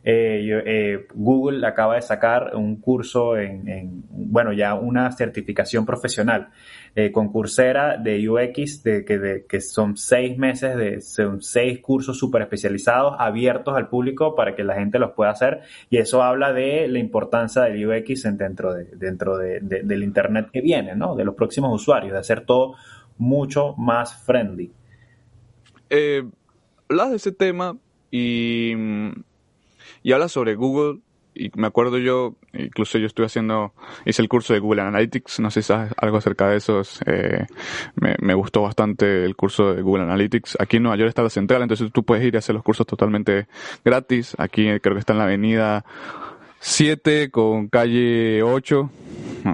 eh, 0.05 0.63
eh, 0.67 1.07
Google 1.15 1.67
acaba 1.67 1.97
de 1.97 2.03
sacar 2.03 2.55
un 2.55 2.81
curso 2.81 3.37
en, 3.37 4.05
bueno, 4.11 4.53
ya 4.53 4.75
una 4.75 5.11
certificación 5.13 5.85
profesional 5.85 6.51
eh, 6.97 7.13
con 7.13 7.31
de 7.31 8.29
UX, 8.29 8.83
de, 8.83 9.05
que, 9.05 9.45
que 9.49 9.61
son 9.61 9.97
seis 9.97 10.37
meses, 10.37 10.77
de, 10.77 11.01
son 11.01 11.43
seis 11.43 11.79
cursos 11.81 12.19
súper 12.19 12.43
especializados, 12.43 13.15
abiertos 13.19 13.77
al 13.77 13.89
público 13.89 14.35
para 14.35 14.57
que 14.57 14.65
la 14.65 14.75
gente 14.75 14.99
los 14.99 15.13
pueda 15.13 15.31
hacer. 15.31 15.61
Y 15.91 15.99
eso 15.99 16.23
habla 16.23 16.53
de 16.53 16.89
la 16.89 16.99
importancia 16.99 17.63
del 17.63 17.87
UX 17.87 18.25
dentro, 18.37 18.75
de, 18.75 18.87
dentro 18.97 19.39
de, 19.39 19.61
del 19.61 20.03
Internet 20.03 20.49
que 20.53 20.61
viene, 20.61 20.97
¿no? 20.97 21.15
De 21.15 21.25
los 21.25 21.37
próximos 21.37 21.73
usuarios, 21.73 22.13
de 22.13 22.19
hacer 22.19 22.45
todo 22.45 22.75
mucho 23.19 23.75
más 23.77 24.25
friendly. 24.25 24.73
hablas 26.89 27.11
de 27.11 27.17
ese 27.17 27.31
tema 27.31 27.77
y 28.11 28.75
y 30.07 30.13
habla 30.13 30.29
sobre 30.29 30.55
Google. 30.55 31.01
Y 31.35 31.51
me 31.57 31.67
acuerdo 31.67 31.99
yo, 31.99 32.37
incluso 32.59 32.99
yo 32.99 33.07
estuve 33.07 33.27
haciendo, 33.27 33.73
hice 34.05 34.23
el 34.23 34.29
curso 34.29 34.53
de 34.53 34.61
Google 34.61 34.83
Analytics, 34.83 35.41
no 35.41 35.51
sé 35.51 35.63
si 35.63 35.69
sabes 35.69 35.93
algo 35.97 36.19
acerca 36.19 36.49
de 36.49 36.57
eso, 36.57 36.83
eh, 37.07 37.47
me, 37.95 38.35
gustó 38.35 38.63
bastante 38.63 39.25
el 39.25 39.35
curso 39.37 39.75
de 39.75 39.83
Google 39.83 40.05
Analytics. 40.05 40.57
Aquí 40.61 40.77
en 40.77 40.85
Nueva 40.85 40.97
York 40.97 41.09
está 41.09 41.23
la 41.23 41.31
central, 41.31 41.63
entonces 41.63 41.91
tú 41.93 42.05
puedes 42.05 42.25
ir 42.25 42.37
a 42.37 42.41
hacer 42.41 42.55
los 42.55 42.65
cursos 42.65 42.87
totalmente 42.87 43.47
gratis. 43.85 44.35
Aquí 44.39 44.67
creo 44.81 44.95
que 44.95 45.01
está 45.01 45.13
en 45.13 45.19
la 45.19 45.25
avenida 45.25 45.85
7 46.61 47.31
con 47.31 47.69
calle 47.69 48.43
8, 48.43 48.91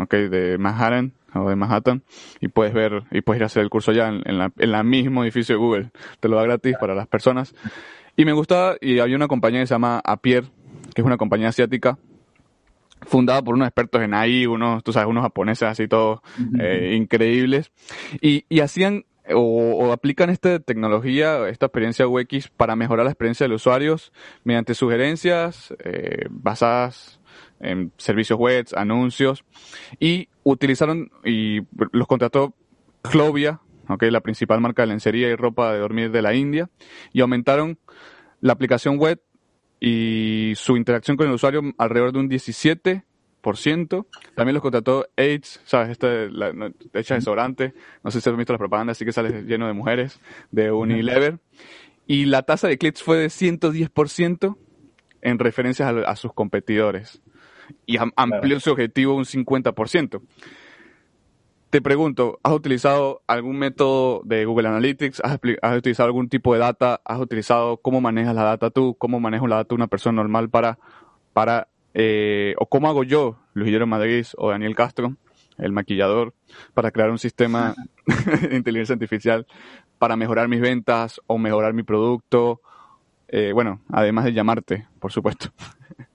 ok, 0.02 0.14
de 0.14 0.58
Manhattan 0.58 1.12
o 1.34 1.48
de 1.48 1.56
Manhattan 1.56 2.02
y 2.40 2.48
puedes 2.48 2.74
ver 2.74 3.04
y 3.10 3.22
puedes 3.22 3.38
ir 3.38 3.44
a 3.44 3.46
hacer 3.46 3.62
el 3.62 3.70
curso 3.70 3.90
allá 3.90 4.08
en, 4.08 4.22
en 4.24 4.38
la, 4.38 4.52
en 4.58 4.72
la 4.72 4.82
mismo 4.82 5.22
edificio 5.22 5.54
de 5.54 5.58
Google. 5.58 5.90
Te 6.20 6.28
lo 6.28 6.36
da 6.36 6.42
gratis 6.42 6.76
para 6.80 6.94
las 6.94 7.06
personas. 7.06 7.54
Y 8.16 8.24
me 8.24 8.32
gustaba, 8.32 8.76
y 8.80 8.98
había 8.98 9.16
una 9.16 9.28
compañía 9.28 9.60
que 9.60 9.66
se 9.66 9.74
llama 9.74 10.00
Apier, 10.04 10.44
que 10.94 11.00
es 11.00 11.06
una 11.06 11.16
compañía 11.16 11.48
asiática, 11.48 11.98
fundada 13.02 13.42
por 13.42 13.54
unos 13.54 13.68
expertos 13.68 14.02
en 14.02 14.14
AI, 14.14 14.46
unos, 14.46 14.82
tú 14.82 14.92
sabes, 14.92 15.08
unos 15.08 15.22
japoneses 15.22 15.68
así 15.68 15.88
todos 15.88 16.20
eh, 16.60 16.94
increíbles, 16.96 17.72
y, 18.20 18.44
y 18.48 18.60
hacían 18.60 19.04
o, 19.34 19.92
aplican 19.92 20.30
esta 20.30 20.58
tecnología, 20.58 21.48
esta 21.48 21.66
experiencia 21.66 22.08
UX 22.08 22.48
para 22.48 22.76
mejorar 22.76 23.04
la 23.04 23.12
experiencia 23.12 23.44
de 23.44 23.48
los 23.48 23.62
usuarios 23.62 24.12
mediante 24.44 24.74
sugerencias 24.74 25.74
eh, 25.84 26.26
basadas 26.30 27.20
en 27.60 27.92
servicios 27.96 28.38
web, 28.38 28.66
anuncios, 28.76 29.44
y 30.00 30.28
utilizaron 30.42 31.10
y 31.24 31.60
los 31.92 32.08
contrató 32.08 32.54
Clovia, 33.02 33.60
okay, 33.88 34.10
la 34.10 34.20
principal 34.20 34.60
marca 34.60 34.82
de 34.82 34.88
lencería 34.88 35.28
y 35.28 35.36
ropa 35.36 35.72
de 35.72 35.78
dormir 35.78 36.10
de 36.10 36.22
la 36.22 36.34
India, 36.34 36.68
y 37.12 37.20
aumentaron 37.20 37.78
la 38.40 38.52
aplicación 38.54 38.98
web 38.98 39.20
y 39.84 40.52
su 40.54 40.76
interacción 40.76 41.16
con 41.16 41.26
el 41.26 41.32
usuario 41.32 41.60
alrededor 41.76 42.12
de 42.12 42.20
un 42.20 42.30
17%. 42.30 44.06
También 44.36 44.54
los 44.54 44.62
contrató 44.62 45.08
AIDS, 45.16 45.60
¿sabes? 45.64 45.90
Este, 45.90 46.30
la, 46.30 46.70
hecha 46.94 47.16
desodorante. 47.16 47.74
No 48.04 48.12
sé 48.12 48.20
si 48.20 48.30
has 48.30 48.36
visto 48.36 48.52
la 48.52 48.60
propaganda, 48.60 48.92
así 48.92 49.04
que 49.04 49.10
sale 49.10 49.42
lleno 49.42 49.66
de 49.66 49.72
mujeres, 49.72 50.20
de 50.52 50.70
Unilever. 50.70 51.40
Y 52.06 52.26
la 52.26 52.42
tasa 52.42 52.68
de 52.68 52.78
clics 52.78 53.02
fue 53.02 53.16
de 53.16 53.26
110% 53.26 54.56
en 55.20 55.38
referencias 55.40 55.92
a, 56.06 56.14
sus 56.14 56.32
competidores. 56.32 57.20
Y 57.84 57.96
amplió 58.14 58.60
su 58.60 58.70
objetivo 58.70 59.16
un 59.16 59.24
50%. 59.24 60.22
Te 61.72 61.80
pregunto, 61.80 62.38
¿has 62.42 62.52
utilizado 62.52 63.22
algún 63.26 63.58
método 63.58 64.20
de 64.26 64.44
Google 64.44 64.68
Analytics? 64.68 65.22
¿Has, 65.24 65.38
utilizado 65.78 66.06
algún 66.06 66.28
tipo 66.28 66.52
de 66.52 66.61
data? 66.61 67.00
¿Has 67.02 67.18
utilizado 67.18 67.78
cómo 67.78 68.02
manejas 68.02 68.35
la 68.35 68.42
data 68.42 68.68
tú? 68.68 68.94
¿Cómo 68.98 69.20
manejo 69.20 69.46
la 69.46 69.56
data 69.56 69.74
una 69.74 69.87
persona 69.87 70.16
normal 70.16 70.50
para, 70.50 70.78
para 71.32 71.68
eh, 71.94 72.54
o 72.58 72.66
cómo 72.66 72.90
hago 72.90 73.04
yo, 73.04 73.38
Luis 73.54 73.68
Guillermo 73.68 73.87
Madrid 73.87 74.26
o 74.37 74.50
Daniel 74.50 74.76
Castro, 74.76 75.16
el 75.56 75.72
maquillador, 75.72 76.35
para 76.74 76.90
crear 76.90 77.08
un 77.08 77.18
sistema 77.18 77.74
de 78.50 78.54
inteligencia 78.54 78.92
artificial 78.92 79.46
para 79.98 80.14
mejorar 80.14 80.48
mis 80.48 80.61
ventas 80.61 81.22
o 81.26 81.38
mejorar 81.38 81.72
mi 81.72 81.85
producto? 81.85 82.61
Eh, 83.28 83.52
bueno, 83.54 83.80
además 83.88 84.26
de 84.26 84.35
llamarte, 84.35 84.88
por 85.00 85.11
supuesto. 85.11 85.48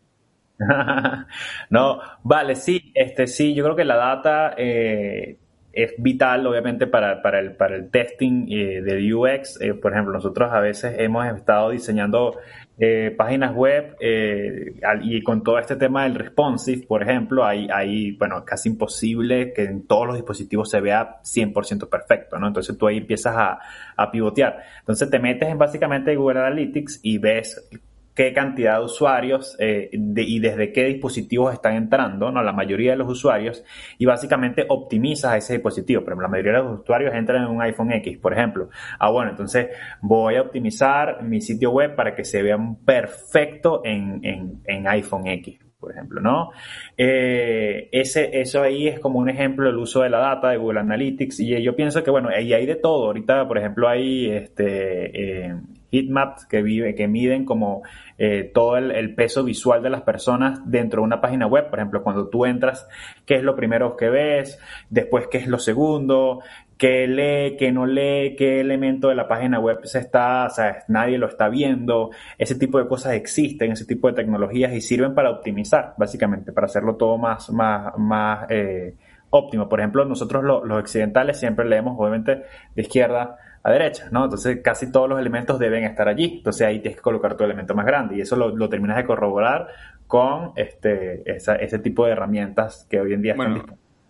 no, 1.70 2.00
vale, 2.24 2.56
sí, 2.56 2.92
este 2.96 3.28
sí, 3.28 3.54
yo 3.54 3.64
creo 3.64 3.76
que 3.76 3.86
la 3.86 3.96
data 3.96 4.54
eh, 4.58 5.38
es 5.78 5.94
vital, 6.00 6.48
obviamente, 6.48 6.88
para, 6.88 7.22
para, 7.22 7.40
el, 7.40 7.56
para 7.56 7.76
el 7.76 7.92
testing 7.92 8.48
eh, 8.50 8.82
de 8.82 9.14
UX. 9.14 9.62
Eh, 9.62 9.76
por 9.76 9.94
ejemplo, 9.94 10.12
nosotros 10.12 10.52
a 10.52 10.60
veces 10.60 10.96
hemos 10.98 11.28
estado 11.28 11.70
diseñando 11.70 12.36
eh, 12.80 13.14
páginas 13.16 13.54
web 13.54 13.96
y 14.00 15.22
con 15.22 15.44
todo 15.44 15.60
este 15.60 15.76
tema 15.76 16.04
del 16.04 16.16
responsive, 16.16 16.88
por 16.88 17.04
ejemplo, 17.04 17.46
hay, 17.46 17.68
hay, 17.72 18.14
bueno, 18.14 18.44
casi 18.44 18.70
imposible 18.70 19.54
que 19.54 19.66
en 19.66 19.86
todos 19.86 20.08
los 20.08 20.16
dispositivos 20.16 20.68
se 20.68 20.82
vea 20.82 21.22
100% 21.22 21.88
perfecto, 21.90 22.40
¿no? 22.40 22.48
Entonces 22.48 22.76
tú 22.76 22.88
ahí 22.88 22.98
empiezas 22.98 23.36
a, 23.36 23.60
a 23.96 24.12
pivotear. 24.12 24.64
Entonces 24.80 25.08
te 25.12 25.20
metes 25.20 25.48
en 25.48 25.60
básicamente 25.60 26.16
Google 26.16 26.40
Analytics 26.40 27.02
y 27.04 27.20
ves 27.20 27.70
qué 28.18 28.34
cantidad 28.34 28.80
de 28.80 28.86
usuarios 28.86 29.56
eh, 29.60 29.92
y 29.92 30.40
desde 30.40 30.74
qué 30.74 30.86
dispositivos 30.86 31.54
están 31.54 31.76
entrando, 31.76 32.32
¿no? 32.32 32.42
La 32.42 32.52
mayoría 32.52 32.92
de 32.94 32.98
los 32.98 33.12
usuarios, 33.12 33.64
y 34.00 34.08
básicamente 34.08 34.66
optimizas 34.68 35.36
ese 35.36 35.54
dispositivo. 35.54 36.04
Pero 36.04 36.20
la 36.20 36.28
mayoría 36.28 36.54
de 36.54 36.64
los 36.64 36.80
usuarios 36.82 37.14
entran 37.14 37.44
en 37.44 37.50
un 37.50 37.62
iPhone 37.62 37.92
X, 37.92 38.18
por 38.18 38.34
ejemplo. 38.34 38.70
Ah, 38.98 39.12
bueno, 39.12 39.30
entonces 39.30 39.68
voy 40.02 40.36
a 40.36 40.42
optimizar 40.42 41.22
mi 41.22 41.42
sitio 41.42 41.70
web 41.70 41.96
para 41.96 42.16
que 42.16 42.26
se 42.26 42.42
vea 42.42 42.58
perfecto 42.84 43.82
en, 43.86 44.20
en, 44.66 44.88
iPhone 44.88 45.28
X 45.28 45.60
por 45.80 45.92
ejemplo, 45.92 46.20
¿no? 46.20 46.50
Eh, 46.98 47.88
ese, 47.92 48.42
eso 48.42 48.64
ahí 48.64 48.88
es 48.88 49.00
como 49.00 49.20
un 49.20 49.30
ejemplo 49.30 49.68
del 49.68 49.78
uso 49.78 50.02
de 50.02 50.10
la 50.10 50.18
data 50.18 50.50
de 50.50 50.58
Google 50.58 50.80
Analytics 50.80 51.40
y 51.40 51.62
yo 51.62 51.76
pienso 51.76 52.04
que, 52.04 52.10
bueno, 52.10 52.30
ahí 52.30 52.52
hay 52.52 52.66
de 52.66 52.78
todo. 52.78 53.06
Ahorita, 53.06 53.48
por 53.48 53.60
ejemplo, 53.60 53.88
hay 53.88 54.28
este, 54.28 55.46
eh, 55.46 55.56
heatmaps 55.92 56.46
que, 56.46 56.62
vive, 56.62 56.96
que 56.96 57.08
miden 57.08 57.46
como 57.46 57.84
eh, 58.18 58.52
todo 58.54 58.78
el, 58.78 59.16
peso 59.16 59.44
visual 59.44 59.82
de 59.82 59.90
las 59.90 60.02
personas 60.02 60.60
dentro 60.66 61.02
de 61.02 61.06
una 61.06 61.22
página 61.22 61.48
web. 61.48 61.70
Por 61.70 61.80
ejemplo, 61.80 62.04
cuando 62.04 62.30
tú 62.30 62.46
entras, 62.46 62.88
¿qué 63.26 63.36
es 63.36 63.44
lo 63.44 63.56
primero 63.56 63.96
que 63.96 64.10
ves? 64.10 64.60
Después, 64.90 65.28
¿qué 65.28 65.38
es 65.38 65.48
lo 65.48 65.60
segundo? 65.60 66.42
¿Qué 66.78 67.08
lee? 67.08 67.58
¿Qué 67.58 67.72
no 67.72 67.86
lee? 67.86 68.36
¿Qué 68.36 68.60
elemento 68.60 69.10
de 69.10 69.16
la 69.16 69.28
página 69.28 69.60
web 69.60 69.80
se 69.84 70.00
está, 70.00 70.46
o 70.46 70.50
sea, 70.50 70.84
nadie 70.88 71.18
lo 71.18 71.28
está 71.28 71.50
viendo? 71.50 72.12
Ese 72.38 72.56
tipo 72.56 72.78
de 72.78 72.88
cosas 72.88 73.14
existen, 73.14 73.72
ese 73.72 73.86
tipo 73.86 74.08
de 74.08 74.14
tecnologías 74.14 74.74
y 74.74 74.82
sirven 74.82 75.16
para 75.16 75.32
optimizar, 75.32 75.96
básicamente, 75.98 76.52
para 76.52 76.66
hacerlo 76.66 76.96
todo 76.96 77.18
más, 77.18 77.50
más, 77.50 77.98
más 77.98 78.46
eh, 78.50 78.94
óptimo. 79.32 79.68
Por 79.68 79.80
ejemplo, 79.80 80.06
nosotros 80.06 80.44
los 80.44 80.80
occidentales 80.80 81.40
siempre 81.40 81.66
leemos, 81.66 81.96
obviamente, 81.98 82.44
de 82.76 82.82
izquierda 82.82 83.38
a 83.68 83.72
derecha, 83.72 84.08
¿no? 84.12 84.24
Entonces 84.24 84.60
casi 84.64 84.92
todos 84.92 85.10
los 85.10 85.20
elementos 85.20 85.60
deben 85.60 85.84
estar 85.84 86.08
allí. 86.08 86.36
Entonces 86.38 86.66
ahí 86.66 86.80
tienes 86.80 86.96
que 86.96 87.02
colocar 87.02 87.36
tu 87.36 87.44
elemento 87.44 87.76
más 87.76 87.86
grande 87.86 88.16
y 88.16 88.22
eso 88.22 88.36
lo, 88.36 88.70
terminas 88.70 88.96
de 88.96 89.06
corroborar 89.06 89.68
con 90.08 90.54
este, 90.56 91.24
ese 91.36 91.80
tipo 91.80 92.06
de 92.06 92.14
herramientas 92.14 92.88
que 92.90 93.02
hoy 93.02 93.14
en 93.14 93.22
día 93.22 93.36
bueno, 93.36 93.66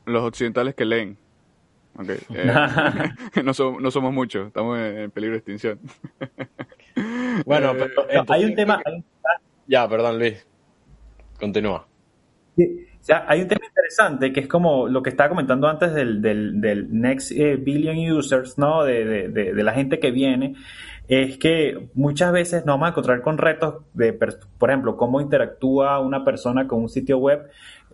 Los 0.06 0.24
occidentales 0.24 0.76
que 0.76 0.86
leen. 0.86 1.18
Okay. 1.96 2.20
Eh, 2.36 2.54
no, 3.44 3.54
somos 3.54 4.14
muchos, 4.14 4.48
estamos 4.48 4.78
en, 4.78 5.10
peligro 5.10 5.34
de 5.34 5.38
extinción. 5.40 5.80
bueno, 7.46 7.74
pero, 7.76 8.24
hay 8.30 8.46
un 8.46 8.54
tema... 8.54 8.80
Ya, 9.66 9.90
perdón, 9.90 10.20
Luis. 10.20 10.48
continúa. 11.40 11.88
Sí. 12.56 12.88
Sea, 13.08 13.24
hay 13.26 13.42
un 13.42 13.48
tema 13.48 13.66
interesante 13.66 14.34
que 14.34 14.42
es 14.42 14.50
como 14.50 14.90
lo 14.90 15.02
que 15.02 15.10
estaba 15.10 15.30
comentando 15.30 15.70
antes 15.70 15.94
del, 15.94 16.22
del, 16.22 16.88
Next 16.92 17.32
eh, 17.32 17.56
Billion 17.56 17.98
Users, 18.12 18.58
¿no? 18.58 18.84
De, 18.84 19.06
de, 19.06 19.30
de, 19.30 19.54
de, 19.54 19.64
la 19.64 19.72
gente 19.72 19.98
que 19.98 20.12
viene, 20.12 20.56
es 21.08 21.38
que 21.38 21.88
muchas 21.94 22.34
veces 22.34 22.66
nos 22.66 22.74
vamos 22.74 22.88
a 22.88 22.90
encontrar 22.90 23.22
con 23.22 23.38
retos 23.38 23.76
de, 23.94 24.12
por 24.12 24.70
ejemplo, 24.70 24.98
cómo 24.98 25.22
interactúa 25.22 26.02
una 26.02 26.26
persona 26.26 26.68
con 26.68 26.82
un 26.82 26.90
sitio 26.90 27.18
web 27.18 27.48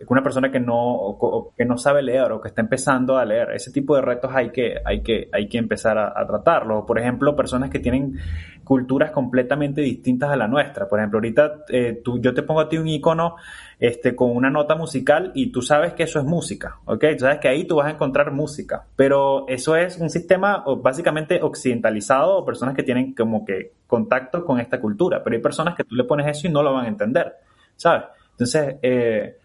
una 0.08 0.22
persona 0.22 0.50
que 0.50 0.60
no, 0.60 1.52
que 1.56 1.64
no 1.64 1.76
sabe 1.76 2.02
leer 2.02 2.32
o 2.32 2.40
que 2.40 2.48
está 2.48 2.60
empezando 2.60 3.16
a 3.16 3.24
leer. 3.24 3.50
Ese 3.52 3.70
tipo 3.70 3.96
de 3.96 4.02
retos 4.02 4.30
hay 4.34 4.50
que, 4.50 4.76
hay 4.84 5.02
que, 5.02 5.28
hay 5.32 5.48
que 5.48 5.58
empezar 5.58 5.98
a, 5.98 6.26
tratarlos. 6.26 6.84
Por 6.84 6.98
ejemplo, 6.98 7.36
personas 7.36 7.70
que 7.70 7.78
tienen 7.78 8.18
culturas 8.64 9.10
completamente 9.10 9.80
distintas 9.80 10.30
a 10.30 10.36
la 10.36 10.48
nuestra. 10.48 10.88
Por 10.88 10.98
ejemplo, 10.98 11.18
ahorita 11.18 11.64
eh, 11.68 12.00
tú, 12.02 12.18
yo 12.20 12.34
te 12.34 12.42
pongo 12.42 12.60
a 12.60 12.68
ti 12.68 12.78
un 12.78 12.88
icono 12.88 13.36
este, 13.78 14.14
con 14.14 14.34
una 14.34 14.50
nota 14.50 14.74
musical 14.74 15.32
y 15.34 15.52
tú 15.52 15.60
sabes 15.60 15.94
que 15.94 16.04
eso 16.04 16.18
es 16.18 16.24
música, 16.24 16.78
¿ok? 16.84 17.04
Tú 17.18 17.24
sabes 17.24 17.38
que 17.38 17.48
ahí 17.48 17.64
tú 17.64 17.76
vas 17.76 17.86
a 17.86 17.90
encontrar 17.90 18.30
música, 18.32 18.86
pero 18.96 19.46
eso 19.48 19.76
es 19.76 19.98
un 19.98 20.10
sistema 20.10 20.64
básicamente 20.78 21.42
occidentalizado 21.42 22.38
o 22.38 22.44
personas 22.44 22.74
que 22.74 22.82
tienen 22.82 23.14
como 23.14 23.44
que 23.44 23.72
contacto 23.86 24.44
con 24.44 24.60
esta 24.60 24.80
cultura, 24.80 25.22
pero 25.22 25.36
hay 25.36 25.42
personas 25.42 25.74
que 25.74 25.84
tú 25.84 25.94
le 25.94 26.04
pones 26.04 26.26
eso 26.26 26.46
y 26.46 26.50
no 26.50 26.62
lo 26.62 26.72
van 26.72 26.86
a 26.86 26.88
entender, 26.88 27.34
¿sabes? 27.76 28.04
Entonces, 28.32 28.76
eh, 28.82 29.36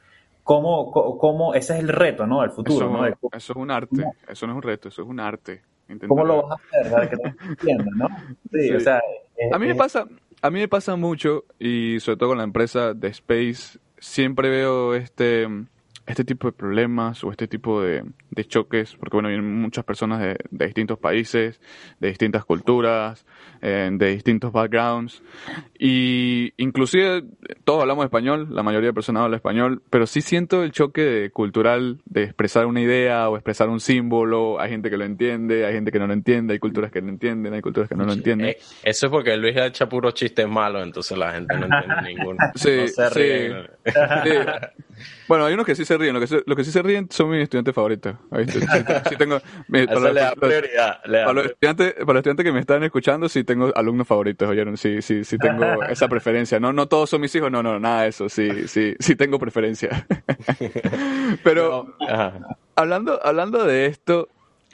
cómo, 0.50 0.92
cómo, 0.92 1.54
ese 1.54 1.74
es 1.76 1.80
el 1.80 1.90
reto, 1.90 2.26
¿no? 2.26 2.42
Del 2.42 2.50
futuro, 2.50 2.88
eso, 2.88 2.98
¿no? 2.98 3.06
eso 3.06 3.54
es 3.54 3.56
un 3.56 3.70
arte, 3.70 4.04
eso 4.28 4.48
no 4.48 4.54
es 4.54 4.56
un 4.56 4.62
reto, 4.64 4.88
eso 4.88 5.04
es 5.04 5.08
un 5.08 5.20
arte. 5.20 5.62
¿Cómo 6.08 6.24
lo 6.24 6.42
vas 6.42 6.60
a 6.60 6.80
hacer? 6.80 6.92
Para 6.92 7.08
que 7.08 7.18
te 7.18 7.76
¿no? 7.96 8.08
Sí, 8.52 8.72
o 8.72 8.80
sea... 8.80 9.00
a 9.54 9.60
mí 9.60 9.68
me 9.68 9.76
pasa, 9.76 10.08
a 10.42 10.50
mí 10.50 10.60
me 10.60 10.68
pasa 10.68 10.96
mucho, 10.96 11.44
y 11.60 12.00
sobre 12.00 12.18
todo 12.18 12.30
con 12.30 12.40
la 12.40 12.46
empresa 12.46 12.96
de 12.96 13.10
Space, 13.10 13.78
siempre 14.00 14.50
veo 14.50 14.96
este 14.96 15.48
este 16.10 16.24
tipo 16.24 16.48
de 16.48 16.54
problemas 16.54 17.24
o 17.24 17.30
este 17.30 17.48
tipo 17.48 17.84
de, 17.84 18.04
choques, 18.48 18.96
porque 18.96 19.18
bueno, 19.18 19.30
vienen 19.30 19.62
muchas 19.62 19.86
personas 19.86 20.20
de, 20.20 20.38
distintos 20.66 20.98
países, 20.98 21.62
de 22.00 22.08
distintas 22.08 22.46
culturas, 22.46 23.26
eh, 23.62 23.90
de 23.92 24.08
distintos 24.08 24.52
backgrounds, 24.52 25.22
y 25.78 26.52
inclusive 26.58 27.26
todos 27.64 27.82
hablamos 27.82 28.06
español, 28.06 28.48
la 28.50 28.64
mayoría 28.64 28.88
de 28.88 28.94
personas 28.94 29.24
habla 29.24 29.36
español, 29.36 29.84
pero 29.92 30.08
sí 30.08 30.22
siento 30.22 30.64
el 30.64 30.72
choque 30.72 31.30
cultural 31.32 32.00
de 32.06 32.24
expresar 32.24 32.66
una 32.66 32.82
idea 32.82 33.30
o 33.30 33.36
expresar 33.36 33.70
un 33.70 33.80
símbolo, 33.80 34.60
hay 34.60 34.72
gente 34.72 34.90
que 34.90 34.98
lo 34.98 35.06
entiende, 35.06 35.68
hay 35.68 35.74
gente 35.74 35.92
que 35.92 36.00
no 36.00 36.08
lo 36.08 36.14
entiende, 36.14 36.54
hay 36.54 36.60
culturas 36.60 36.92
que 36.92 37.02
lo 37.02 37.10
entienden, 37.10 37.54
hay 37.54 37.62
culturas 37.62 37.88
que 37.88 37.96
no 37.96 38.06
lo 38.06 38.14
entienden. 38.14 38.50
Eh, 38.50 38.58
eso 38.82 39.06
es 39.06 39.12
porque 39.12 39.38
Luis 39.38 39.56
ha 39.58 39.68
hecho 39.68 39.88
puros 39.88 40.16
chistes 40.16 40.48
malos, 40.48 40.82
entonces 40.82 41.16
la 41.16 41.34
gente 41.34 41.56
no 41.56 41.66
entiende 41.66 42.02
ninguno. 42.16 42.38
Sí, 42.56 42.88
sí. 42.88 43.50
Bueno, 45.28 45.46
hay 45.46 45.54
unos 45.54 45.66
que 45.66 45.76
sí 45.76 45.86
se 45.86 45.99
ríen. 46.00 46.16
Lo 46.16 46.20
que, 46.20 46.44
lo 46.46 46.56
que 46.56 46.64
sí 46.64 46.72
se 46.72 46.82
ríen 46.82 47.08
son 47.12 47.30
mis 47.30 47.44
estudiantes 47.44 47.76
favoritos. 47.76 48.16
Sí, 49.08 49.16
tengo, 49.18 49.40
para, 49.70 50.12
le 50.12 50.20
da 50.20 50.34
prioridad, 50.34 51.02
para, 51.04 51.34
los 51.34 51.46
estudiantes, 51.46 51.94
para 51.94 52.06
los 52.06 52.16
estudiantes 52.18 52.44
que 52.44 52.52
me 52.52 52.60
están 52.60 52.84
escuchando, 52.84 53.30
sí 53.30 53.44
tengo 53.44 53.72
alumnos 53.76 54.08
favoritos, 54.08 54.50
oyeron. 54.50 54.78
Sí, 54.78 55.02
sí, 55.02 55.24
sí 55.24 55.38
tengo 55.38 55.84
esa 55.90 56.08
preferencia. 56.08 56.60
No, 56.60 56.74
no 56.74 56.88
todos 56.88 57.12
son 57.12 57.22
mis 57.22 57.36
hijos, 57.36 57.52
no, 57.52 57.62
no, 57.62 57.80
nada 57.80 58.04
de 58.04 58.10
eso. 58.10 58.30
Sí, 58.30 58.68
sí, 58.68 58.96
sí 59.00 59.16
tengo 59.16 59.38
preferencia. 59.38 60.08
Pero, 61.44 61.96
hablando, 62.76 63.20
hablando 63.24 63.66
de 63.66 63.86
esto, 63.86 64.30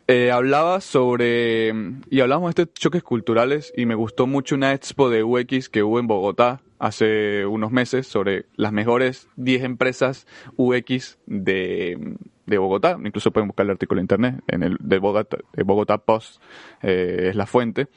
eh, 0.08 0.32
hablaba 0.32 0.82
sobre, 0.82 1.74
y 2.12 2.20
hablamos 2.20 2.54
de 2.54 2.64
estos 2.64 2.80
choques 2.80 3.02
culturales, 3.02 3.74
y 3.76 3.88
me 3.88 3.96
gustó 3.96 4.28
mucho 4.28 4.54
una 4.54 4.74
expo 4.74 5.10
de 5.10 5.24
UX 5.24 5.68
que 5.68 5.82
hubo 5.82 6.00
en 6.00 6.06
Bogotá, 6.06 6.62
hace 6.80 7.46
unos 7.46 7.72
meses 7.72 8.08
sobre 8.08 8.46
las 8.56 8.72
mejores 8.72 9.28
10 9.38 9.64
empresas 9.64 10.28
UX 10.58 11.18
de, 11.26 12.18
de, 12.46 12.58
Bogotá. 12.58 12.98
Incluso 13.04 13.32
pueden 13.32 13.48
buscar 13.48 13.66
el 13.66 13.72
artículo 13.72 14.00
en 14.00 14.04
internet, 14.04 14.44
en 14.48 14.64
el 14.64 14.78
de 14.80 15.00
Bogotá, 15.00 15.38
de 15.54 15.64
Bogotá 15.64 15.98
Post 15.98 16.42
eh, 16.82 17.28
es 17.30 17.36
la 17.36 17.46
fuente. 17.46 17.88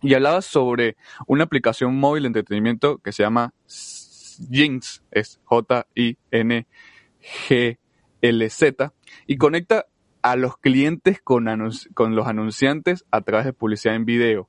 Y 0.00 0.14
hablaba 0.14 0.42
sobre 0.42 0.96
una 1.26 1.44
aplicación 1.44 1.96
móvil 1.96 2.22
de 2.22 2.28
entretenimiento 2.28 2.98
que 2.98 3.12
se 3.12 3.24
llama 3.24 3.52
Jinx, 4.50 5.02
es 5.10 5.40
J-I-N-G-L-Z, 5.44 6.14
y 9.26 9.36
conecta 9.36 9.86
a 10.22 10.36
los 10.36 10.56
clientes 10.58 11.20
con, 11.22 11.46
con 11.94 12.14
los 12.14 12.26
anunciantes 12.28 13.04
a 13.10 13.22
través 13.22 13.46
de 13.46 13.52
publicidad 13.52 13.96
en 13.96 14.04
video. 14.04 14.48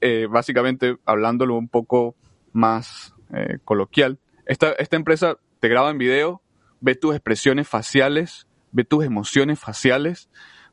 Eh, 0.00 0.26
básicamente, 0.30 0.96
hablándolo 1.04 1.56
un 1.56 1.68
poco 1.68 2.16
más 2.52 3.14
eh, 3.32 3.58
coloquial, 3.64 4.18
esta, 4.46 4.72
esta 4.72 4.96
empresa 4.96 5.38
te 5.60 5.68
graba 5.68 5.90
en 5.90 5.98
video, 5.98 6.42
ve 6.80 6.94
tus 6.94 7.14
expresiones 7.14 7.66
faciales, 7.66 8.46
ve 8.72 8.84
tus 8.84 9.04
emociones 9.04 9.58
faciales 9.58 10.28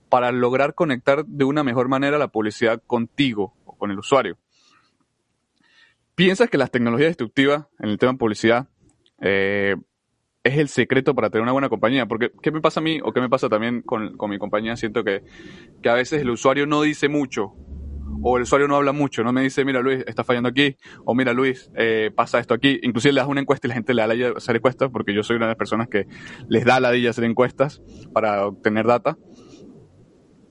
para 0.10 0.32
lograr 0.32 0.76
conectar 0.76 1.26
de 1.26 1.46
una 1.46 1.64
mejor 1.64 1.88
manera 1.88 2.18
la 2.18 2.28
publicidad 2.28 2.84
contigo 2.86 3.54
o 3.66 3.78
con 3.78 3.92
el 3.92 4.00
usuario. 4.00 4.38
¿Piensas 6.16 6.50
que 6.50 6.58
las 6.58 6.70
tecnologías 6.70 7.12
destructivas 7.12 7.68
en 7.80 7.89
el 7.89 7.98
tema 7.98 8.12
de 8.12 8.18
publicidad 8.18 8.68
eh, 9.22 9.78
es 10.44 10.58
el 10.58 10.68
secreto 10.68 11.16
para 11.16 11.30
tener 11.30 11.44
una 11.44 11.54
buena 11.54 11.70
compañía? 11.70 12.06
Porque, 12.08 12.32
¿qué 12.42 12.52
me 12.52 12.60
pasa 12.60 12.82
a 12.82 12.84
mí 12.84 13.00
o 13.02 13.14
qué 13.14 13.22
me 13.22 13.30
pasa 13.30 13.48
también 13.48 13.82
con, 13.82 14.18
con 14.18 14.30
mi 14.30 14.38
compañía? 14.38 14.76
Siento 14.76 15.06
que, 15.06 15.24
que 15.82 15.89
a 15.89 15.94
veces 15.94 16.22
el 16.22 16.30
usuario 16.30 16.68
no 16.68 16.82
dice 16.82 17.08
mucho 17.08 17.56
o 18.22 18.38
el 18.38 18.43
usuario 18.43 18.67
no 18.67 18.76
habla 18.76 18.91
mucho, 18.91 19.24
no 19.24 19.34
me 19.34 19.41
dice, 19.41 19.65
mira 19.65 19.82
Luis, 19.82 20.03
está 20.07 20.24
fallando 20.24 20.49
aquí, 20.49 20.78
o 21.05 21.15
mira 21.15 21.34
Luis, 21.34 21.72
eh, 21.76 22.11
pasa 22.13 22.39
esto 22.39 22.53
aquí. 22.53 22.80
Inclusive 22.84 23.13
le 23.13 23.22
das 23.22 23.30
una 23.30 23.41
encuesta 23.41 23.67
y 23.67 23.69
la 23.69 23.76
gente 23.76 23.93
le 23.93 24.01
da 24.01 24.13
la 24.13 24.38
hacer 24.38 24.55
encuestas, 24.55 24.89
porque 24.91 25.13
yo 25.13 25.24
soy 25.24 25.38
una 25.38 25.45
de 25.47 25.51
las 25.51 25.57
personas 25.57 25.88
que 25.88 26.07
les 26.47 26.65
da 26.65 26.80
la 26.80 26.89
hacer 26.89 27.24
encuestas 27.24 27.82
para 28.13 28.45
obtener 28.45 28.86
data. 28.86 29.17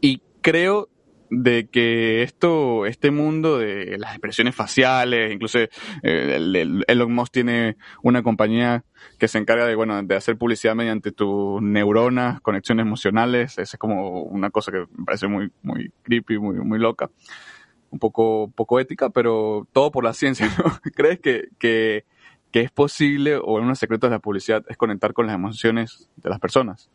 Y 0.01 0.23
creo 0.41 0.89
de 1.31 1.69
que 1.69 2.23
esto, 2.25 2.87
este 2.87 3.13
mundo 3.13 3.59
de 3.59 3.97
las 3.99 4.13
expresiones 4.13 4.55
faciales, 4.55 5.33
incluso 5.33 5.61
eh, 5.61 5.69
Elon 6.89 7.13
Musk 7.13 7.33
tiene 7.33 7.77
una 8.03 8.23
compañía 8.23 8.85
que 9.19 9.29
se 9.29 9.39
encarga 9.39 9.65
de, 9.67 9.77
bueno, 9.77 10.03
de 10.03 10.17
hacer 10.17 10.37
publicidad 10.37 10.75
mediante 10.75 11.13
tus 11.13 11.63
neuronas, 11.63 12.41
conexiones 12.41 12.85
emocionales, 12.85 13.53
esa 13.53 13.77
es 13.77 13.79
como 13.79 14.23
una 14.23 14.51
cosa 14.51 14.73
que 14.73 14.79
me 14.93 15.05
parece 15.05 15.29
muy, 15.29 15.53
muy 15.63 15.93
creepy, 16.03 16.39
muy, 16.39 16.57
muy 16.57 16.81
loca 16.81 17.11
un 17.91 17.99
poco, 17.99 18.51
poco 18.55 18.81
ética, 18.81 19.11
pero 19.11 19.67
todo 19.73 19.91
por 19.91 20.05
la 20.05 20.13
ciencia, 20.13 20.47
¿no? 20.59 20.65
¿Crees 20.95 21.21
que, 21.21 21.49
que, 21.59 22.05
que 22.51 22.61
es 22.61 22.71
posible, 22.71 23.37
o 23.37 23.55
uno 23.55 23.63
de 23.63 23.69
los 23.69 23.79
secretos 23.79 24.11
de 24.11 24.17
la 24.17 24.21
publicidad 24.21 24.65
es 24.69 24.77
conectar 24.77 25.13
con 25.13 25.27
las 25.27 25.35
emociones 25.35 26.09
de 26.17 26.31
las 26.31 26.39
personas? 26.39 26.91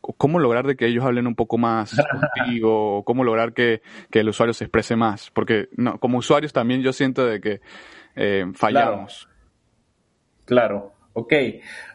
¿Cómo 0.00 0.38
lograr 0.38 0.66
de 0.66 0.76
que 0.76 0.86
ellos 0.86 1.04
hablen 1.04 1.26
un 1.26 1.34
poco 1.34 1.58
más 1.58 1.94
contigo? 2.10 3.02
¿Cómo 3.04 3.24
lograr 3.24 3.52
que, 3.52 3.82
que, 4.10 4.20
el 4.20 4.28
usuario 4.28 4.54
se 4.54 4.64
exprese 4.64 4.96
más? 4.96 5.30
Porque 5.32 5.68
no, 5.76 5.98
como 5.98 6.18
usuarios 6.18 6.52
también 6.52 6.80
yo 6.80 6.92
siento 6.92 7.26
de 7.26 7.40
que 7.40 7.60
eh, 8.16 8.46
fallamos. 8.54 9.28
claro. 10.46 10.97
Ok. 11.18 11.32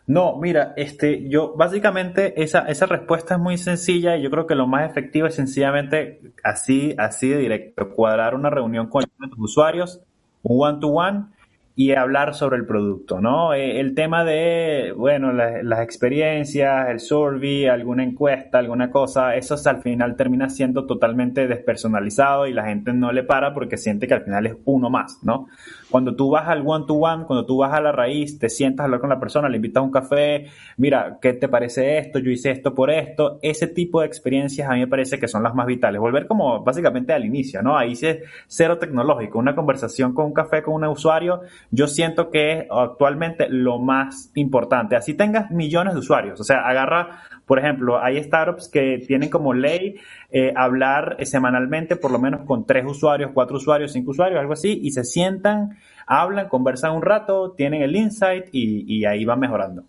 No, 0.05 0.37
mira, 0.37 0.73
este, 0.75 1.29
yo 1.29 1.55
básicamente 1.55 2.43
esa, 2.43 2.67
esa 2.67 2.85
respuesta 2.87 3.35
es 3.35 3.39
muy 3.39 3.57
sencilla 3.57 4.17
y 4.17 4.21
yo 4.21 4.29
creo 4.29 4.45
que 4.45 4.55
lo 4.55 4.67
más 4.67 4.89
efectivo 4.89 5.27
es 5.27 5.35
sencillamente 5.35 6.19
así, 6.43 6.93
así 6.97 7.29
de 7.29 7.37
directo, 7.37 7.89
cuadrar 7.95 8.35
una 8.35 8.49
reunión 8.49 8.89
con 8.89 9.05
los 9.17 9.39
usuarios, 9.39 10.01
un 10.41 10.57
one-to-one, 10.61 11.27
y 11.75 11.93
hablar 11.93 12.35
sobre 12.35 12.57
el 12.57 12.67
producto, 12.67 13.19
¿no? 13.19 13.53
Eh, 13.53 13.79
el 13.79 13.95
tema 13.95 14.23
de, 14.23 14.93
bueno, 14.95 15.33
las 15.33 15.81
experiencias, 15.81 16.89
el 16.89 16.99
survey, 16.99 17.65
alguna 17.65 18.03
encuesta, 18.03 18.59
alguna 18.59 18.91
cosa, 18.91 19.35
eso 19.35 19.55
al 19.65 19.81
final 19.81 20.15
termina 20.15 20.49
siendo 20.49 20.85
totalmente 20.85 21.47
despersonalizado 21.47 22.45
y 22.45 22.53
la 22.53 22.65
gente 22.65 22.93
no 22.93 23.11
le 23.11 23.23
para 23.23 23.53
porque 23.53 23.77
siente 23.77 24.07
que 24.07 24.13
al 24.13 24.23
final 24.23 24.45
es 24.45 24.55
uno 24.65 24.89
más, 24.91 25.19
¿no? 25.23 25.47
Cuando 25.93 26.15
tú 26.15 26.31
vas 26.31 26.47
al 26.47 26.63
one-to-one, 26.65 27.25
cuando 27.25 27.45
tú 27.45 27.57
vas 27.57 27.71
a 27.71 27.79
la 27.79 27.91
raíz, 27.91 28.39
te 28.39 28.49
sientas 28.49 28.81
a 28.81 28.85
hablar 28.85 28.99
con 28.99 29.11
la 29.11 29.19
persona, 29.19 29.47
le 29.47 29.57
invitas 29.57 29.81
a 29.81 29.83
un 29.83 29.91
café, 29.91 30.47
mira, 30.77 31.19
¿qué 31.21 31.33
te 31.33 31.47
parece 31.47 31.99
esto? 31.99 32.17
Yo 32.17 32.31
hice 32.31 32.49
esto 32.49 32.73
por 32.73 32.89
esto. 32.89 33.37
Ese 33.43 33.67
tipo 33.67 34.01
de 34.01 34.07
experiencias 34.07 34.67
a 34.67 34.73
mí 34.73 34.79
me 34.79 34.87
parece 34.87 35.19
que 35.19 35.27
son 35.27 35.43
las 35.43 35.53
más 35.53 35.67
vitales. 35.67 36.01
Volver 36.01 36.25
como 36.25 36.63
básicamente 36.63 37.13
al 37.13 37.25
inicio, 37.25 37.61
¿no? 37.61 37.77
Ahí 37.77 37.91
es 37.91 38.17
cero 38.47 38.79
tecnológico, 38.79 39.37
una 39.37 39.53
conversación 39.53 40.15
con 40.15 40.25
un 40.25 40.33
café 40.33 40.63
con 40.63 40.73
un 40.73 40.85
usuario, 40.85 41.41
yo 41.73 41.87
siento 41.87 42.29
que 42.29 42.51
es 42.51 42.65
actualmente 42.69 43.47
lo 43.49 43.79
más 43.79 44.31
importante. 44.35 44.95
Así 44.95 45.15
tengas 45.15 45.49
millones 45.49 45.93
de 45.93 45.99
usuarios. 45.99 46.39
O 46.39 46.43
sea, 46.43 46.67
agarra, 46.67 47.23
por 47.47 47.57
ejemplo, 47.57 47.99
hay 47.99 48.21
startups 48.23 48.69
que 48.69 49.03
tienen 49.07 49.31
como 49.31 49.55
ley 49.55 49.95
eh, 50.29 50.53
hablar 50.55 51.17
semanalmente 51.25 51.95
por 51.95 52.11
lo 52.11 52.19
menos 52.19 52.41
con 52.45 52.67
tres 52.67 52.85
usuarios, 52.85 53.31
cuatro 53.33 53.57
usuarios, 53.57 53.91
cinco 53.91 54.11
usuarios, 54.11 54.39
algo 54.39 54.53
así, 54.53 54.79
y 54.83 54.91
se 54.91 55.03
sientan 55.03 55.77
hablan, 56.05 56.47
conversan 56.47 56.91
un 56.95 57.01
rato, 57.01 57.53
tienen 57.57 57.81
el 57.81 57.95
insight 57.95 58.45
y, 58.51 59.05
ahí 59.05 59.25
van 59.25 59.39
mejorando. 59.39 59.83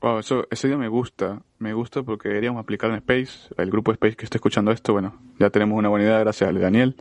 Wow, 0.00 0.18
eso, 0.18 0.46
esa 0.50 0.66
idea 0.66 0.76
me 0.76 0.88
gusta, 0.88 1.40
me 1.58 1.72
gusta 1.72 2.02
porque 2.02 2.28
deberíamos 2.28 2.60
aplicar 2.60 2.90
en 2.90 2.96
Space, 2.96 3.54
el 3.56 3.70
grupo 3.70 3.92
Space 3.92 4.16
que 4.16 4.24
está 4.24 4.36
escuchando 4.36 4.72
esto, 4.72 4.92
bueno, 4.92 5.14
ya 5.38 5.48
tenemos 5.48 5.78
una 5.78 5.88
buena 5.88 6.06
idea 6.06 6.18
gracias 6.18 6.50
a 6.50 6.52
Daniel. 6.52 6.96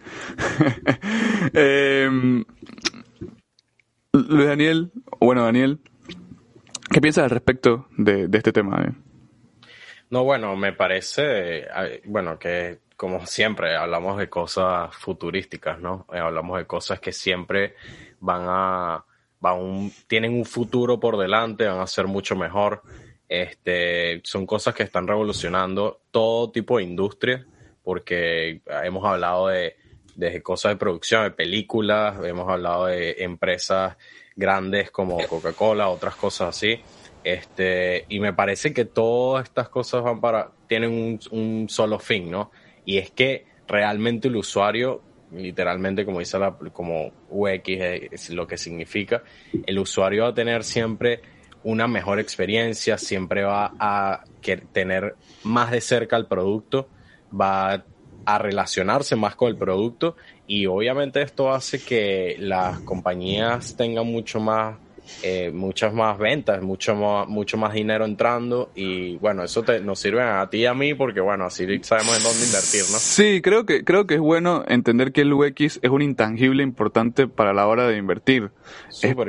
eh, 1.53 2.43
Luis 4.14 4.47
Daniel, 4.47 4.91
bueno 5.20 5.45
Daniel, 5.45 5.80
¿Qué 6.91 6.99
piensas 6.99 7.24
al 7.24 7.30
respecto 7.30 7.88
de, 7.97 8.28
este 8.34 8.51
tema? 8.51 8.84
Eh? 8.84 8.91
No, 10.09 10.26
bueno, 10.26 10.57
me 10.57 10.74
parece, 10.74 11.66
bueno, 12.03 12.38
que 12.38 12.80
como 12.97 13.26
siempre 13.26 13.78
hablamos 13.78 14.18
de 14.18 14.30
cosas 14.30 14.93
futurísticas, 14.93 15.80
¿no? 15.80 16.05
Eh, 16.12 16.20
hablamos 16.20 16.57
de 16.57 16.68
cosas 16.68 16.99
que 16.99 17.14
siempre 17.14 17.76
van 18.20 18.41
a, 18.45 19.05
van 19.39 19.89
tienen 20.07 20.34
un 20.34 20.43
futuro 20.43 20.99
por 20.99 21.18
delante, 21.18 21.66
van 21.66 21.80
a 21.80 21.88
ser 21.88 22.07
mucho 22.07 22.36
mejor. 22.36 22.82
Este, 23.30 24.20
son 24.26 24.45
cosas 24.45 24.76
que 24.76 24.84
están 24.84 25.07
revolucionando 25.07 26.01
todo 26.12 26.51
tipo 26.51 26.78
de 26.78 26.84
industria, 26.84 27.47
porque 27.84 28.62
hemos 28.84 29.05
hablado 29.05 29.47
de, 29.47 29.78
de 30.16 30.41
cosas 30.41 30.74
de 30.74 30.76
producción, 30.78 31.24
de 31.24 31.32
películas, 31.32 32.18
hemos 32.24 32.49
hablado 32.49 32.88
de 32.88 33.16
empresas 33.20 33.97
grandes 34.36 34.91
como 34.91 35.18
Coca-Cola, 35.28 35.89
otras 35.89 36.16
cosas 36.16 36.49
así. 36.49 36.80
Este, 37.24 38.05
y 38.09 38.20
me 38.20 38.34
parece 38.34 38.74
que 38.74 38.86
todas 38.86 39.43
estas 39.43 39.70
cosas 39.70 40.03
van 40.03 40.20
para, 40.20 40.51
tienen 40.68 40.91
un, 40.91 41.20
un 41.32 41.70
solo 41.70 41.99
fin, 41.99 42.32
¿no? 42.32 42.51
Y 42.84 42.97
es 42.97 43.12
que 43.12 43.45
realmente 43.68 44.28
el 44.28 44.36
usuario, 44.36 45.01
literalmente 45.32 46.03
como 46.05 46.20
dice 46.20 46.39
la, 46.39 46.57
como 46.74 47.12
UX 47.30 47.64
es 47.68 48.30
lo 48.32 48.47
que 48.47 48.57
significa, 48.57 49.24
el 49.66 49.80
usuario 49.80 50.24
va 50.24 50.30
a 50.30 50.34
tener 50.34 50.64
siempre 50.64 51.22
una 51.64 51.88
mejor 51.88 52.20
experiencia, 52.20 52.97
siempre 52.97 53.43
va 53.43 53.74
a 53.80 54.24
tener 54.74 55.16
más 55.43 55.72
de 55.72 55.82
cerca 55.82 56.18
el 56.18 56.26
producto, 56.26 56.89
va 57.39 57.74
a 57.74 57.86
relacionarse 58.26 59.15
más 59.15 59.36
con 59.36 59.49
el 59.49 59.57
producto 59.57 60.15
y 60.47 60.65
obviamente 60.65 61.22
esto 61.22 61.51
hace 61.51 61.84
que 61.84 62.36
las 62.39 62.80
compañías 62.82 63.76
tengan 63.76 64.07
mucho 64.07 64.39
más 64.39 64.76
eh, 65.24 65.51
muchas 65.53 65.93
más 65.93 66.17
ventas, 66.17 66.61
mucho 66.63 66.95
más, 66.95 67.28
mucho 67.28 67.57
más 67.57 67.74
dinero 67.74 68.05
entrando 68.05 68.72
y 68.76 69.17
bueno, 69.17 69.43
eso 69.43 69.61
te, 69.61 69.80
nos 69.80 69.99
sirve 69.99 70.22
a 70.22 70.49
ti 70.49 70.59
y 70.59 70.65
a 70.65 70.74
mí 70.74 70.93
porque 70.95 71.19
bueno, 71.19 71.45
así 71.45 71.65
sabemos 71.84 72.17
en 72.17 72.24
dónde 72.24 72.45
invertir, 72.45 72.82
¿no? 72.91 72.97
Sí, 72.97 73.41
creo 73.41 73.65
que, 73.65 73.84
creo 73.84 74.07
que 74.07 74.15
es 74.15 74.19
bueno 74.19 74.63
entender 74.67 75.11
que 75.11 75.22
el 75.22 75.34
UX 75.34 75.80
es 75.82 75.89
un 75.89 76.01
intangible 76.01 76.63
importante 76.63 77.28
para 77.28 77.53
la 77.53 77.67
hora 77.67 77.88
de 77.88 77.97
invertir. 77.97 78.51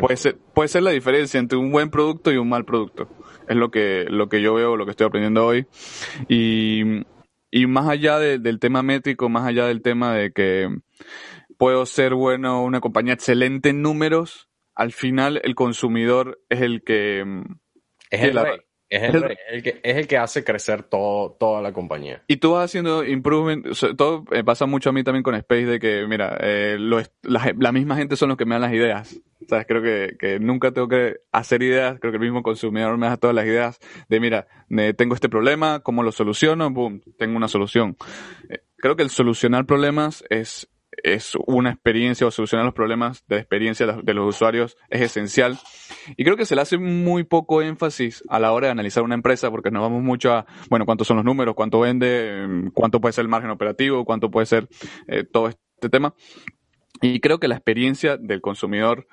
puede, 0.01 0.17
ser, 0.17 0.39
puede 0.55 0.69
ser 0.69 0.83
la 0.83 0.93
diferencia 0.93 1.39
entre 1.39 1.59
un 1.59 1.71
buen 1.71 1.91
producto 1.91 2.33
y 2.33 2.37
un 2.37 2.49
mal 2.49 2.65
producto. 2.65 3.09
Es 3.49 3.57
lo 3.57 3.71
que, 3.71 4.07
lo 4.09 4.29
que 4.29 4.41
yo 4.41 4.55
veo, 4.55 4.77
lo 4.77 4.87
que 4.87 4.93
estoy 4.93 5.07
aprendiendo 5.07 5.45
hoy. 5.45 5.67
Y, 6.29 7.05
y 7.55 7.67
más 7.67 7.87
allá 7.87 8.19
del 8.19 8.59
tema 8.59 8.83
métrico, 8.83 9.29
más 9.29 9.47
allá 9.47 9.67
del 9.67 9.83
tema 9.83 10.15
de 10.15 10.33
que 10.33 10.75
puedo 11.59 11.85
ser 11.85 12.15
bueno, 12.15 12.65
una 12.65 12.81
compañía 12.81 13.13
excelente 13.13 13.69
en 13.69 13.83
números, 13.83 14.49
al 14.75 14.91
final 14.91 15.39
el 15.45 15.55
consumidor 15.55 16.41
es 16.49 16.63
el 16.63 16.83
que... 16.83 17.23
Mm, 17.25 17.43
es 18.11 18.23
el, 18.23 18.37
rey. 18.37 18.59
Es 18.93 19.15
el, 19.15 19.39
el, 19.49 19.63
que, 19.63 19.81
es 19.83 19.97
el 19.97 20.07
que 20.07 20.19
hace 20.19 20.45
crecer 20.45 20.83
todo, 20.83 21.31
toda 21.31 21.63
la 21.63 21.73
compañía. 21.73 22.23
Y 22.27 22.37
tú 22.37 22.53
vas 22.53 22.67
haciendo 22.67 23.03
improvement, 23.03 23.67
todo 23.97 24.25
eh, 24.31 24.45
pasa 24.45 24.67
mucho 24.67 24.91
a 24.91 24.93
mí 24.93 25.03
también 25.03 25.23
con 25.23 25.35
Space 25.35 25.65
de 25.65 25.81
que, 25.81 26.07
mira, 26.07 26.37
eh, 26.41 26.77
la, 27.23 27.73
misma 27.73 27.97
gente 27.97 28.17
son 28.17 28.29
los 28.29 28.37
que 28.37 28.45
me 28.45 28.55
dan 28.55 28.61
las 28.61 28.75
ideas. 28.75 29.19
¿Sabes? 29.49 29.65
Creo 29.67 29.81
que, 29.81 30.17
que, 30.19 30.39
nunca 30.39 30.73
tengo 30.73 30.89
que 30.89 31.17
hacer 31.33 31.63
ideas, 31.63 31.99
creo 32.01 32.13
que 32.13 32.19
el 32.19 32.23
mismo 32.23 32.43
consumidor 32.43 32.99
me 32.99 33.07
da 33.07 33.17
todas 33.17 33.35
las 33.35 33.47
ideas 33.47 33.79
de, 34.11 34.21
mira, 34.21 34.47
tengo 34.99 35.15
este 35.15 35.31
problema, 35.31 35.81
¿cómo 35.81 36.03
lo 36.03 36.13
soluciono? 36.13 36.71
Boom, 36.71 37.01
tengo 37.17 37.39
una 37.39 37.49
solución. 37.49 37.97
Eh, 38.51 38.59
creo 38.77 38.95
que 38.95 39.05
el 39.05 39.11
solucionar 39.11 39.65
problemas 39.65 40.23
es 40.29 40.69
es 41.03 41.33
una 41.47 41.71
experiencia 41.71 42.27
o 42.27 42.31
solucionar 42.31 42.65
los 42.65 42.75
problemas 42.75 43.25
de 43.27 43.39
experiencia 43.39 43.87
de 43.87 44.15
los 44.15 44.29
usuarios 44.29 44.77
es 44.91 45.01
esencial. 45.01 45.59
Y 46.17 46.25
creo 46.25 46.37
que 46.37 46.45
se 46.45 46.55
le 46.55 46.63
hace 46.63 46.79
muy 46.79 47.25
poco 47.25 47.63
énfasis 47.63 48.23
a 48.29 48.39
la 48.39 48.53
hora 48.53 48.69
de 48.69 48.73
analizar 48.73 49.03
una 49.03 49.15
empresa 49.15 49.51
porque 49.51 49.71
nos 49.71 49.83
vamos 49.83 50.03
mucho 50.03 50.33
a, 50.33 50.47
bueno, 50.69 50.85
cuántos 50.85 51.07
son 51.07 51.17
los 51.17 51.25
números, 51.25 51.55
cuánto 51.55 51.81
vende, 51.81 52.71
cuánto 52.75 53.01
puede 53.01 53.13
ser 53.13 53.23
el 53.23 53.29
margen 53.29 53.51
operativo, 53.51 54.05
cuánto 54.05 54.31
puede 54.31 54.47
ser 54.47 54.69
eh, 55.09 55.25
todo 55.25 55.49
este 55.49 55.89
tema. 55.89 56.15
Y 57.01 57.21
creo 57.21 57.41
que 57.41 57.49
la 57.49 57.57
experiencia 57.57 58.17
del 58.17 58.41
consumidor 58.41 59.07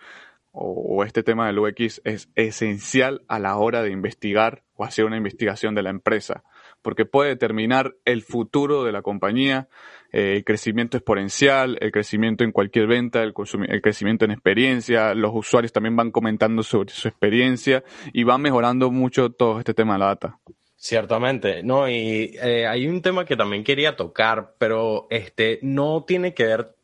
o, 0.52 1.04
este 1.04 1.24
tema 1.24 1.48
del 1.48 1.60
UX 1.60 2.02
es 2.04 2.30
esencial 2.36 3.24
a 3.28 3.40
la 3.40 3.58
hora 3.58 3.82
de 3.82 3.92
investigar 3.92 4.64
o 4.76 4.84
hacer 4.84 5.06
una 5.06 5.18
investigación 5.18 5.76
de 5.76 5.84
la 5.84 5.90
empresa, 5.90 6.44
porque 6.82 7.06
puede 7.06 7.30
determinar 7.30 7.96
el 8.06 8.24
futuro 8.24 8.84
de 8.84 8.92
la 8.92 9.02
compañía, 9.02 9.70
el 10.12 10.43
crecimiento 10.43 10.97
exponencial, 10.97 11.78
el 11.82 11.91
crecimiento 11.91 12.43
en 12.43 12.51
cualquier 12.51 12.88
venta, 12.88 13.22
el, 13.24 13.34
el, 13.68 13.82
crecimiento 13.82 14.26
en 14.26 14.32
experiencia, 14.32 15.14
los 15.14 15.32
usuarios 15.34 15.72
también 15.72 15.95
van 15.95 16.12
comentando 16.12 16.64
sobre 16.64 16.91
su 16.91 17.07
experiencia 17.07 17.84
y 18.14 18.24
van 18.24 18.41
mejorando 18.41 18.91
mucho 18.91 19.30
todo 19.32 19.60
este 19.60 19.74
tema 19.74 19.93
de 19.93 19.99
la 19.99 20.05
data. 20.07 20.39
Ciertamente, 20.76 21.62
no, 21.62 21.89
y 21.89 22.38
eh, 22.41 22.66
hay 22.66 22.88
un 22.88 23.01
tema 23.01 23.26
que 23.26 23.36
también 23.36 23.66
quería 23.66 23.97
tocar, 23.97 24.53
pero 24.57 25.07
este 25.10 25.60
no 25.62 26.05
tiene 26.07 26.34
que 26.34 26.45
ver, 26.45 26.76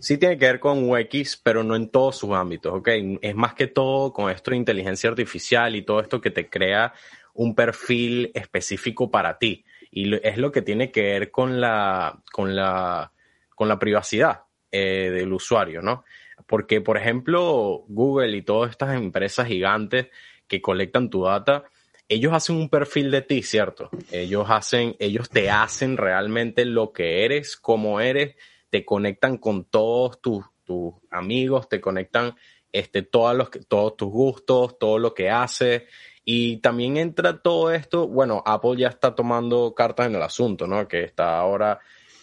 sí 0.00 0.18
tiene 0.18 0.36
que 0.36 0.46
ver 0.46 0.58
con 0.58 0.90
UX, 0.90 1.36
pero 1.36 1.62
no 1.62 1.76
en 1.76 1.88
todos 1.88 2.16
sus 2.16 2.32
ámbitos, 2.32 2.74
¿ok? 2.74 2.88
Es 3.22 3.34
más 3.36 3.54
que 3.54 3.68
todo 3.68 4.12
con 4.12 4.28
esto 4.28 4.50
de 4.50 4.56
inteligencia 4.56 5.08
artificial 5.08 5.76
y 5.76 5.82
todo 5.82 6.00
esto 6.00 6.20
que 6.20 6.32
te 6.32 6.50
crea 6.50 6.94
un 7.32 7.54
perfil 7.54 8.32
específico 8.34 9.10
para 9.10 9.38
ti. 9.38 9.64
Y 9.96 10.12
es 10.26 10.38
lo 10.38 10.50
que 10.50 10.60
tiene 10.60 10.90
que 10.90 11.02
ver 11.02 11.30
con 11.30 11.60
la, 11.60 12.20
con 12.32 12.56
la, 12.56 13.12
con 13.54 13.68
la 13.68 13.78
privacidad 13.78 14.40
eh, 14.72 15.08
del 15.12 15.32
usuario, 15.32 15.82
¿no? 15.82 16.04
Porque, 16.48 16.80
por 16.80 16.96
ejemplo, 16.96 17.84
Google 17.86 18.36
y 18.36 18.42
todas 18.42 18.72
estas 18.72 18.96
empresas 18.96 19.46
gigantes 19.46 20.08
que 20.48 20.60
colectan 20.60 21.10
tu 21.10 21.22
data, 21.22 21.62
ellos 22.08 22.32
hacen 22.32 22.56
un 22.56 22.68
perfil 22.68 23.12
de 23.12 23.22
ti, 23.22 23.44
¿cierto? 23.44 23.88
Ellos 24.10 24.46
hacen, 24.48 24.96
ellos 24.98 25.30
te 25.30 25.48
hacen 25.48 25.96
realmente 25.96 26.64
lo 26.64 26.92
que 26.92 27.24
eres, 27.24 27.56
como 27.56 28.00
eres, 28.00 28.34
te 28.70 28.84
conectan 28.84 29.38
con 29.38 29.64
todos 29.64 30.20
tus, 30.20 30.44
tus 30.64 30.94
amigos, 31.08 31.68
te 31.68 31.80
conectan 31.80 32.34
este, 32.72 33.02
todos, 33.02 33.36
los, 33.36 33.48
todos 33.68 33.96
tus 33.96 34.10
gustos, 34.10 34.76
todo 34.76 34.98
lo 34.98 35.14
que 35.14 35.30
haces. 35.30 35.84
Y 36.24 36.58
también 36.58 36.96
entra 36.96 37.42
todo 37.42 37.70
esto, 37.70 38.08
bueno, 38.08 38.42
Apple 38.46 38.76
ya 38.78 38.88
está 38.88 39.14
tomando 39.14 39.74
cartas 39.74 40.06
en 40.06 40.14
el 40.14 40.22
asunto, 40.22 40.66
¿no? 40.66 40.88
Que 40.88 41.04
está 41.04 41.38
ahora 41.38 41.80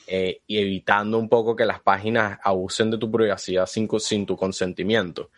eh, 0.08 0.42
evitando 0.48 1.20
un 1.20 1.30
poco 1.30 1.56
que 1.56 1.66
las 1.66 1.80
páginas 1.80 2.40
abusen 2.44 2.92
de 2.92 2.98
tu 2.98 3.12
privacidad 3.12 3.66
sin, 3.68 3.88
sin 4.00 4.26
tu 4.26 4.36
consentimiento. 4.36 5.30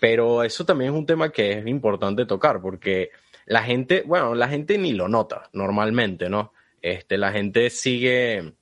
Pero 0.00 0.42
eso 0.42 0.64
también 0.64 0.92
es 0.92 0.98
un 0.98 1.06
tema 1.06 1.30
que 1.30 1.58
es 1.58 1.66
importante 1.66 2.24
tocar 2.24 2.60
porque 2.62 3.10
la 3.46 3.62
gente, 3.62 4.02
bueno, 4.06 4.34
la 4.34 4.48
gente 4.48 4.78
ni 4.78 4.92
lo 4.92 5.08
nota 5.08 5.48
normalmente, 5.52 6.28
¿no? 6.28 6.52
Este, 6.80 7.18
la 7.18 7.32
gente 7.32 7.70
sigue, 7.70 8.54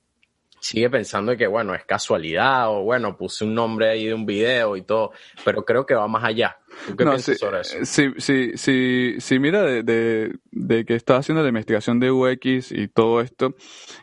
sigue 0.59 0.89
pensando 0.89 1.35
que, 1.37 1.47
bueno, 1.47 1.73
es 1.73 1.85
casualidad 1.85 2.69
o, 2.69 2.83
bueno, 2.83 3.17
puse 3.17 3.45
un 3.45 3.53
nombre 3.53 3.89
ahí 3.89 4.05
de 4.05 4.13
un 4.13 4.25
video 4.25 4.75
y 4.75 4.81
todo, 4.81 5.11
pero 5.43 5.63
creo 5.63 5.85
que 5.85 5.95
va 5.95 6.07
más 6.07 6.23
allá. 6.23 6.57
¿Tú 6.85 6.95
qué 6.95 7.05
piensas 7.05 7.39
sobre 7.39 7.61
eso? 7.61 7.77
Sí, 7.83 8.13
sí, 8.17 8.51
sí, 8.55 9.15
sí, 9.19 9.39
mira, 9.39 9.63
de, 9.63 9.83
de, 9.83 10.35
de, 10.51 10.85
que 10.85 10.95
estás 10.95 11.19
haciendo 11.19 11.41
la 11.41 11.49
investigación 11.49 11.99
de 11.99 12.11
UX 12.11 12.71
y 12.71 12.87
todo 12.87 13.21
esto, 13.21 13.55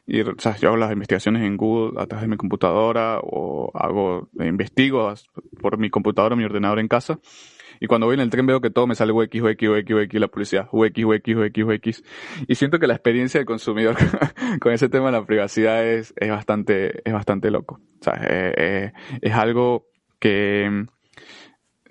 y 0.06 0.20
o 0.22 0.34
sea, 0.38 0.56
yo 0.56 0.68
hago 0.68 0.76
las 0.76 0.92
investigaciones 0.92 1.42
en 1.42 1.56
Google 1.56 2.00
a 2.00 2.06
través 2.06 2.22
de 2.22 2.28
mi 2.28 2.36
computadora 2.36 3.20
o 3.22 3.70
hago, 3.74 4.28
investigo 4.40 5.12
por 5.60 5.78
mi 5.78 5.90
computadora, 5.90 6.36
mi 6.36 6.44
ordenador 6.44 6.78
en 6.78 6.88
casa, 6.88 7.18
y 7.84 7.86
cuando 7.86 8.06
voy 8.06 8.14
en 8.14 8.20
el 8.20 8.30
tren 8.30 8.46
veo 8.46 8.62
que 8.62 8.70
todo 8.70 8.86
me 8.86 8.94
sale 8.94 9.12
UX, 9.12 9.42
UX, 9.42 9.62
UX, 9.62 9.90
UX, 9.90 10.14
la 10.14 10.28
publicidad, 10.28 10.68
UX, 10.72 11.04
UX, 11.04 11.36
UX, 11.36 11.58
UX. 11.58 12.02
Y 12.48 12.54
siento 12.54 12.78
que 12.78 12.86
la 12.86 12.94
experiencia 12.94 13.38
del 13.38 13.46
consumidor 13.46 13.94
con 14.60 14.72
ese 14.72 14.88
tema 14.88 15.06
de 15.06 15.12
la 15.12 15.26
privacidad 15.26 15.84
es, 15.84 16.14
es 16.16 16.30
bastante, 16.30 17.06
es 17.06 17.12
bastante 17.12 17.50
loco. 17.50 17.80
O 18.00 18.02
sea, 18.02 18.14
eh, 18.22 18.54
eh, 18.56 18.92
es 19.20 19.34
algo 19.34 19.86
que 20.18 20.86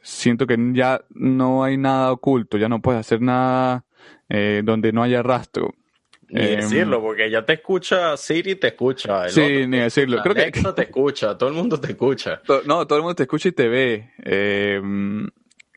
siento 0.02 0.48
que 0.48 0.58
ya 0.74 1.06
no 1.12 1.64
hay 1.64 1.78
nada 1.78 2.12
oculto, 2.12 2.58
ya 2.58 2.70
no 2.70 2.82
puedes 2.82 3.02
hacer 3.02 3.22
nada 3.22 3.86
eh, 4.30 4.64
donde 4.66 4.92
no 4.94 5.04
haya 5.04 5.22
rastro. 5.22 5.76
Ni 6.28 6.42
em, 6.42 6.62
decirlo, 6.62 7.04
porque 7.04 7.30
ya 7.30 7.46
te 7.46 7.54
escucha 7.54 8.18
Siri, 8.18 8.56
te 8.56 8.70
escucha. 8.70 9.30
sí, 9.30 9.68
ni 9.68 9.78
decirlo. 9.78 10.24
Creo 10.24 10.34
que 10.34 10.52
te 10.52 10.82
escucha, 10.82 11.38
todo 11.38 11.50
el 11.50 11.56
mundo 11.56 11.80
te 11.80 11.92
escucha. 11.92 12.42
No, 12.66 12.88
todo 12.88 12.98
el 12.98 13.04
mundo 13.04 13.14
te 13.14 13.24
escucha 13.24 13.50
y 13.50 13.52
te 13.52 13.68
ve. 13.68 14.10
Eh, 14.24 14.82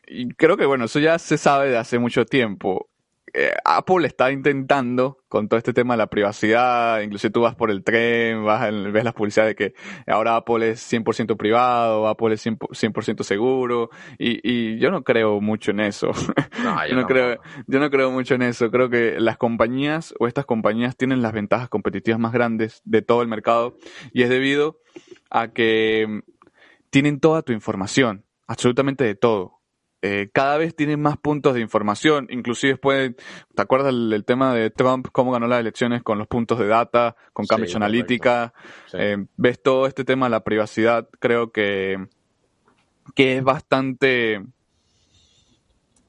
y 0.07 0.29
creo 0.29 0.57
que 0.57 0.65
bueno, 0.65 0.85
eso 0.85 0.99
ya 0.99 1.19
se 1.19 1.37
sabe 1.37 1.69
de 1.69 1.77
hace 1.77 1.99
mucho 1.99 2.25
tiempo. 2.25 2.89
Eh, 3.33 3.53
Apple 3.65 4.07
está 4.07 4.31
intentando 4.31 5.19
con 5.27 5.49
todo 5.49 5.57
este 5.57 5.73
tema 5.73 5.93
de 5.93 5.97
la 5.97 6.07
privacidad, 6.07 7.01
incluso 7.01 7.29
tú 7.29 7.41
vas 7.41 7.55
por 7.55 7.69
el 7.69 7.83
tren, 7.83 8.45
vas 8.45 8.71
ves 8.71 9.03
las 9.03 9.13
publicidades 9.13 9.51
de 9.51 9.55
que 9.55 9.75
ahora 10.11 10.37
Apple 10.37 10.71
es 10.71 10.91
100% 10.91 11.35
privado, 11.35 12.07
Apple 12.07 12.33
es 12.33 12.45
100%, 12.47 13.23
seguro, 13.23 13.89
y, 14.17 14.39
y, 14.41 14.79
yo 14.79 14.91
no 14.91 15.03
creo 15.03 15.41
mucho 15.41 15.71
en 15.71 15.81
eso. 15.81 16.11
yo, 16.89 16.95
no, 16.95 17.05
creo, 17.05 17.39
yo 17.67 17.79
no 17.79 17.91
creo 17.91 18.11
mucho 18.11 18.35
en 18.35 18.43
eso. 18.43 18.71
Creo 18.71 18.89
que 18.89 19.19
las 19.19 19.37
compañías 19.37 20.15
o 20.19 20.27
estas 20.27 20.45
compañías 20.45 20.95
tienen 20.95 21.21
las 21.21 21.33
ventajas 21.33 21.67
competitivas 21.67 22.19
más 22.19 22.31
grandes 22.31 22.81
de 22.85 23.01
todo 23.01 23.21
el 23.21 23.27
mercado, 23.27 23.75
y 24.13 24.23
es 24.23 24.29
debido 24.29 24.79
a 25.29 25.49
que 25.49 26.21
tienen 26.89 27.19
toda 27.19 27.41
tu 27.41 27.51
información, 27.51 28.23
absolutamente 28.47 29.03
de 29.03 29.15
todo. 29.15 29.56
Eh, 30.01 30.29
cada 30.31 30.57
vez 30.57 30.75
tienen 30.75 31.01
más 31.01 31.17
puntos 31.17 31.55
de 31.55 31.61
información, 31.61 32.27
inclusive 32.29 32.77
pueden, 32.77 33.15
¿te 33.55 33.61
acuerdas 33.61 33.93
el, 33.93 34.23
tema 34.25 34.53
de 34.53 34.69
Trump, 34.69 35.07
cómo 35.11 35.31
ganó 35.31 35.47
las 35.47 35.59
elecciones 35.59 36.03
con 36.03 36.19
los 36.19 36.27
puntos 36.27 36.59
de 36.59 36.67
data, 36.67 37.15
con 37.33 37.45
Cambridge 37.47 37.75
Analytica? 37.75 38.53
Eh, 38.93 39.25
ves 39.37 39.61
todo 39.61 39.87
este 39.87 40.03
tema 40.03 40.27
de 40.27 40.31
la 40.31 40.43
privacidad, 40.43 41.09
creo 41.19 41.51
que, 41.51 42.07
que 43.15 43.37
es 43.37 43.43
bastante 43.43 44.43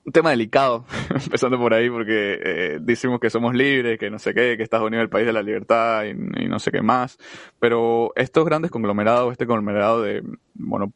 un 0.08 0.12
tema 0.12 0.30
delicado, 0.30 0.86
empezando 1.10 1.58
por 1.58 1.74
ahí, 1.74 1.90
porque 1.90 2.40
eh, 2.42 2.78
decimos 2.80 3.20
que 3.20 3.28
somos 3.28 3.54
libres, 3.54 3.98
que 3.98 4.08
no 4.08 4.18
sé 4.18 4.32
qué, 4.32 4.56
que 4.56 4.62
Estados 4.62 4.86
Unidos 4.86 5.02
es 5.02 5.04
el 5.04 5.10
país 5.10 5.26
de 5.26 5.34
la 5.34 5.42
libertad 5.42 6.04
y, 6.04 6.14
no 6.48 6.58
sé 6.58 6.70
qué 6.70 6.80
más. 6.80 7.18
Pero 7.58 8.12
estos 8.16 8.46
grandes 8.46 8.70
conglomerados, 8.70 9.32
este 9.32 9.46
conglomerado 9.46 10.00
de 10.00 10.22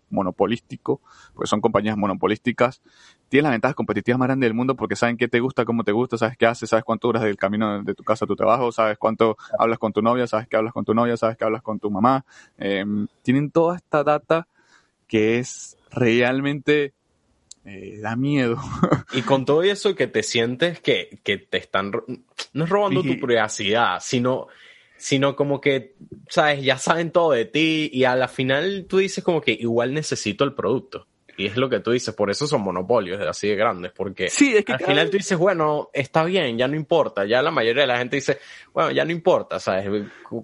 monopolístico, 0.09 1.03
pues 1.35 1.51
son 1.51 1.61
compañías 1.61 1.99
monopolísticas, 1.99 2.81
tienen 3.29 3.45
las 3.45 3.53
ventajas 3.53 3.75
competitivas 3.75 4.19
más 4.19 4.29
grandes 4.29 4.49
del 4.49 4.55
mundo 4.55 4.77
porque 4.77 4.97
saben 4.97 5.19
qué 5.19 5.29
te 5.29 5.41
gusta, 5.41 5.67
cómo 5.67 5.85
te 5.85 5.93
gusta, 5.93 6.17
sabes 6.17 6.39
qué 6.39 6.47
haces, 6.47 6.71
sabes 6.71 6.85
cuánto 6.87 7.09
duras 7.09 7.23
del 7.23 7.37
camino 7.37 7.83
de 7.83 7.95
tu 7.95 8.05
casa 8.05 8.25
a 8.25 8.29
tu 8.29 8.35
trabajo, 8.35 8.73
sabes 8.73 8.97
cuánto 8.97 9.37
hablas 9.59 9.79
con 9.79 9.93
tu 9.93 10.01
novia, 10.01 10.27
sabes 10.27 10.49
qué 10.49 10.57
hablas 10.57 10.73
con 10.73 10.87
tu 10.87 10.95
novia, 10.95 11.19
sabes 11.19 11.37
qué 11.37 11.45
hablas 11.45 11.61
con 11.61 11.79
tu 11.79 11.91
mamá. 11.91 12.25
Em, 12.57 13.07
tienen 13.21 13.51
toda 13.51 13.77
esta 13.77 14.05
data 14.05 14.49
que 15.07 15.39
es 15.39 15.77
realmente 15.91 16.95
eh, 17.65 17.99
da 18.01 18.17
miedo. 18.17 18.57
y 19.13 19.23
con 19.23 19.45
todo 19.45 19.63
eso 19.63 19.95
que 19.95 20.07
te 20.07 20.23
sientes 20.23 20.81
que, 20.81 21.21
que 21.23 21.39
te 21.39 21.59
están, 21.59 21.93
no 22.53 22.65
es 22.65 22.71
robando 22.71 23.03
tu 23.03 23.19
privacidad, 23.21 23.99
sino, 24.01 24.49
sino 24.97 25.37
como 25.37 25.61
que, 25.61 25.95
sabes, 26.29 26.63
ya 26.65 26.79
saben 26.79 27.11
todo 27.13 27.33
de 27.33 27.45
ti 27.45 27.91
y 27.93 28.05
a 28.05 28.17
la 28.17 28.29
final 28.29 28.87
tú 28.89 28.99
dices 28.99 29.23
como 29.23 29.41
que 29.41 29.53
igual 29.53 29.95
necesito 29.95 30.45
el 30.45 30.55
producto. 30.55 31.07
Y 31.35 31.47
es 31.47 31.57
lo 31.57 31.71
que 31.71 31.81
tú 31.81 31.93
dices, 31.93 32.15
por 32.15 32.31
eso 32.31 32.47
son 32.47 32.61
monopolios 32.61 33.19
así 33.23 33.49
de 33.49 33.57
grandes, 33.57 33.93
porque 33.93 34.29
sí, 34.29 34.55
es 34.55 34.67
que 34.67 34.75
al 34.75 34.81
final 34.81 35.09
tú 35.09 35.17
dices, 35.17 35.39
bueno, 35.39 35.89
está 35.95 36.25
bien, 36.25 36.59
ya 36.59 36.69
no 36.69 36.77
importa, 36.77 37.25
ya 37.25 37.41
la 37.41 37.51
mayoría 37.51 37.83
de 37.83 37.87
la 37.87 37.99
gente 37.99 38.17
dice, 38.17 38.39
bueno, 38.75 38.91
ya 38.91 39.07
no 39.07 39.13
importa, 39.13 39.59
¿sabes? 39.59 39.87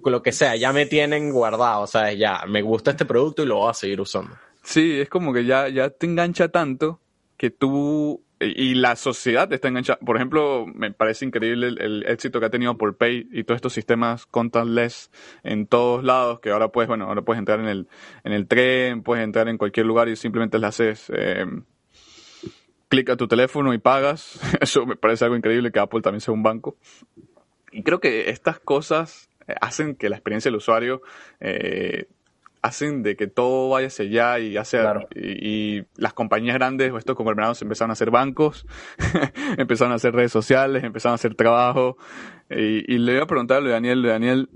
Lo 0.03 0.23
que 0.23 0.31
sea, 0.31 0.55
ya 0.55 0.73
me 0.73 0.87
tienen 0.87 1.31
guardado, 1.31 1.85
¿sabes? 1.85 2.17
Ya, 2.17 2.43
me 2.47 2.63
gusta 2.63 2.91
este 2.91 3.05
producto 3.05 3.43
y 3.43 3.45
lo 3.45 3.57
voy 3.57 3.69
a 3.69 3.73
seguir 3.75 4.01
usando. 4.01 4.35
Sí, 4.63 4.99
es 4.99 5.09
como 5.09 5.31
que 5.31 5.45
ya, 5.45 5.69
ya 5.69 5.91
te 5.91 6.07
engancha 6.07 6.49
tanto 6.49 6.99
que 7.39 7.49
tú 7.49 8.21
y 8.41 8.75
la 8.75 8.97
sociedad 8.97 9.51
está 9.53 9.69
enganchada. 9.69 9.97
Por 9.99 10.17
ejemplo, 10.17 10.65
me 10.67 10.91
parece 10.91 11.23
increíble 11.23 11.67
el, 11.67 12.05
éxito 12.05 12.41
que 12.41 12.47
ha 12.47 12.49
tenido 12.49 12.77
por 12.77 12.97
Pay 12.97 13.29
y 13.31 13.45
todos 13.45 13.55
estos 13.55 13.71
sistemas 13.71 14.25
contactless 14.25 15.09
en 15.43 15.65
todos 15.65 16.03
lados, 16.03 16.41
que 16.41 16.51
ahora 16.51 16.67
puedes, 16.67 16.89
bueno, 16.89 17.05
ahora 17.05 17.21
puedes 17.21 17.39
entrar 17.39 17.61
en 17.61 17.67
el, 17.67 17.87
en 18.25 18.33
el 18.33 18.45
tren, 18.45 19.03
puedes 19.03 19.23
entrar 19.23 19.47
en 19.47 19.57
cualquier 19.57 19.85
lugar 19.85 20.09
y 20.09 20.17
simplemente 20.17 20.59
le 20.59 20.67
haces 20.67 21.09
eh, 21.15 21.45
clic 22.89 23.09
a 23.09 23.15
tu 23.15 23.29
teléfono 23.29 23.73
y 23.73 23.77
pagas. 23.77 24.37
Eso 24.59 24.85
me 24.85 24.97
parece 24.97 25.23
algo 25.23 25.37
increíble 25.37 25.71
que 25.71 25.79
Apple 25.79 26.01
también 26.01 26.19
sea 26.19 26.33
un 26.33 26.43
banco. 26.43 26.75
Y 27.71 27.83
creo 27.83 28.01
que 28.01 28.29
estas 28.29 28.59
cosas 28.59 29.29
hacen 29.61 29.95
que 29.95 30.09
la 30.09 30.17
experiencia 30.17 30.49
del 30.49 30.57
usuario 30.57 31.01
eh, 31.39 32.07
hacen 32.61 33.03
de 33.03 33.15
que 33.15 33.27
todo 33.27 33.69
vaya 33.69 33.87
hacia 33.87 34.05
allá 34.05 34.39
y, 34.39 34.57
hacia, 34.57 35.07
y, 35.15 35.83
las 35.95 36.13
compañías 36.13 36.55
grandes 36.55 36.91
o 36.91 36.97
estos 36.97 37.15
conglomerados 37.15 37.61
empezaron 37.61 37.91
a 37.91 37.93
hacer 37.93 38.11
bancos, 38.11 38.65
empezaron 39.57 39.93
a 39.93 39.95
hacer 39.95 40.13
redes 40.13 40.31
sociales, 40.31 40.83
empezaron 40.83 41.13
a 41.13 41.15
hacer 41.15 41.35
trabajo. 41.35 41.97
Y, 42.49 42.97
le 42.97 43.13
voy 43.13 43.21
a 43.21 43.27
preguntar 43.27 43.63
a 43.63 43.69
Daniel, 43.69 44.03
Daniel, 44.03 44.49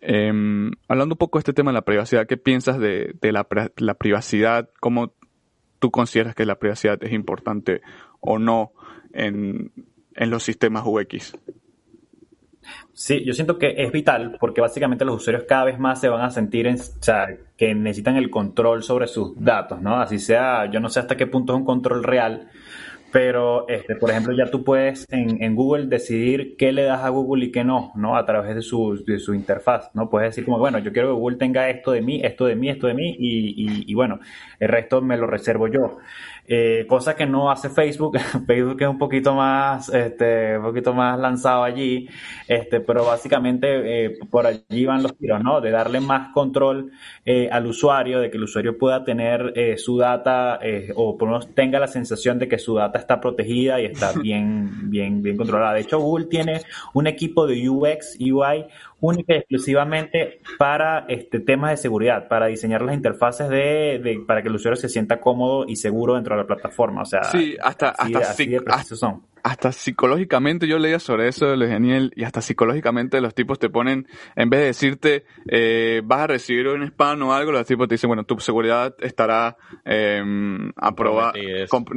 em, 0.00 0.72
hablando 0.88 1.14
un 1.14 1.18
poco 1.18 1.38
de 1.38 1.40
este 1.40 1.52
tema 1.52 1.70
de 1.70 1.74
la 1.74 1.82
privacidad, 1.82 2.26
¿qué 2.26 2.36
piensas 2.36 2.78
de, 2.78 3.14
la, 3.22 3.46
la, 3.76 3.94
privacidad? 3.94 4.70
¿Cómo 4.80 5.14
tú 5.78 5.90
consideras 5.90 6.34
que 6.34 6.44
la 6.44 6.58
privacidad 6.58 7.02
es 7.02 7.12
importante 7.12 7.80
o 8.20 8.38
no 8.38 8.72
en, 9.12 9.72
en 10.14 10.30
los 10.30 10.42
sistemas 10.42 10.82
UX? 10.84 11.34
Sí, 12.92 13.22
yo 13.24 13.32
siento 13.32 13.58
que 13.58 13.74
es 13.76 13.92
vital 13.92 14.36
porque 14.40 14.60
básicamente 14.60 15.04
los 15.04 15.16
usuarios 15.16 15.44
cada 15.46 15.64
vez 15.64 15.78
más 15.78 16.00
se 16.00 16.08
van 16.08 16.22
a 16.22 16.30
sentir, 16.30 16.66
en, 16.66 16.76
o 16.76 17.02
sea, 17.02 17.26
que 17.56 17.74
necesitan 17.74 18.16
el 18.16 18.30
control 18.30 18.82
sobre 18.82 19.06
sus 19.06 19.32
datos, 19.36 19.80
¿no? 19.80 20.00
Así 20.00 20.18
sea, 20.18 20.70
yo 20.70 20.80
no 20.80 20.88
sé 20.88 21.00
hasta 21.00 21.16
qué 21.16 21.26
punto 21.26 21.52
es 21.52 21.58
un 21.58 21.64
control 21.64 22.02
real, 22.02 22.48
pero, 23.16 23.66
este, 23.66 23.96
por 23.96 24.10
ejemplo, 24.10 24.34
ya 24.36 24.50
tú 24.50 24.62
puedes 24.62 25.06
en, 25.10 25.56
Google 25.56 25.86
decidir 25.86 26.54
qué 26.58 26.70
le 26.70 26.82
das 26.82 27.02
a 27.02 27.08
Google 27.08 27.46
y 27.46 27.50
qué 27.50 27.64
no, 27.64 27.90
¿no? 27.94 28.14
A 28.14 28.26
través 28.26 28.54
de 28.54 28.60
su, 28.60 29.02
de 29.06 29.18
su 29.18 29.32
interfaz, 29.32 29.88
¿no? 29.94 30.10
Puedes 30.10 30.32
decir 30.32 30.44
como, 30.44 30.58
bueno, 30.58 30.80
yo 30.80 30.92
quiero 30.92 31.08
que 31.08 31.14
Google 31.14 31.38
tenga 31.38 31.70
esto 31.70 31.92
de 31.92 32.02
mí, 32.02 32.20
esto 32.22 32.44
de 32.44 32.56
mí, 32.56 32.68
esto 32.68 32.88
de 32.88 32.92
mí, 32.92 33.16
y, 33.18 33.90
y, 33.90 33.94
bueno, 33.94 34.20
el 34.60 34.68
resto 34.68 35.00
me 35.00 35.16
lo 35.16 35.26
reservo 35.26 35.66
yo. 35.66 35.96
Eh, 36.48 36.86
cosa 36.88 37.16
que 37.16 37.26
no 37.26 37.50
hace 37.50 37.68
Facebook. 37.70 38.18
Facebook 38.46 38.80
es 38.80 38.88
un 38.88 38.98
poquito 38.98 39.34
más, 39.34 39.88
este, 39.88 40.56
un 40.58 40.64
poquito 40.64 40.94
más 40.94 41.18
lanzado 41.18 41.64
allí, 41.64 42.08
este, 42.46 42.80
pero 42.80 43.04
básicamente 43.04 44.04
eh, 44.04 44.18
por 44.30 44.46
allí 44.46 44.86
van 44.86 45.02
los 45.02 45.16
tiros, 45.16 45.42
¿no? 45.42 45.60
De 45.60 45.70
darle 45.70 46.00
más 46.00 46.32
control 46.32 46.92
eh, 47.24 47.48
al 47.50 47.66
usuario, 47.66 48.20
de 48.20 48.30
que 48.30 48.36
el 48.36 48.44
usuario 48.44 48.78
pueda 48.78 49.04
tener 49.04 49.52
eh, 49.56 49.76
su 49.76 49.98
data 49.98 50.60
o 50.94 51.16
por 51.16 51.28
lo 51.28 51.38
menos 51.38 51.54
tenga 51.54 51.78
la 51.78 51.86
sensación 51.86 52.38
de 52.38 52.48
que 52.48 52.58
su 52.58 52.74
data 52.74 52.98
está 53.06 53.20
protegida 53.20 53.80
y 53.80 53.86
está 53.86 54.12
bien, 54.20 54.90
bien, 54.90 55.22
bien 55.22 55.36
controlada. 55.36 55.74
De 55.74 55.80
hecho, 55.80 55.98
Google 55.98 56.26
tiene 56.26 56.62
un 56.92 57.06
equipo 57.06 57.46
de 57.46 57.68
UX, 57.68 58.18
UI 58.20 58.66
única 59.00 59.34
y 59.34 59.38
exclusivamente 59.38 60.40
para 60.58 61.04
este, 61.08 61.38
temas 61.40 61.70
de 61.70 61.76
seguridad, 61.76 62.28
para 62.28 62.46
diseñar 62.46 62.82
las 62.82 62.94
interfaces 62.94 63.48
de, 63.48 64.00
de, 64.02 64.22
para 64.26 64.42
que 64.42 64.48
el 64.48 64.54
usuario 64.54 64.80
se 64.80 64.88
sienta 64.88 65.20
cómodo 65.20 65.64
y 65.66 65.76
seguro 65.76 66.14
dentro 66.14 66.34
de 66.34 66.42
la 66.42 66.46
plataforma. 66.46 67.02
O 67.02 67.06
sea, 67.06 67.24
sí, 67.24 67.56
hasta, 67.62 67.90
hasta, 67.90 68.18
hasta, 68.18 68.96
son 68.96 69.22
hasta 69.46 69.70
psicológicamente 69.70 70.66
yo 70.66 70.76
leía 70.80 70.98
sobre 70.98 71.28
eso 71.28 71.56
de 71.56 71.68
Geniel 71.68 72.12
y 72.16 72.24
hasta 72.24 72.40
psicológicamente 72.42 73.20
los 73.20 73.32
tipos 73.32 73.60
te 73.60 73.70
ponen, 73.70 74.08
en 74.34 74.50
vez 74.50 74.58
de 74.58 74.66
decirte 74.66 75.24
eh, 75.48 76.02
vas 76.04 76.22
a 76.22 76.26
recibir 76.26 76.66
un 76.66 76.82
spam 76.82 77.22
o 77.22 77.32
algo, 77.32 77.52
los 77.52 77.64
tipos 77.64 77.86
te 77.86 77.94
dicen, 77.94 78.08
bueno, 78.08 78.24
tu 78.24 78.40
seguridad 78.40 78.96
estará 78.98 79.56
eh, 79.84 80.20
aprobada, 80.74 81.32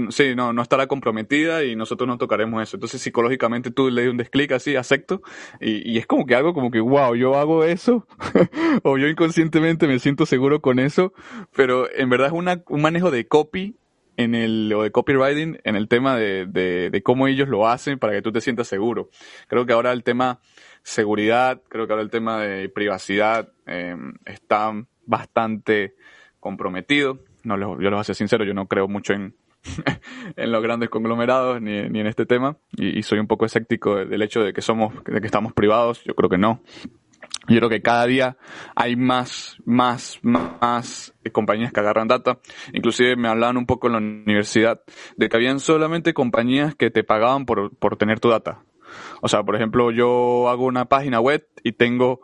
sí, 0.10 0.36
no, 0.36 0.54
no 0.54 0.62
estará 0.62 0.86
comprometida 0.86 1.64
y 1.64 1.76
nosotros 1.76 2.08
no 2.08 2.20
tocaremos 2.20 2.62
eso. 2.62 2.78
Entonces 2.78 3.02
psicológicamente 3.02 3.72
tú 3.72 3.90
le 3.90 4.04
das 4.04 4.12
un 4.12 4.18
desclic 4.18 4.52
así, 4.52 4.76
acepto, 4.76 5.24
y, 5.60 5.92
y 5.92 5.98
es 5.98 6.06
como 6.06 6.28
que 6.28 6.36
algo 6.36 6.54
como 6.54 6.70
que, 6.70 6.80
wow, 6.80 7.16
yo 7.16 7.36
hago 7.36 7.64
eso, 7.64 8.06
o 8.84 9.00
yo 9.00 9.08
inconscientemente 9.08 9.88
me 9.88 9.98
siento 9.98 10.28
seguro 10.28 10.62
con 10.62 10.78
eso, 10.78 11.14
pero 11.56 11.92
en 11.92 12.12
verdad 12.12 12.28
es 12.28 12.34
una, 12.34 12.62
un 12.68 12.84
manejo 12.84 13.10
de 13.10 13.28
copy 13.28 13.76
en 14.20 14.36
el, 14.36 14.72
o 14.74 14.84
de 14.84 14.92
copywriting 14.92 15.60
en 15.64 15.78
el 15.78 15.88
tema 15.88 16.18
de, 16.18 16.46
de, 16.46 17.02
cómo 17.04 17.28
ellos 17.28 17.48
lo 17.48 17.70
hacen 17.70 17.98
para 17.98 18.12
que 18.12 18.22
tú 18.22 18.34
te 18.34 18.42
sientas 18.42 18.68
seguro. 18.68 19.10
Creo 19.48 19.66
que 19.66 19.72
ahora 19.72 19.94
el 19.94 20.04
tema 20.04 20.42
seguridad, 20.84 21.62
creo 21.70 21.88
que 21.88 21.94
ahora 21.94 22.04
el 22.04 22.10
tema 22.10 22.42
de 22.42 22.68
privacidad 22.68 23.48
eh, 23.66 23.96
está 24.26 24.74
bastante 25.06 25.96
comprometido. 26.42 27.20
No, 27.44 27.58
yo 27.58 27.78
les 27.78 27.92
voy 27.92 28.00
a 28.00 28.04
ser 28.04 28.16
sincero, 28.16 28.44
yo 28.44 28.54
no 28.54 28.68
creo 28.68 28.90
mucho 28.90 29.14
en, 29.14 29.36
en 30.36 30.52
los 30.52 30.62
grandes 30.62 30.90
conglomerados 30.90 31.62
ni, 31.62 31.88
ni 31.88 32.02
en 32.02 32.08
este 32.08 32.26
tema 32.26 32.58
y, 32.76 33.02
soy 33.04 33.20
un 33.20 33.28
poco 33.28 33.46
escéptico 33.46 34.04
del 34.06 34.22
hecho 34.22 34.44
de 34.44 34.52
que 34.52 34.62
somos, 34.62 34.94
de 35.06 35.22
que 35.22 35.28
estamos 35.28 35.54
privados. 35.54 36.04
Yo 36.04 36.14
creo 36.14 36.30
que 36.30 36.38
no. 36.38 36.62
Yo 37.50 37.58
creo 37.58 37.70
que 37.70 37.82
cada 37.82 38.06
día 38.06 38.38
hay 38.76 38.96
más, 38.96 39.58
más, 39.66 40.20
más 40.22 41.14
compañías 41.32 41.72
que 41.72 41.80
agarran 41.80 42.08
data. 42.08 42.40
Inclusive 42.74 43.16
me 43.16 43.28
hablaban 43.28 43.58
un 43.58 43.66
poco 43.66 43.88
en 43.88 43.94
la 43.94 44.00
universidad 44.00 44.82
de 45.18 45.30
que 45.30 45.38
habían 45.38 45.60
solamente 45.60 46.14
compañías 46.14 46.76
que 46.76 46.92
te 46.92 47.04
pagaban 47.04 47.46
por, 47.46 47.76
por 47.78 47.98
tener 47.98 48.20
tu 48.20 48.30
data. 48.30 48.64
O 49.22 49.28
sea, 49.28 49.44
por 49.44 49.56
ejemplo, 49.56 49.92
yo 49.92 50.50
hago 50.50 50.66
una 50.66 50.86
página 50.86 51.20
web 51.20 51.48
y 51.64 51.74
tengo, 51.74 52.22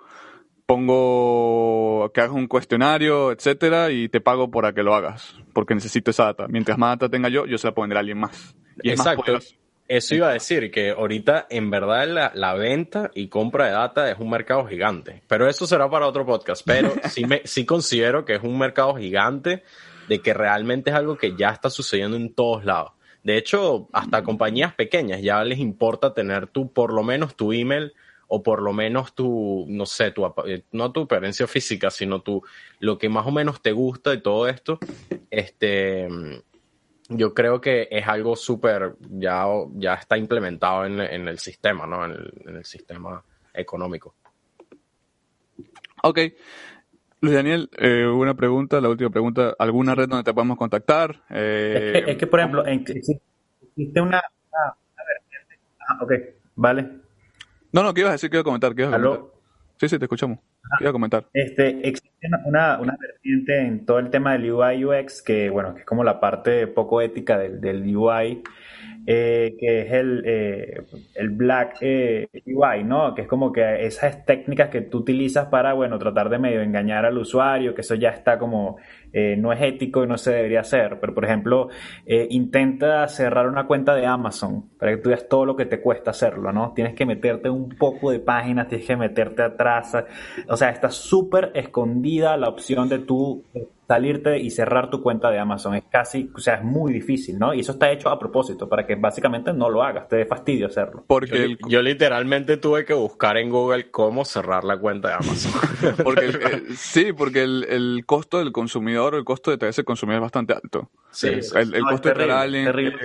pongo 0.65 2.11
que 2.13 2.21
hagas 2.21 2.33
un 2.33 2.47
cuestionario, 2.47 3.31
etcétera, 3.31 3.91
y 3.91 4.09
te 4.09 4.21
pago 4.21 4.49
por 4.49 4.65
a 4.65 4.73
que 4.73 4.83
lo 4.83 4.95
hagas, 4.95 5.35
porque 5.53 5.75
necesito 5.75 6.11
esa 6.11 6.25
data. 6.25 6.47
Mientras 6.47 6.77
más 6.77 6.97
data 6.97 7.09
tenga 7.09 7.29
yo, 7.29 7.45
yo 7.45 7.57
se 7.57 7.67
la 7.67 7.73
puedo 7.73 7.83
vender 7.83 7.97
a 7.97 7.99
alguien 7.99 8.19
más. 8.19 8.55
Y 8.81 8.89
Exacto. 8.89 9.39
Eso 9.87 10.15
iba 10.15 10.29
a 10.29 10.33
decir 10.33 10.71
que 10.71 10.89
ahorita 10.91 11.45
en 11.49 11.69
verdad 11.69 12.07
la, 12.07 12.31
la, 12.33 12.55
venta 12.55 13.11
y 13.13 13.27
compra 13.27 13.67
de 13.67 13.71
data 13.73 14.09
es 14.09 14.17
un 14.17 14.31
mercado 14.31 14.65
gigante, 14.65 15.21
pero 15.27 15.47
eso 15.47 15.67
será 15.67 15.87
para 15.89 16.07
otro 16.07 16.25
podcast, 16.25 16.63
pero 16.65 16.93
sí, 17.09 17.25
me, 17.25 17.41
sí 17.45 17.65
considero 17.65 18.25
que 18.25 18.35
es 18.35 18.43
un 18.43 18.57
mercado 18.57 18.95
gigante 18.95 19.63
de 20.07 20.19
que 20.19 20.33
realmente 20.33 20.89
es 20.89 20.95
algo 20.95 21.17
que 21.17 21.35
ya 21.35 21.49
está 21.49 21.69
sucediendo 21.69 22.17
en 22.17 22.33
todos 22.33 22.65
lados. 22.65 22.93
De 23.23 23.37
hecho, 23.37 23.87
hasta 23.93 24.23
compañías 24.23 24.73
pequeñas 24.73 25.21
ya 25.21 25.43
les 25.43 25.59
importa 25.59 26.13
tener 26.13 26.47
tu, 26.47 26.71
por 26.71 26.91
lo 26.91 27.03
menos 27.03 27.35
tu 27.35 27.53
email 27.53 27.93
o 28.27 28.41
por 28.41 28.61
lo 28.61 28.73
menos 28.73 29.13
tu, 29.13 29.65
no 29.67 29.85
sé, 29.85 30.11
tu, 30.11 30.31
no 30.71 30.91
tu 30.91 31.07
preferencia 31.07 31.47
física, 31.47 31.91
sino 31.91 32.21
tu, 32.21 32.43
lo 32.79 32.97
que 32.97 33.09
más 33.09 33.25
o 33.27 33.31
menos 33.31 33.61
te 33.61 33.71
gusta 33.71 34.13
y 34.13 34.21
todo 34.21 34.47
esto, 34.47 34.79
este, 35.29 36.07
yo 37.09 37.33
creo 37.33 37.61
que 37.61 37.87
es 37.91 38.07
algo 38.07 38.35
súper, 38.35 38.95
ya, 39.09 39.45
ya 39.73 39.95
está 39.95 40.17
implementado 40.17 40.85
en, 40.85 40.99
en, 40.99 41.27
el 41.27 41.39
sistema, 41.39 41.85
¿no? 41.85 42.05
En 42.05 42.11
el, 42.11 42.33
en 42.45 42.55
el, 42.57 42.65
sistema 42.65 43.23
económico. 43.53 44.15
Ok. 46.03 46.19
Luis 47.21 47.35
Daniel, 47.35 47.69
eh, 47.77 48.05
una 48.05 48.33
pregunta, 48.33 48.81
la 48.81 48.89
última 48.89 49.09
pregunta. 49.09 49.55
¿Alguna 49.57 49.95
red 49.95 50.07
donde 50.07 50.23
te 50.23 50.33
podemos 50.33 50.57
contactar? 50.57 51.23
Eh, 51.29 52.03
es, 52.07 52.17
que, 52.17 52.27
por 52.27 52.39
ejemplo, 52.39 52.65
existe 52.65 53.21
una, 54.01 54.21
vertiente. 54.97 55.59
Ah, 55.79 56.03
ok, 56.03 56.11
vale. 56.55 56.89
No, 57.71 57.83
no, 57.83 57.93
¿qué 57.93 58.01
ibas 58.01 58.11
a 58.11 58.13
decir? 58.13 58.29
¿Qué 58.29 58.37
ibas 58.37 58.43
a 58.43 58.45
comentar? 58.45 58.75
¿Qué 58.75 58.81
ibas 58.81 58.93
a 58.93 59.01
comentar? 59.01 59.25
Sí, 59.77 59.89
sí, 59.89 59.99
te 59.99 60.05
escuchamos. 60.05 60.39
¿Qué 60.77 60.83
ibas 60.83 60.89
a 60.89 60.93
comentar? 60.93 61.25
Este, 61.33 61.87
existe 61.87 62.09
una, 62.45 62.79
una, 62.79 62.97
vertiente 62.99 63.59
en 63.59 63.85
todo 63.85 63.99
el 63.99 64.09
tema 64.09 64.33
del 64.33 64.51
UI 64.51 64.85
UX 64.85 65.21
que, 65.21 65.49
bueno, 65.49 65.73
que 65.73 65.81
es 65.81 65.85
como 65.85 66.03
la 66.03 66.19
parte 66.19 66.67
poco 66.67 67.01
ética 67.01 67.37
del, 67.37 67.61
del 67.61 67.95
UI 67.95 68.43
eh, 69.07 69.55
que 69.59 69.81
es 69.81 69.91
el, 69.93 70.23
eh, 70.25 70.81
el 71.13 71.29
Black 71.29 71.77
eh, 71.81 72.27
UI, 72.47 72.83
¿no? 72.83 73.13
Que 73.13 73.21
es 73.21 73.27
como 73.27 73.51
que 73.51 73.85
esas 73.85 74.25
técnicas 74.25 74.69
que 74.69 74.81
tú 74.81 74.99
utilizas 74.99 75.47
para, 75.47 75.73
bueno, 75.73 75.99
tratar 75.99 76.29
de 76.29 76.39
medio 76.39 76.61
engañar 76.61 77.05
al 77.05 77.19
usuario, 77.19 77.75
que 77.75 77.81
eso 77.81 77.93
ya 77.93 78.09
está 78.09 78.39
como, 78.39 78.77
no 79.37 79.53
es 79.53 79.61
ético 79.61 80.03
y 80.03 80.07
no 80.07 80.17
se 80.17 80.31
debería 80.31 80.61
hacer. 80.61 80.99
Pero, 80.99 81.13
por 81.13 81.25
ejemplo, 81.25 81.69
intenta 82.29 83.07
cerrar 83.07 83.47
una 83.47 83.65
cuenta 83.65 83.95
de 83.95 84.05
Amazon 84.05 84.69
para 84.77 84.91
que 84.91 84.97
tú 84.97 85.09
veas 85.09 85.27
todo 85.27 85.45
lo 85.45 85.55
que 85.55 85.65
te 85.65 85.81
cuesta 85.81 86.11
hacerlo, 86.11 86.51
¿no? 86.51 86.73
Tienes 86.73 86.95
que 86.95 87.05
meterte 87.05 87.49
un 87.49 87.69
poco 87.69 88.11
de 88.11 88.19
páginas, 88.19 88.67
tienes 88.67 88.87
que 88.87 88.97
meterte 88.97 89.43
atrás. 89.43 89.95
O 90.47 90.57
sea, 90.57 90.69
está 90.69 90.89
súper 90.89 91.51
escondida 91.55 92.37
la 92.37 92.49
opción 92.49 92.89
de 92.89 92.99
tú 92.99 93.43
salirte 93.87 94.39
y 94.39 94.49
cerrar 94.49 94.89
tu 94.89 95.01
cuenta 95.01 95.29
de 95.29 95.39
Amazon. 95.39 95.75
Es 95.75 95.83
casi, 95.89 96.29
o 96.35 96.39
sea, 96.39 96.55
es 96.55 96.63
muy 96.63 96.91
difícil, 96.91 97.37
¿no? 97.37 97.53
Y 97.53 97.59
eso 97.59 97.73
está 97.73 97.91
hecho 97.91 98.09
a 98.09 98.17
propósito, 98.17 98.67
para 98.67 98.85
que 98.85 98.95
básicamente 98.95 99.53
no 99.53 99.69
lo 99.69 99.83
hagas, 99.83 100.07
te 100.07 100.17
dé 100.17 100.25
fastidio 100.25 100.67
hacerlo. 100.67 101.03
Porque 101.07 101.57
yo, 101.67 101.81
literalmente 101.81 102.57
tuve 102.57 102.85
que 102.85 102.93
buscar 102.93 103.37
en 103.37 103.49
Google 103.49 103.91
cómo 103.91 104.25
cerrar 104.25 104.63
la 104.63 104.77
cuenta 104.77 105.09
de 105.09 105.13
Amazon. 105.15 105.51
porque 106.03 106.25
eh, 106.25 106.63
sí, 106.75 107.13
porque 107.13 107.43
el, 107.43 108.03
costo 108.05 108.39
del 108.39 108.51
consumidor, 108.51 109.04
el 109.13 109.23
costo 109.23 109.55
de 109.55 109.69
ese 109.69 109.83
consumidor 109.83 110.19
es 110.19 110.23
bastante 110.23 110.53
alto. 110.53 110.89
Sí, 111.11 111.27
el, 111.27 111.41
costo 111.83 112.09
es 112.09 112.15
terrible, 112.15 112.97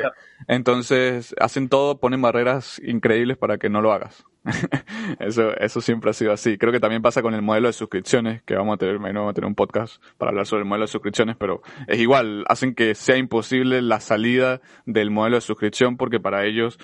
Entonces, 0.49 1.35
hacen 1.39 1.69
todo, 1.69 2.01
ponen 2.01 2.23
barreras 2.23 2.81
increíbles 2.85 3.37
para 3.37 3.59
que 3.59 3.69
no 3.69 3.83
lo 3.83 3.93
hagas. 3.93 4.25
eso, 5.21 5.55
eso 5.59 5.81
siempre 5.81 6.11
ha 6.11 6.15
sido 6.15 6.33
así. 6.33 6.57
Creo 6.57 6.73
que 6.73 6.81
también 6.81 7.03
pasa 7.03 7.23
con 7.23 7.35
el 7.35 7.43
modelo 7.43 7.69
de 7.69 7.73
suscripciones, 7.73 8.43
que 8.43 8.55
vamos 8.55 8.75
a 8.75 8.79
tener, 8.79 8.99
vamos 8.99 9.31
a 9.31 9.35
tener 9.35 9.47
un 9.47 9.55
podcast 9.55 10.03
para 10.17 10.31
hablar 10.31 10.47
sobre 10.47 10.63
el 10.63 10.69
modelo 10.69 10.85
de 10.85 10.93
suscripciones, 10.93 11.37
pero 11.37 11.63
es 11.87 11.99
igual, 12.01 12.45
hacen 12.49 12.75
que 12.75 12.95
sea 12.95 13.17
imposible 13.17 13.83
la 13.83 14.01
salida 14.01 14.61
del 14.87 15.11
modelo 15.11 15.37
de 15.37 15.43
suscripción 15.43 15.97
porque 15.97 16.21
para 16.21 16.47
ellos 16.47 16.79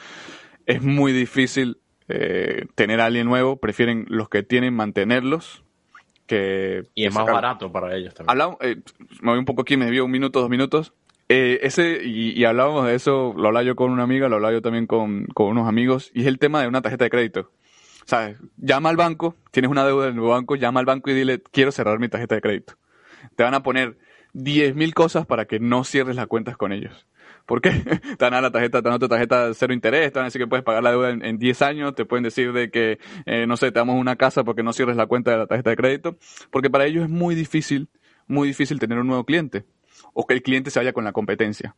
es 0.67 0.83
muy 0.83 1.13
difícil 1.13 1.79
eh, 2.09 2.67
tener 2.75 3.01
a 3.01 3.07
alguien 3.07 3.27
nuevo, 3.27 3.57
prefieren 3.57 4.07
los 4.09 4.29
que 4.29 4.43
tienen 4.43 4.75
mantenerlos. 4.75 5.65
Que, 6.27 6.85
y 6.95 7.07
es 7.07 7.15
más 7.15 7.25
barato 7.25 7.71
para 7.71 7.95
ellos 7.95 8.13
también. 8.15 8.57
Eh, 8.61 8.77
me 9.21 9.31
voy 9.31 9.39
un 9.39 9.45
poco 9.45 9.63
aquí, 9.63 9.77
me 9.77 9.85
desvío 9.85 10.05
un 10.05 10.11
minuto, 10.11 10.41
dos 10.41 10.51
minutos. 10.51 10.93
Eh, 11.29 11.61
ese, 11.63 12.05
y, 12.05 12.45
hablábamos 12.45 12.87
de 12.87 12.95
eso, 12.95 13.35
lo 13.37 13.49
hablaba 13.49 13.65
yo 13.65 13.75
con 13.75 13.91
una 13.91 14.05
amiga, 14.05 14.29
lo 14.29 14.37
hablaba 14.37 14.53
yo 14.53 14.63
también 14.63 14.87
con, 14.87 15.27
unos 15.37 15.69
amigos, 15.69 16.11
y 16.15 16.21
es 16.21 16.27
el 16.27 16.39
tema 16.39 16.63
de 16.63 16.69
una 16.69 16.83
tarjeta 16.83 17.05
de 17.05 17.11
crédito. 17.11 17.51
¿Sabes? 18.05 18.39
Llama 18.57 18.91
al 18.91 18.97
banco, 18.97 19.35
tienes 19.51 19.71
una 19.71 19.85
deuda 19.85 20.09
en 20.09 20.15
el 20.15 20.21
banco, 20.21 20.55
llama 20.55 20.79
al 20.79 20.87
banco 20.87 21.11
y 21.11 21.15
dile, 21.15 21.43
quiero 21.51 21.73
cerrar 21.73 21.99
mi 21.99 22.09
tarjeta 22.09 22.37
de 22.37 22.41
crédito. 22.41 22.75
Te 23.35 23.43
van 23.43 23.55
a 23.55 23.65
poner 23.65 23.99
10.000 24.35 24.93
cosas 24.95 25.27
para 25.27 25.47
que 25.47 25.59
no 25.59 25.83
cierres 25.83 26.15
las 26.15 26.29
cuentas 26.29 26.57
con 26.57 26.73
ellos. 26.73 27.07
¿Por 27.47 27.61
qué? 27.61 27.71
te 28.19 28.25
a 28.25 28.41
la 28.41 28.51
tarjeta, 28.51 28.83
te 28.83 28.89
dan 28.89 28.97
otra 28.97 29.09
tarjeta 29.09 29.55
cero 29.55 29.73
interés, 29.73 30.13
te 30.13 30.19
van 30.19 30.25
a 30.25 30.27
decir 30.27 30.41
que 30.41 30.49
puedes 30.49 30.65
pagar 30.65 30.83
la 30.83 30.91
deuda 30.91 31.11
en, 31.11 31.39
10 31.39 31.63
años, 31.63 31.95
te 31.95 32.05
pueden 32.05 32.25
decir 32.25 32.53
de 32.53 32.71
que, 32.71 32.99
eh, 33.25 33.47
no 33.47 33.57
sé, 33.57 33.71
te 33.71 33.79
damos 33.79 33.99
una 33.99 34.17
casa 34.17 34.45
porque 34.45 34.63
no 34.63 34.73
cierres 34.73 34.97
la 34.97 35.07
cuenta 35.07 35.31
de 35.31 35.39
la 35.39 35.47
tarjeta 35.47 35.71
de 35.71 35.77
crédito, 35.77 36.19
porque 36.51 36.71
para 36.71 36.87
ellos 36.87 37.05
es 37.05 37.11
muy 37.11 37.35
difícil, 37.35 37.89
muy 38.27 38.49
difícil 38.49 38.79
tener 38.79 38.99
un 38.99 39.07
nuevo 39.07 39.25
cliente 39.25 39.65
o 40.13 40.27
que 40.27 40.35
el 40.35 40.43
cliente 40.43 40.71
se 40.71 40.81
vaya 40.81 40.93
con 40.93 41.05
la 41.05 41.13
competencia. 41.13 41.77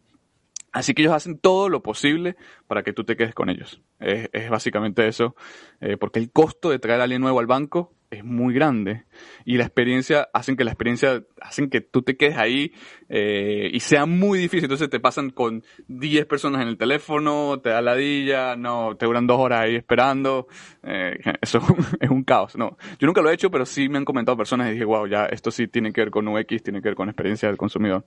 Así 0.72 0.94
que 0.94 1.02
ellos 1.02 1.14
hacen 1.14 1.38
todo 1.38 1.68
lo 1.68 1.82
posible 1.82 2.36
para 2.66 2.82
que 2.82 2.92
tú 2.92 3.04
te 3.04 3.16
quedes 3.16 3.34
con 3.34 3.48
ellos. 3.48 3.82
Es, 3.98 4.50
básicamente 4.50 5.08
eso, 5.08 5.34
eh, 5.80 5.96
porque 5.96 6.18
el 6.18 6.30
costo 6.30 6.70
de 6.70 6.78
traer 6.78 7.00
a 7.00 7.04
alguien 7.04 7.22
nuevo 7.22 7.40
al 7.40 7.46
banco 7.46 7.94
es 8.10 8.24
muy 8.24 8.54
grande 8.54 9.04
y 9.44 9.58
la 9.58 9.64
experiencia 9.64 10.28
hacen 10.32 10.56
que 10.56 10.64
la 10.64 10.70
experiencia 10.70 11.22
hacen 11.40 11.68
que 11.68 11.80
tú 11.80 12.02
te 12.02 12.16
quedes 12.16 12.38
ahí 12.38 12.72
eh, 13.08 13.70
y 13.72 13.80
sea 13.80 14.06
muy 14.06 14.38
difícil. 14.38 14.64
Entonces 14.64 14.88
te 14.88 15.00
pasan 15.00 15.30
con 15.30 15.62
10 15.88 16.26
personas 16.26 16.62
en 16.62 16.68
el 16.68 16.78
teléfono, 16.78 17.60
te 17.60 17.70
da 17.70 17.82
ladilla, 17.82 18.56
no, 18.56 18.96
te 18.96 19.06
duran 19.06 19.26
dos 19.26 19.38
horas 19.38 19.60
ahí 19.62 19.76
esperando. 19.76 20.48
Eh, 20.82 21.18
eso 21.40 21.60
es 22.00 22.10
un 22.10 22.24
caos. 22.24 22.56
No, 22.56 22.76
yo 22.98 23.06
nunca 23.06 23.20
lo 23.20 23.30
he 23.30 23.34
hecho, 23.34 23.50
pero 23.50 23.66
sí 23.66 23.88
me 23.88 23.98
han 23.98 24.04
comentado 24.04 24.36
personas 24.36 24.68
y 24.68 24.72
dije, 24.72 24.84
wow, 24.84 25.06
ya 25.06 25.26
esto 25.26 25.50
sí 25.50 25.68
tiene 25.68 25.92
que 25.92 26.00
ver 26.00 26.10
con 26.10 26.26
UX, 26.28 26.62
tiene 26.62 26.80
que 26.80 26.88
ver 26.88 26.96
con 26.96 27.08
experiencia 27.08 27.48
del 27.48 27.58
consumidor. 27.58 28.04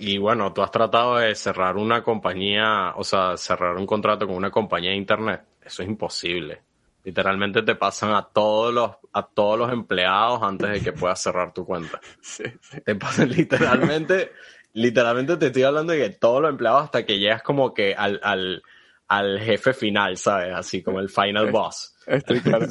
Y 0.00 0.18
bueno, 0.18 0.52
tú 0.52 0.62
has 0.62 0.70
tratado 0.70 1.16
de 1.16 1.34
cerrar 1.34 1.76
una 1.76 2.02
compañía, 2.04 2.92
o 2.96 3.02
sea, 3.02 3.36
cerrar 3.36 3.76
un 3.76 3.86
contrato 3.86 4.26
con 4.26 4.36
una 4.36 4.50
compañía 4.50 4.90
de 4.90 4.96
internet. 4.96 5.42
Eso 5.60 5.82
es 5.82 5.88
imposible. 5.88 6.67
Literalmente 7.08 7.62
te 7.62 7.74
pasan 7.74 8.12
a 8.12 8.22
todos 8.22 8.74
los, 8.74 8.90
a 9.14 9.26
todos 9.26 9.58
los 9.58 9.72
empleados 9.72 10.42
antes 10.42 10.70
de 10.70 10.80
que 10.82 10.92
puedas 10.92 11.18
cerrar 11.22 11.54
tu 11.54 11.64
cuenta. 11.64 11.98
Te 12.84 12.94
pasan 12.96 13.30
literalmente, 13.30 14.32
literalmente 14.74 15.38
te 15.38 15.46
estoy 15.46 15.62
hablando 15.62 15.94
de 15.94 16.00
que 16.00 16.10
todos 16.10 16.42
los 16.42 16.50
empleados 16.50 16.84
hasta 16.84 17.06
que 17.06 17.18
llegas 17.18 17.42
como 17.42 17.72
que 17.72 17.94
al, 17.94 18.20
al, 18.22 18.62
al 19.06 19.40
jefe 19.40 19.72
final, 19.72 20.18
¿sabes? 20.18 20.54
Así 20.54 20.82
como 20.82 21.00
el 21.00 21.08
final 21.08 21.50
boss. 21.50 21.96
Estoy 22.06 22.40
claro. 22.42 22.66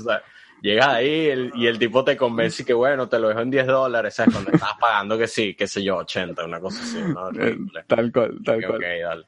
Llegas 0.62 0.88
ahí 0.88 1.52
y 1.56 1.66
el 1.66 1.80
tipo 1.80 2.04
te 2.04 2.16
convence 2.16 2.62
y 2.62 2.66
que 2.68 2.74
bueno, 2.74 3.10
te 3.10 3.18
lo 3.18 3.30
dejo 3.30 3.40
en 3.40 3.50
10 3.50 3.66
dólares, 3.66 4.14
¿sabes? 4.14 4.36
Cuando 4.36 4.52
estás 4.52 4.74
pagando 4.80 5.18
que 5.18 5.28
sí, 5.28 5.56
qué 5.56 5.66
sé 5.66 5.84
yo, 5.84 5.98
80, 5.98 6.46
una 6.46 6.60
cosa 6.60 6.84
así, 6.84 7.02
¿no? 7.02 7.32
Eh, 7.42 7.58
tal 7.88 8.12
cual, 8.12 8.38
tal 8.46 8.64
cual. 8.64 8.76
Ok, 8.76 8.86
dale. 9.02 9.26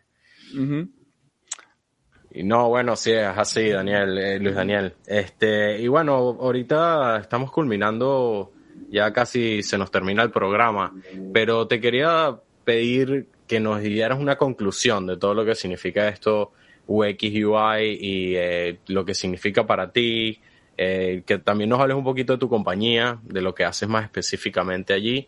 Y 2.32 2.44
no, 2.44 2.70
bueno, 2.70 2.96
sí, 2.96 3.12
es 3.12 3.26
así, 3.26 3.70
Daniel, 3.70 4.18
eh, 4.18 4.40
Luis 4.40 4.56
Daniel. 4.56 4.94
Este, 5.06 5.80
y 5.80 5.88
bueno, 5.88 6.14
ahorita 6.14 7.18
estamos 7.18 7.52
culminando, 7.52 8.52
ya 8.90 9.12
casi 9.12 9.64
se 9.64 9.78
nos 9.78 9.90
termina 9.90 10.22
el 10.22 10.32
programa, 10.32 10.94
pero 11.34 11.68
te 11.68 11.82
quería 11.82 12.40
pedir 12.64 13.28
que 13.48 13.60
nos 13.60 13.82
dieras 13.82 14.20
una 14.20 14.38
conclusión 14.38 15.08
de 15.08 15.18
todo 15.18 15.34
lo 15.34 15.44
que 15.44 15.56
significa 15.56 16.08
esto 16.08 16.52
UX 16.86 17.24
UI 17.24 17.98
y 18.00 18.36
eh, 18.36 18.78
lo 18.88 19.04
que 19.06 19.16
significa 19.16 19.66
para 19.66 19.92
ti, 19.92 20.40
eh, 20.78 21.24
que 21.26 21.40
también 21.40 21.70
nos 21.70 21.80
hables 21.80 21.98
un 21.98 22.04
poquito 22.04 22.34
de 22.34 22.40
tu 22.40 22.48
compañía, 22.48 23.20
de 23.24 23.42
lo 23.42 23.56
que 23.56 23.66
haces 23.66 23.90
más 23.90 24.04
específicamente 24.04 24.94
allí 24.94 25.28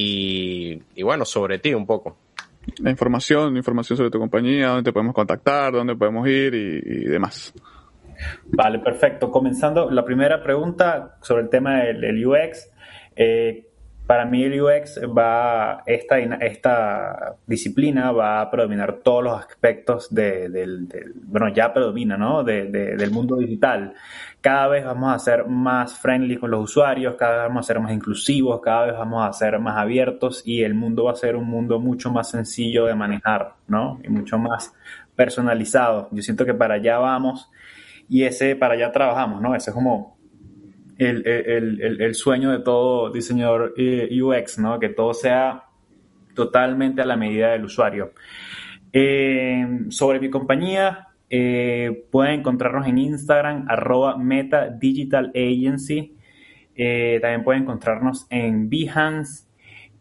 y, 0.00 1.02
bueno, 1.02 1.24
sobre 1.24 1.58
ti 1.58 1.74
un 1.74 1.84
poco. 1.84 2.16
La 2.80 2.90
información, 2.90 3.56
información 3.56 3.96
sobre 3.96 4.10
tu 4.10 4.18
compañía, 4.18 4.68
dónde 4.68 4.84
te 4.84 4.92
podemos 4.92 5.14
contactar, 5.14 5.72
dónde 5.72 5.96
podemos 5.96 6.26
ir 6.28 6.54
y, 6.54 7.04
demás. 7.04 7.54
Vale, 8.46 8.78
perfecto. 8.80 9.30
Comenzando 9.30 9.90
la 9.90 10.04
primera 10.04 10.42
pregunta 10.42 11.16
sobre 11.22 11.42
el 11.42 11.48
tema 11.48 11.82
del, 11.82 12.26
UX. 12.26 12.70
Eh, 13.16 13.67
para 14.08 14.24
mí 14.24 14.42
el 14.42 14.58
UX 14.58 15.00
va, 15.14 15.82
esta, 15.84 16.18
esta 16.18 17.36
disciplina 17.46 18.10
va 18.10 18.40
a 18.40 18.50
predominar 18.50 19.00
todos 19.04 19.22
los 19.22 19.38
aspectos 19.38 20.08
del, 20.08 20.88
bueno, 21.24 21.52
ya 21.52 21.74
predomina, 21.74 22.16
¿no? 22.16 22.42
del 22.42 23.10
mundo 23.10 23.36
digital. 23.36 23.92
Cada 24.40 24.66
vez 24.68 24.86
vamos 24.86 25.14
a 25.14 25.18
ser 25.18 25.46
más 25.46 25.98
friendly 25.98 26.38
con 26.38 26.50
los 26.50 26.64
usuarios, 26.64 27.16
cada 27.16 27.34
vez 27.34 27.48
vamos 27.48 27.66
a 27.66 27.74
ser 27.74 27.80
más 27.80 27.92
inclusivos, 27.92 28.62
cada 28.62 28.86
vez 28.86 28.94
vamos 28.94 29.28
a 29.28 29.32
ser 29.34 29.58
más 29.58 29.76
abiertos 29.76 30.42
y 30.42 30.62
el 30.62 30.72
mundo 30.72 31.04
va 31.04 31.12
a 31.12 31.16
ser 31.16 31.36
un 31.36 31.44
mundo 31.44 31.78
mucho 31.78 32.10
más 32.10 32.30
sencillo 32.30 32.86
de 32.86 32.94
manejar, 32.94 33.56
¿no? 33.66 34.00
Y 34.02 34.08
mucho 34.08 34.38
más 34.38 34.72
personalizado. 35.16 36.08
Yo 36.12 36.22
siento 36.22 36.46
que 36.46 36.54
para 36.54 36.76
allá 36.76 36.96
vamos 36.96 37.50
y 38.08 38.24
ese, 38.24 38.56
para 38.56 38.72
allá 38.72 38.90
trabajamos, 38.90 39.42
¿no? 39.42 39.54
Ese 39.54 39.68
es 39.68 39.74
como 39.74 40.17
el, 40.98 42.14
sueño 42.14 42.50
de 42.50 42.58
todo 42.60 43.10
diseñador 43.10 43.74
eh, 43.76 44.08
UX, 44.20 44.58
¿no? 44.58 44.78
Que 44.78 44.88
todo 44.88 45.14
sea 45.14 45.64
totalmente 46.34 47.02
a 47.02 47.06
la 47.06 47.16
medida 47.16 47.52
del 47.52 47.64
usuario. 47.64 48.12
Eh, 48.92 49.86
sobre 49.90 50.20
mi 50.20 50.30
compañía, 50.30 51.08
eh, 51.30 52.06
pueden 52.10 52.40
encontrarnos 52.40 52.86
en 52.86 52.98
Instagram, 52.98 53.66
arroba 53.68 54.16
Meta 54.16 54.68
Digital 54.68 55.30
Agency. 55.34 56.14
también 57.20 57.44
pueden 57.44 57.62
encontrarnos 57.62 58.26
en 58.30 58.68
Behance 58.68 59.48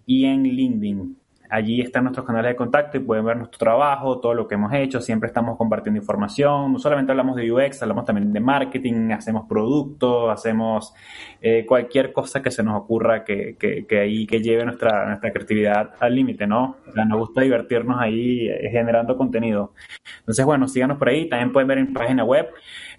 y 0.05 0.25
en 0.25 0.43
LinkedIn. 0.43 1.17
Allí 1.49 1.81
están 1.81 2.03
nuestros 2.03 2.25
canales 2.25 2.51
de 2.51 2.55
contacto 2.55 2.97
y 2.97 2.99
pueden 2.99 3.25
ver 3.25 3.37
nuestro 3.37 3.57
trabajo, 3.57 4.19
todo 4.19 4.33
lo 4.33 4.47
que 4.47 4.55
hemos 4.55 4.73
hecho. 4.73 5.01
Siempre 5.01 5.27
estamos 5.27 5.57
compartiendo 5.57 5.99
información. 5.99 6.73
No 6.73 6.79
solamente 6.79 7.11
hablamos 7.11 7.35
de 7.35 7.51
UX, 7.51 7.81
hablamos 7.81 8.05
también 8.05 8.33
de 8.33 8.39
marketing, 8.39 9.11
hacemos 9.11 9.45
productos, 9.47 10.31
hacemos 10.31 10.93
eh, 11.41 11.65
cualquier 11.67 12.11
cosa 12.13 12.41
que 12.41 12.51
se 12.51 12.63
nos 12.63 12.79
ocurra 12.79 13.23
que, 13.23 13.55
que, 13.57 13.99
ahí 13.99 14.27
que 14.27 14.41
lleve 14.41 14.65
nuestra, 14.65 15.07
nuestra 15.07 15.31
creatividad 15.31 15.91
al 15.99 16.15
límite, 16.15 16.47
¿no? 16.47 16.77
O 16.87 16.91
sea, 16.91 17.05
nos 17.05 17.19
gusta 17.19 17.41
divertirnos 17.41 17.99
ahí 17.99 18.47
eh, 18.49 18.69
generando 18.71 19.15
contenido. 19.17 19.73
Entonces, 20.19 20.45
bueno, 20.45 20.67
síganos 20.67 20.97
por 20.97 21.09
ahí. 21.09 21.29
También 21.29 21.51
pueden 21.51 21.67
ver 21.67 21.77
en 21.77 21.93
página 21.93 22.23
web, 22.23 22.47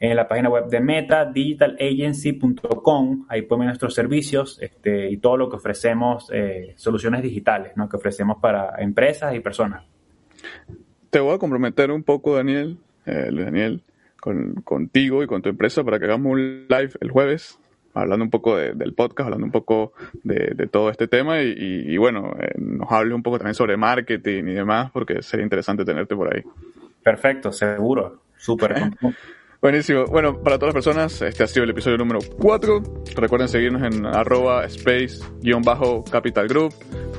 en 0.01 0.17
la 0.17 0.29
página 0.29 0.49
web 0.49 0.67
de 0.67 0.81
Meta, 0.81 1.25
digitalagency.com. 1.25 3.27
Ahí 3.29 3.43
pueden 3.43 3.61
ver 3.61 3.69
nuestros 3.69 3.95
servicios 3.95 4.59
este, 4.61 5.11
y 5.11 5.19
todo 5.19 5.37
lo 5.37 5.51
que 5.51 5.57
ofrecemos, 5.57 6.31
eh, 6.33 6.75
soluciones 6.77 7.23
digitales, 7.23 7.73
¿no? 7.77 7.89
Que 7.89 7.97
ofrecemos 7.97 8.39
para 8.41 8.75
empresas 8.79 9.35
y 9.35 9.41
personas. 9.41 9.85
Te 11.11 11.21
voy 11.21 11.35
a 11.35 11.39
comprometer 11.39 11.91
un 11.91 12.03
poco, 12.03 12.37
Daniel, 12.37 12.79
eh, 13.07 13.29
Luis 13.31 13.47
Daniel, 13.47 13.83
con, 14.21 14.55
contigo 14.63 15.23
y 15.23 15.27
con 15.27 15.43
tu 15.43 15.49
empresa 15.49 15.83
para 15.83 15.99
que 15.99 16.05
hagamos 16.05 16.33
un 16.33 16.67
live 16.69 16.93
el 17.01 17.11
jueves, 17.11 17.59
hablando 17.95 18.25
un 18.25 18.31
poco 18.31 18.57
del 18.57 18.95
podcast, 18.95 19.27
hablando 19.27 19.47
un 19.47 19.53
poco 19.53 19.93
de, 20.23 20.69
todo 20.71 20.91
este 20.91 21.09
tema 21.09 21.43
y, 21.43 21.97
bueno, 21.97 22.35
eh, 22.39 22.53
nos 22.59 22.91
hable 22.93 23.15
un 23.15 23.23
poco 23.23 23.39
también 23.39 23.55
sobre 23.55 23.77
marketing 23.77 24.45
y 24.45 24.55
demás, 24.55 24.91
porque 24.93 25.23
sería 25.23 25.45
interesante 25.45 25.85
tenerte 25.85 26.15
por 26.15 26.35
ahí. 26.35 26.43
Perfecto, 27.03 27.51
seguro, 27.51 28.21
súper. 28.37 28.93
Buenísimo. 29.61 30.05
Bueno, 30.07 30.41
para 30.41 30.57
todas 30.57 30.73
las 30.73 30.85
personas, 30.85 31.21
este 31.21 31.43
ha 31.43 31.47
sido 31.49 31.65
el 31.65 31.71
episodio 31.71 31.97
número 31.97 32.21
4. 32.39 32.81
Recuerden 33.17 33.49
seguirnos 33.49 33.83
en 33.83 34.07
arroba 34.07 34.65
space-capital 34.67 36.47
group. 36.47 36.73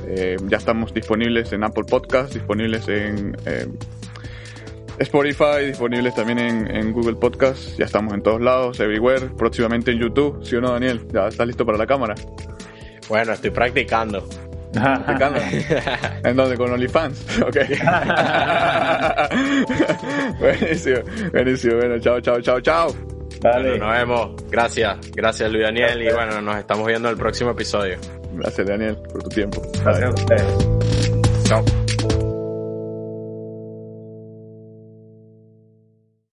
Eh, 0.06 0.36
ya 0.48 0.56
estamos 0.56 0.94
disponibles 0.94 1.52
en 1.52 1.64
Apple 1.64 1.84
Podcast, 1.84 2.32
disponibles 2.32 2.88
en 2.88 3.36
eh, 3.44 3.66
Spotify, 4.98 5.66
disponibles 5.66 6.14
también 6.14 6.38
en, 6.38 6.92
Google 6.92 7.16
Podcast. 7.16 7.76
Ya 7.78 7.84
estamos 7.84 8.14
en 8.14 8.22
todos 8.22 8.40
lados, 8.40 8.80
everywhere. 8.80 9.28
Próximamente 9.36 9.90
en 9.90 9.98
YouTube. 9.98 10.42
¿Sí 10.42 10.56
o 10.56 10.62
no, 10.62 10.72
Daniel? 10.72 11.06
¿Ya 11.12 11.28
estás 11.28 11.46
listo 11.46 11.66
para 11.66 11.76
la 11.76 11.86
cámara? 11.86 12.14
Bueno, 13.06 13.34
estoy 13.34 13.50
practicando. 13.50 14.26
¿En 16.24 16.36
dónde? 16.36 16.56
¿Con 16.56 16.72
OnlyFans? 16.72 17.40
Ok. 17.40 17.56
buenísimo, 20.38 20.98
buenísimo. 21.32 21.76
Bueno, 21.76 21.98
chao, 21.98 22.20
chao, 22.20 22.40
chao, 22.40 22.60
chao. 22.60 22.94
Vale. 23.42 23.78
nos 23.78 23.92
vemos. 23.92 24.30
Gracias. 24.50 24.98
Gracias, 25.12 25.50
Luis 25.50 25.64
Daniel. 25.64 26.02
Y 26.02 26.12
bueno, 26.12 26.42
nos 26.42 26.56
estamos 26.56 26.86
viendo 26.86 27.08
en 27.08 27.14
el 27.14 27.18
próximo 27.18 27.52
episodio. 27.52 27.96
Gracias, 28.34 28.66
Daniel, 28.66 28.98
por 29.10 29.22
tu 29.22 29.30
tiempo. 29.30 29.62
Gracias 29.82 30.04
a 30.04 30.10
ustedes. 30.10 30.68
Chao. 31.44 31.64